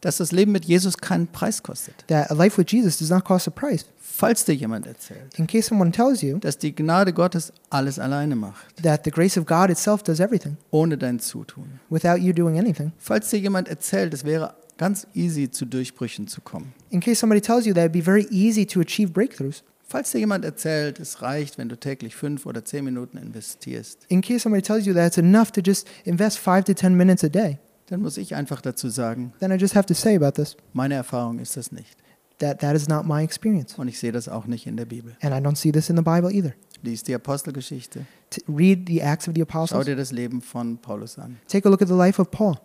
dass 0.00 0.18
das 0.18 0.30
Leben 0.30 0.52
mit 0.52 0.64
Jesus 0.64 0.96
keinen 0.96 1.26
Preis 1.26 1.60
kostet, 1.62 2.06
that 2.06 2.30
a 2.30 2.34
life 2.34 2.56
with 2.56 2.66
Jesus 2.70 2.98
does 2.98 3.10
not 3.10 3.24
cost 3.24 3.48
a 3.48 3.50
price, 3.50 3.84
falls 4.00 4.44
dir 4.44 4.54
jemand 4.54 4.86
erzählt, 4.86 5.36
in 5.38 5.46
case 5.46 5.68
someone 5.68 5.90
tells 5.90 6.22
you 6.22 6.38
dass 6.38 6.56
die 6.56 6.72
Gnade 6.72 7.12
Gottes 7.12 7.52
alles 7.68 7.98
alleine 7.98 8.36
macht, 8.36 8.80
that 8.82 9.04
the 9.04 9.10
grace 9.10 9.36
of 9.36 9.44
God 9.44 9.70
itself 9.70 10.02
does 10.04 10.20
everything 10.20 10.56
ohne 10.70 10.96
dein 10.96 11.18
Zutun, 11.18 11.80
without 11.90 12.18
you 12.20 12.32
doing 12.32 12.58
anything, 12.58 12.92
falls 12.98 13.28
dir 13.30 13.40
jemand 13.40 13.66
erzählt, 13.68 14.14
es 14.14 14.24
wäre 14.24 14.54
ganz 14.78 15.06
easy 15.14 15.50
zu 15.50 15.66
Durchbrüchen 15.66 16.26
zu 16.28 16.40
kommen, 16.40 16.72
in 16.90 17.00
case 17.00 17.16
somebody 17.16 17.40
tells 17.42 17.66
you 17.66 17.74
that 17.74 17.84
it'd 17.84 17.92
be 17.92 18.02
very 18.02 18.26
easy 18.30 18.64
to 18.64 18.80
achieve 18.80 19.12
breakthroughs, 19.12 19.62
Falls 19.90 20.10
dir 20.12 20.18
jemand 20.18 20.44
erzählt, 20.44 21.00
es 21.00 21.22
reicht, 21.22 21.56
wenn 21.56 21.70
du 21.70 21.76
täglich 21.76 22.14
fünf 22.14 22.44
oder 22.44 22.62
zehn 22.62 22.84
Minuten 22.84 23.16
investierst, 23.16 24.04
In 24.08 24.20
case 24.20 24.40
somebody 24.40 24.62
tells 24.62 24.84
you 24.86 24.92
that 24.94 25.06
it's 25.06 25.16
enough 25.18 25.50
to 25.52 25.60
just 25.64 25.88
invest 26.04 26.38
five 26.38 26.64
to 26.64 26.74
10 26.74 26.94
minutes 26.94 27.24
a 27.24 27.28
day, 27.28 27.58
dann 27.86 28.02
muss 28.02 28.18
ich 28.18 28.34
einfach 28.34 28.60
dazu 28.60 28.88
sagen, 28.90 29.32
then 29.40 29.50
I 29.50 29.54
just 29.54 29.74
have 29.74 29.86
to 29.86 29.94
say 29.94 30.14
about 30.14 30.32
this 30.32 30.56
meine 30.74 30.94
Erfahrung 30.94 31.38
ist 31.38 31.56
das 31.56 31.72
nicht. 31.72 31.96
that 32.38 32.60
that 32.60 32.76
is 32.76 32.86
not 32.88 33.06
my 33.06 33.22
experience. 33.24 33.78
Und 33.78 33.88
ich 33.88 33.98
sehe 33.98 34.12
das 34.12 34.28
auch 34.28 34.46
nicht 34.46 34.66
in 34.66 34.76
der 34.76 34.84
Bibel. 34.84 35.16
And 35.22 35.34
I 35.34 35.38
don't 35.38 35.56
see 35.56 35.72
this 35.72 35.88
in 35.88 35.96
the 35.96 36.02
Bible 36.02 36.30
either. 36.32 36.52
Lies 36.82 37.02
die 37.02 37.14
Apostelgeschichte. 37.14 38.04
To 38.30 38.40
read 38.46 38.86
the 38.86 39.00
Acts 39.00 39.26
of 39.26 39.34
the 39.34 39.40
Schau 39.40 39.60
Apostles, 39.60 39.86
dir 39.86 39.96
das 39.96 40.12
Leben 40.12 40.40
von 40.42 40.76
Paulus 40.78 41.18
an. 41.18 41.38
take 41.48 41.66
a 41.66 41.70
look 41.70 41.80
at 41.82 41.88
the 41.88 41.94
life 41.94 42.20
of 42.20 42.30
Paul. 42.30 42.58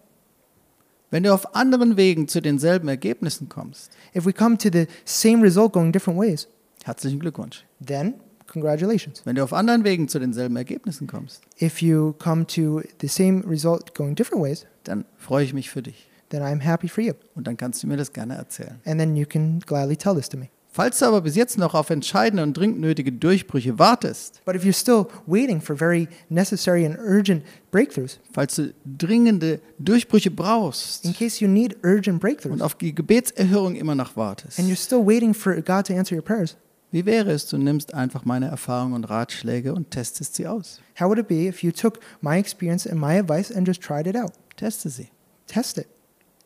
Wenn 1.14 1.22
du 1.22 1.32
auf 1.32 1.56
anderen 1.56 1.96
Wegen 1.96 2.28
zu 2.28 2.42
denselben 2.42 2.88
Ergebnissen 2.88 3.48
kommst, 3.48 3.92
If 4.16 4.26
we 4.26 4.34
come 4.34 4.58
to 4.58 4.70
the 4.74 4.88
same 5.06 5.44
result 5.44 5.72
going 5.72 5.92
different 5.92 6.20
ways, 6.20 6.48
herzlichen 6.84 7.20
Glückwunsch. 7.20 7.64
then 7.86 8.16
congratulations. 8.48 9.22
Wenn 9.24 9.36
du 9.36 9.44
auf 9.44 9.54
anderen 9.54 9.84
Wegen 9.84 10.08
zu 10.08 10.18
denselben 10.18 10.56
Ergebnissen 10.56 11.06
kommst, 11.06 11.44
If 11.62 11.84
you 11.84 12.14
come 12.14 12.48
to 12.48 12.82
the 13.00 13.08
same 13.08 13.44
result 13.48 13.94
going 13.94 14.16
different 14.16 14.44
ways, 14.44 14.66
dann 14.86 15.06
freue 15.18 15.44
ich 15.46 15.54
mich 15.54 15.70
für 15.70 15.84
dich. 15.84 16.10
then 16.30 16.42
I'm 16.42 16.62
happy 16.62 16.88
for 16.88 17.04
you. 17.04 17.14
Und 17.36 17.46
dann 17.46 17.58
kannst 17.58 17.84
du 17.84 17.88
mir 17.88 17.98
das 17.98 18.12
gerne 18.12 18.34
erzählen. 18.34 18.82
And 18.84 19.00
then 19.00 19.16
you 19.16 19.28
can 19.28 19.60
gladly 19.60 19.96
tell 19.96 20.16
this 20.16 20.30
to 20.30 20.38
me. 20.40 20.50
Falls 20.76 20.98
du 20.98 21.06
aber 21.06 21.22
bis 21.22 21.36
jetzt 21.36 21.60
noch 21.60 21.76
auf 21.76 21.92
entscheidende 21.92 22.42
und 22.42 22.58
dringend 22.58 22.80
nötige 22.80 23.12
Durchbrüche 23.12 23.78
wartest, 23.78 24.42
But 24.44 24.56
if 24.56 24.64
you're 24.64 24.74
still 24.74 25.06
waiting 25.28 25.62
for 25.62 25.78
very 25.78 26.08
necessary 26.30 26.84
and 26.84 26.98
urgent 26.98 27.44
breakthroughs, 27.70 28.20
falls 28.34 28.56
du 28.56 28.74
dringende 28.84 29.60
Durchbrüche 29.78 30.32
brauchst 30.32 31.06
in 31.06 31.14
case 31.14 31.44
you 31.46 31.48
need 31.48 31.76
urgent 31.84 32.16
und 32.16 32.20
breakthroughs, 32.20 32.60
auf 32.62 32.74
die 32.74 32.96
Gebetserhörung 32.96 33.76
immer 33.76 33.94
noch 33.94 34.18
wartest, 34.18 34.58
and 34.58 34.68
you're 34.68 34.76
still 34.76 35.06
waiting 35.06 35.36
for 35.36 35.54
God 35.62 35.86
to 35.86 35.94
answer 35.94 36.16
your 36.16 36.24
prayers, 36.24 36.58
wie 36.90 37.06
wäre 37.06 37.32
es, 37.32 37.46
du 37.46 37.60
nimmst 37.60 37.94
einfach 37.94 38.26
meine 38.26 38.48
Erfahrungen 38.48 38.96
und 38.96 39.04
Ratschläge 39.04 39.76
und 39.76 39.92
testest 39.92 40.34
sie 40.34 40.48
aus. 40.48 40.82
how 41.00 41.08
would 41.08 41.20
it 41.20 41.28
be 41.28 41.48
if 41.48 41.62
you 41.62 41.72
took 41.72 42.00
my 42.22 42.40
experience 42.40 42.88
and 42.90 43.00
my 43.00 43.20
advice 43.20 43.56
and 43.56 43.68
just 43.68 43.82
tried 43.84 44.08
it 44.08 44.16
out? 44.16 44.32
Teste 44.58 44.90
sie. 44.90 45.10
Test 45.46 45.78
it. 45.78 45.88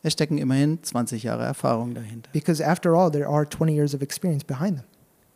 Es 0.02 0.12
stecken 0.12 0.38
immerhin 0.38 0.78
20 0.82 1.22
Jahre 1.24 1.44
Erfahrung 1.44 1.94
dahinter. 1.94 2.30
Because 2.32 2.64
after 2.64 2.94
all, 2.94 3.10
there 3.10 3.28
are 3.28 3.44
20 3.48 3.72
years 3.74 3.94
of 3.94 4.02
experience 4.02 4.44
behind 4.44 4.76
them. 4.76 4.84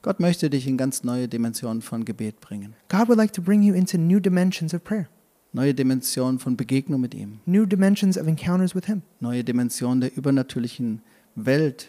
Gott 0.02 0.18
möchte 0.20 0.50
dich 0.50 0.66
in 0.66 0.76
ganz 0.76 1.04
neue 1.04 1.28
Dimensionen 1.28 1.80
von 1.82 2.04
Gebet 2.04 2.40
bringen. 2.40 2.74
God 2.88 3.08
would 3.08 3.18
like 3.18 3.32
to 3.34 3.42
bring 3.42 3.62
you 3.62 3.74
into 3.74 3.96
new 3.98 4.18
dimensions 4.20 4.74
of 4.74 4.82
prayer, 4.84 5.08
Neue 5.52 5.74
Dimensionen 5.74 6.38
von 6.38 6.56
Begegnung 6.56 7.00
mit 7.00 7.14
ihm. 7.14 7.40
new 7.46 7.66
dimensions 7.66 8.16
of 8.16 8.26
encounters 8.26 8.74
with 8.74 8.86
Him, 8.86 9.02
Neue 9.20 9.44
Dimensionen 9.44 10.00
der 10.00 10.16
übernatürlichen 10.16 11.02
Welt 11.36 11.88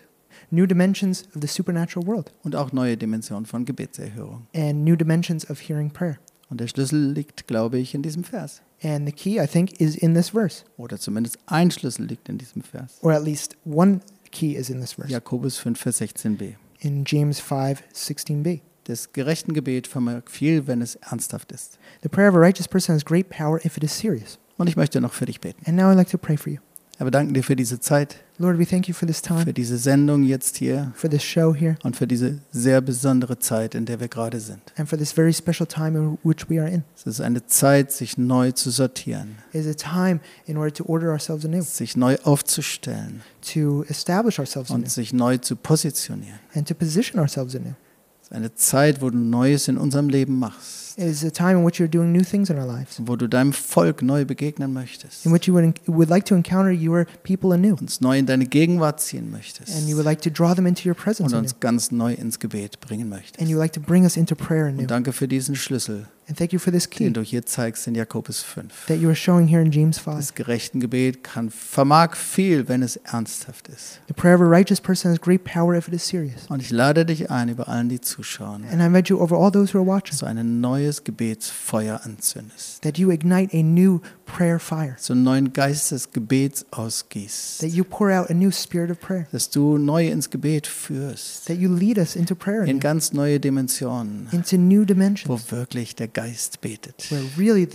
new 0.51 0.65
dimensions 0.67 1.23
of 1.35 1.41
the 1.41 1.47
supernatural 1.47 2.05
world, 2.07 2.31
und 2.43 2.55
auch 2.55 2.71
neue 2.71 2.97
Dimensionen 2.97 3.45
von 3.45 3.65
Gebetserhörung. 3.65 4.47
and 4.53 4.83
new 4.83 4.95
dimensions 4.95 5.49
of 5.49 5.59
hearing 5.67 5.89
prayer. 5.91 6.17
Und 6.53 6.59
der 6.61 6.67
Schlüssel 6.67 7.11
liegt, 7.13 7.47
glaube 7.47 7.79
ich, 7.79 7.95
in 7.95 8.03
diesem 8.03 8.23
Vers. 8.23 8.61
And 8.83 9.07
the 9.07 9.11
key, 9.11 9.41
I 9.41 9.47
think, 9.47 9.81
is 9.81 9.95
in 9.95 10.13
this 10.13 10.29
verse, 10.29 10.63
Oder 10.77 10.99
zumindest 10.99 11.39
ein 11.47 11.71
Schlüssel 11.71 12.05
liegt 12.05 12.29
in 12.29 12.37
diesem 12.37 12.61
Vers. 12.61 12.99
or 13.01 13.11
at 13.11 13.23
least 13.23 13.57
one 13.65 14.01
key 14.29 14.51
is 14.55 14.69
in 14.69 14.79
this 14.79 14.93
verse, 14.93 15.09
Jakobus 15.11 15.57
5, 15.57 15.79
Vers 15.79 15.99
16b. 15.99 16.53
in 16.81 17.05
James 17.07 17.39
5 17.39 17.81
16b. 17.91 18.59
Das 18.83 19.13
gerechten 19.13 19.53
Gebet 19.53 19.87
vermag 19.87 20.29
viel, 20.29 20.67
wenn 20.67 20.83
es 20.83 20.93
ernsthaft 20.97 21.51
ist. 21.51 21.79
The 22.03 22.09
prayer 22.09 22.29
of 22.29 22.35
a 22.35 22.39
righteous 22.39 22.67
person 22.67 22.93
has 22.93 23.03
great 23.03 23.29
power 23.29 23.59
if 23.65 23.75
it 23.77 23.83
is 23.83 23.97
serious. 23.97 24.37
Und 24.57 24.67
ich 24.69 24.75
möchte 24.75 25.01
noch 25.01 25.13
für 25.13 25.25
dich 25.25 25.41
beten. 25.41 25.63
And 25.65 25.75
now 25.75 25.89
I'd 25.89 25.95
like 25.95 26.11
to 26.11 26.19
pray 26.19 26.37
for 26.37 26.53
you. 26.53 26.59
Herr, 27.03 27.07
wir 27.07 27.11
danken 27.11 27.33
dir 27.33 27.43
für 27.43 27.57
diese 27.57 27.81
Zeit, 27.81 28.15
Lord, 28.37 28.57
we 28.57 28.65
thank 28.65 28.87
you 28.87 28.93
for 28.93 29.05
this 29.05 29.21
time, 29.21 29.41
für 29.43 29.51
diese 29.51 29.77
Sendung 29.77 30.23
jetzt 30.23 30.55
hier 30.55 30.93
for 30.95 31.09
this 31.09 31.21
show 31.21 31.53
here, 31.53 31.75
und 31.83 31.97
für 31.97 32.07
diese 32.07 32.39
sehr 32.53 32.79
besondere 32.79 33.37
Zeit, 33.39 33.75
in 33.75 33.85
der 33.85 33.99
wir 33.99 34.07
gerade 34.07 34.39
sind. 34.39 34.61
and 34.77 34.87
for 34.87 34.97
this 34.97 35.11
very 35.11 35.33
special 35.33 35.67
time 35.67 35.97
in 35.99 36.17
which 36.23 36.49
we 36.49 36.61
are 36.61 36.69
in. 36.69 36.83
Es 36.95 37.05
ist 37.05 37.19
eine 37.19 37.45
Zeit, 37.45 37.91
sich 37.91 38.17
neu 38.17 38.53
zu 38.53 38.69
sortieren, 38.71 39.35
It 39.51 39.65
is 39.65 39.67
a 39.67 39.73
time 39.73 40.21
in 40.45 40.55
order 40.55 40.73
to 40.75 40.85
order 40.85 41.09
ourselves 41.11 41.43
anew, 41.43 41.61
sich 41.61 41.97
neu 41.97 42.15
aufzustellen 42.23 43.21
to 43.53 43.83
establish 43.89 44.39
ourselves 44.39 44.71
anew, 44.71 44.83
und 44.83 44.89
sich 44.89 45.11
neu 45.11 45.37
zu 45.39 45.57
positionieren. 45.57 46.39
and 46.55 46.65
to 46.69 46.73
position 46.73 47.19
ourselves 47.19 47.53
anew. 47.53 47.73
Eine 48.33 48.53
Zeit, 48.55 49.01
wo 49.01 49.09
du 49.09 49.17
Neues 49.17 49.67
in 49.67 49.77
unserem 49.77 50.09
Leben 50.09 50.39
machst, 50.39 50.97
It 50.97 51.05
is 51.05 51.23
a 51.25 51.31
time 51.31 51.57
in 51.57 51.65
which 51.65 51.79
you're 51.79 51.87
doing 51.89 52.11
new 52.11 52.21
things 52.23 52.49
in 52.51 52.57
our 52.59 52.67
lives, 52.67 52.99
wo 53.03 53.15
du 53.15 53.27
deinem 53.27 53.51
Volk 53.51 54.03
neu 54.03 54.25
begegnen 54.25 54.73
möchtest, 54.73 55.25
in 55.25 55.31
which 55.33 55.47
you 55.47 55.53
would, 55.55 55.79
would 55.87 56.09
like 56.09 56.25
to 56.25 56.35
encounter 56.35 56.71
your 56.71 57.05
people 57.23 57.51
anew, 57.51 57.75
uns 57.79 57.99
neu 57.99 58.17
in 58.17 58.25
deine 58.27 58.45
Gegenwart 58.45 58.99
ziehen 58.99 59.31
möchtest. 59.31 59.75
And 59.75 59.87
you 59.87 59.95
would 59.95 60.05
like 60.05 60.21
to 60.21 60.29
draw 60.29 60.53
them 60.53 60.67
into 60.67 60.87
your 60.87 60.95
presence 60.95 61.31
und 61.31 61.33
anew, 61.33 61.43
uns 61.45 61.59
ganz 61.59 61.91
neu 61.91 62.13
ins 62.13 62.37
Gebet 62.39 62.79
bringen 62.79 63.09
möchtest. 63.09 63.39
and 63.39 63.49
you 63.49 63.57
would 63.57 63.63
like 63.63 63.73
to 63.73 63.79
bring 63.81 64.03
us 64.03 64.17
into 64.17 64.35
prayer 64.35 64.65
anew. 64.67 64.81
Und 64.81 64.91
danke 64.91 65.13
für 65.13 65.27
diesen 65.27 65.55
Schlüssel, 65.55 66.07
And 66.27 66.37
thank 66.37 66.53
you 66.53 66.59
for 66.59 66.71
this 66.71 66.89
key 66.89 67.03
den 67.03 67.13
du 67.13 67.21
hier 67.21 67.45
zeigst 67.45 67.85
in 67.87 67.95
Jakobus 67.95 68.41
5. 68.41 68.87
that 68.87 68.97
you 68.97 69.09
are 69.09 69.15
showing 69.15 69.47
here 69.47 69.61
in 69.61 69.71
James 69.71 69.97
5. 69.99 70.15
Das 70.17 70.33
gerechten 70.33 70.79
Gebet 70.79 71.23
kann, 71.23 71.49
vermag 71.49 72.15
viel, 72.15 72.67
wenn 72.69 72.81
es 72.81 72.95
ernsthaft 72.97 73.67
ist. 73.67 73.99
The 74.07 74.13
prayer 74.13 74.35
of 74.35 74.41
a 74.41 74.45
righteous 74.49 74.79
person 74.79 75.11
has 75.11 75.19
great 75.19 75.43
power 75.43 75.75
if 75.75 75.87
it 75.87 75.93
is 75.93 76.07
serious. 76.07 76.47
Und 76.49 76.61
ich 76.61 76.71
lade 76.71 77.05
dich 77.05 77.29
ein, 77.29 77.49
über 77.49 77.67
allen, 77.67 77.89
die 77.89 77.99
zuschauen, 77.99 78.63
And 78.71 78.81
I 78.81 78.85
invite 78.85 79.09
you 79.09 79.19
over 79.19 79.37
all 79.37 79.51
those 79.51 79.73
who 79.73 79.79
are 79.79 79.85
watching 79.85 80.11
dass 80.11 80.19
du 80.19 80.25
ein 80.25 80.61
neues 80.61 81.03
Gebetsfeuer 81.03 82.01
anzündest, 82.03 82.81
that 82.83 82.97
you 82.97 83.11
ignite 83.11 83.53
a 83.53 83.61
new 83.61 83.99
prayer 84.25 84.59
fire, 84.59 84.93
dass 84.95 85.07
du 85.07 85.13
einen 85.13 85.23
neuen 85.23 85.53
Geist 85.53 85.91
des 85.91 86.11
Gebets 86.11 86.65
ausgießt, 86.71 87.59
that 87.59 87.69
you 87.69 87.83
pour 87.83 88.11
out 88.11 88.29
a 88.29 88.33
new 88.33 88.51
spirit 88.51 88.89
of 88.89 88.99
prayer, 88.99 89.27
dass 89.31 89.49
du 89.49 89.77
neu 89.77 90.07
ins 90.07 90.29
Gebet 90.29 90.67
führst, 90.67 91.47
that 91.47 91.57
you 91.57 91.73
lead 91.73 91.97
us 91.97 92.15
into 92.15 92.35
prayer 92.35 92.63
in 92.63 92.69
anew, 92.69 92.79
ganz 92.79 93.11
neue 93.13 93.39
Dimensionen, 93.39 94.27
into 94.31 94.57
new 94.57 94.81
wo 94.81 94.85
dimensions 94.85 95.51
wirklich 95.51 95.95
der 95.95 96.07
Geist 96.07 96.22
betet, 96.57 97.11
where 97.11 97.23
really 97.37 97.65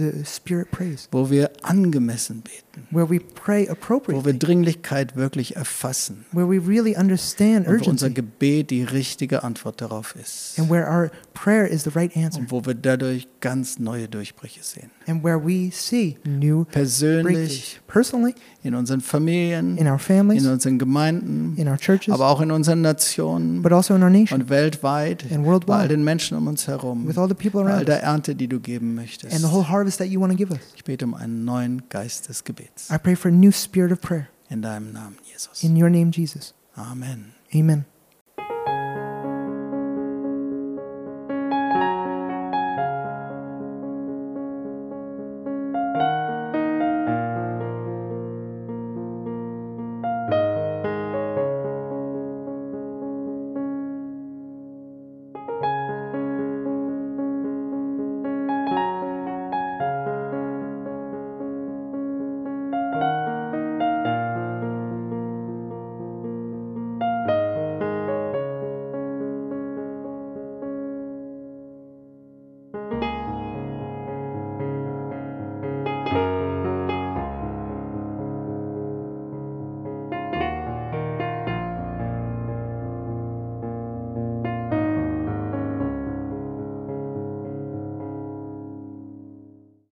wo 1.10 1.30
wir 1.30 1.50
angemessen 1.62 2.42
beten, 2.42 2.86
where 2.90 3.08
we 3.08 3.20
pray 3.20 3.68
wo 4.14 4.24
wir 4.24 4.32
Dringlichkeit 4.34 5.16
wirklich 5.16 5.56
erfassen. 5.56 6.24
Where 6.32 6.48
we 6.48 6.58
really 6.66 6.96
wo 6.96 7.90
unser 7.90 8.10
Gebet 8.10 8.70
die 8.70 8.82
richtige 8.82 9.42
Antwort 9.42 9.80
darauf 9.80 10.14
ist. 10.16 10.58
And 10.58 10.70
where 10.70 10.86
our 10.88 11.10
prayer 11.34 11.66
is 11.66 11.84
the 11.84 11.90
right 11.90 12.14
answer, 12.16 12.40
und 12.40 12.50
wo 12.50 12.64
wir 12.64 12.74
dadurch 12.74 13.28
ganz 13.40 13.78
neue 13.78 14.08
Durchbrüche 14.08 14.62
sehen. 14.62 14.90
And 15.08 15.24
where 15.24 15.42
we 15.42 15.70
see 15.70 16.18
new 16.24 16.64
Persönlich, 16.64 17.80
personally, 17.86 18.34
in 18.62 18.74
unseren 18.74 19.00
Familien, 19.00 19.76
in 19.78 19.86
our 19.88 19.98
families, 19.98 20.44
in 20.44 20.50
unseren 20.50 20.78
Gemeinden, 20.78 21.56
in 21.56 21.68
our 21.68 21.78
churches, 21.78 22.12
aber 22.12 22.28
auch 22.28 22.40
in 22.40 22.50
unseren 22.50 22.82
Nationen 22.82 23.62
but 23.62 23.72
also 23.72 23.94
in 23.94 24.02
our 24.02 24.10
nation, 24.10 24.40
und 24.40 24.50
weltweit, 24.50 25.22
and 25.22 25.30
bei 25.30 25.36
all 25.38 25.44
worldwide, 25.46 25.88
den 25.88 26.04
Menschen 26.04 26.36
um 26.36 26.46
uns 26.46 26.66
herum, 26.66 27.08
with 27.08 27.16
all 27.18 27.28
the 27.28 27.34
people 27.34 27.62
bei 27.62 27.70
all 27.70 27.76
around 27.76 27.88
us, 27.88 27.94
der 27.94 28.02
Ernte, 28.02 28.34
die 28.34 28.48
du 28.48 28.60
geben 28.60 28.94
möchtest. 28.94 29.32
and 29.32 29.42
the 29.42 29.50
whole 29.50 29.68
harvest 29.68 29.98
that 29.98 30.08
you 30.08 30.20
want 30.20 30.32
to 30.32 30.36
give 30.36 30.52
us. 30.52 30.60
Ich 30.76 30.84
bete 30.84 31.04
um 31.04 31.14
einen 31.14 31.44
neuen 31.44 31.88
Geist 31.88 32.28
des 32.28 32.44
Gebets. 32.44 32.90
I 32.90 32.98
pray 32.98 33.16
for 33.16 33.30
a 33.30 33.34
new 33.34 33.50
spirit 33.50 33.90
of 33.92 34.00
prayer. 34.00 34.28
In 34.50 34.62
deinem 34.62 34.92
Namen, 34.92 35.16
Jesus. 35.30 35.62
In 35.62 35.76
your 35.80 35.90
name, 35.90 36.10
Jesus. 36.10 36.54
Amen. 36.74 37.32
Amen. 37.54 37.84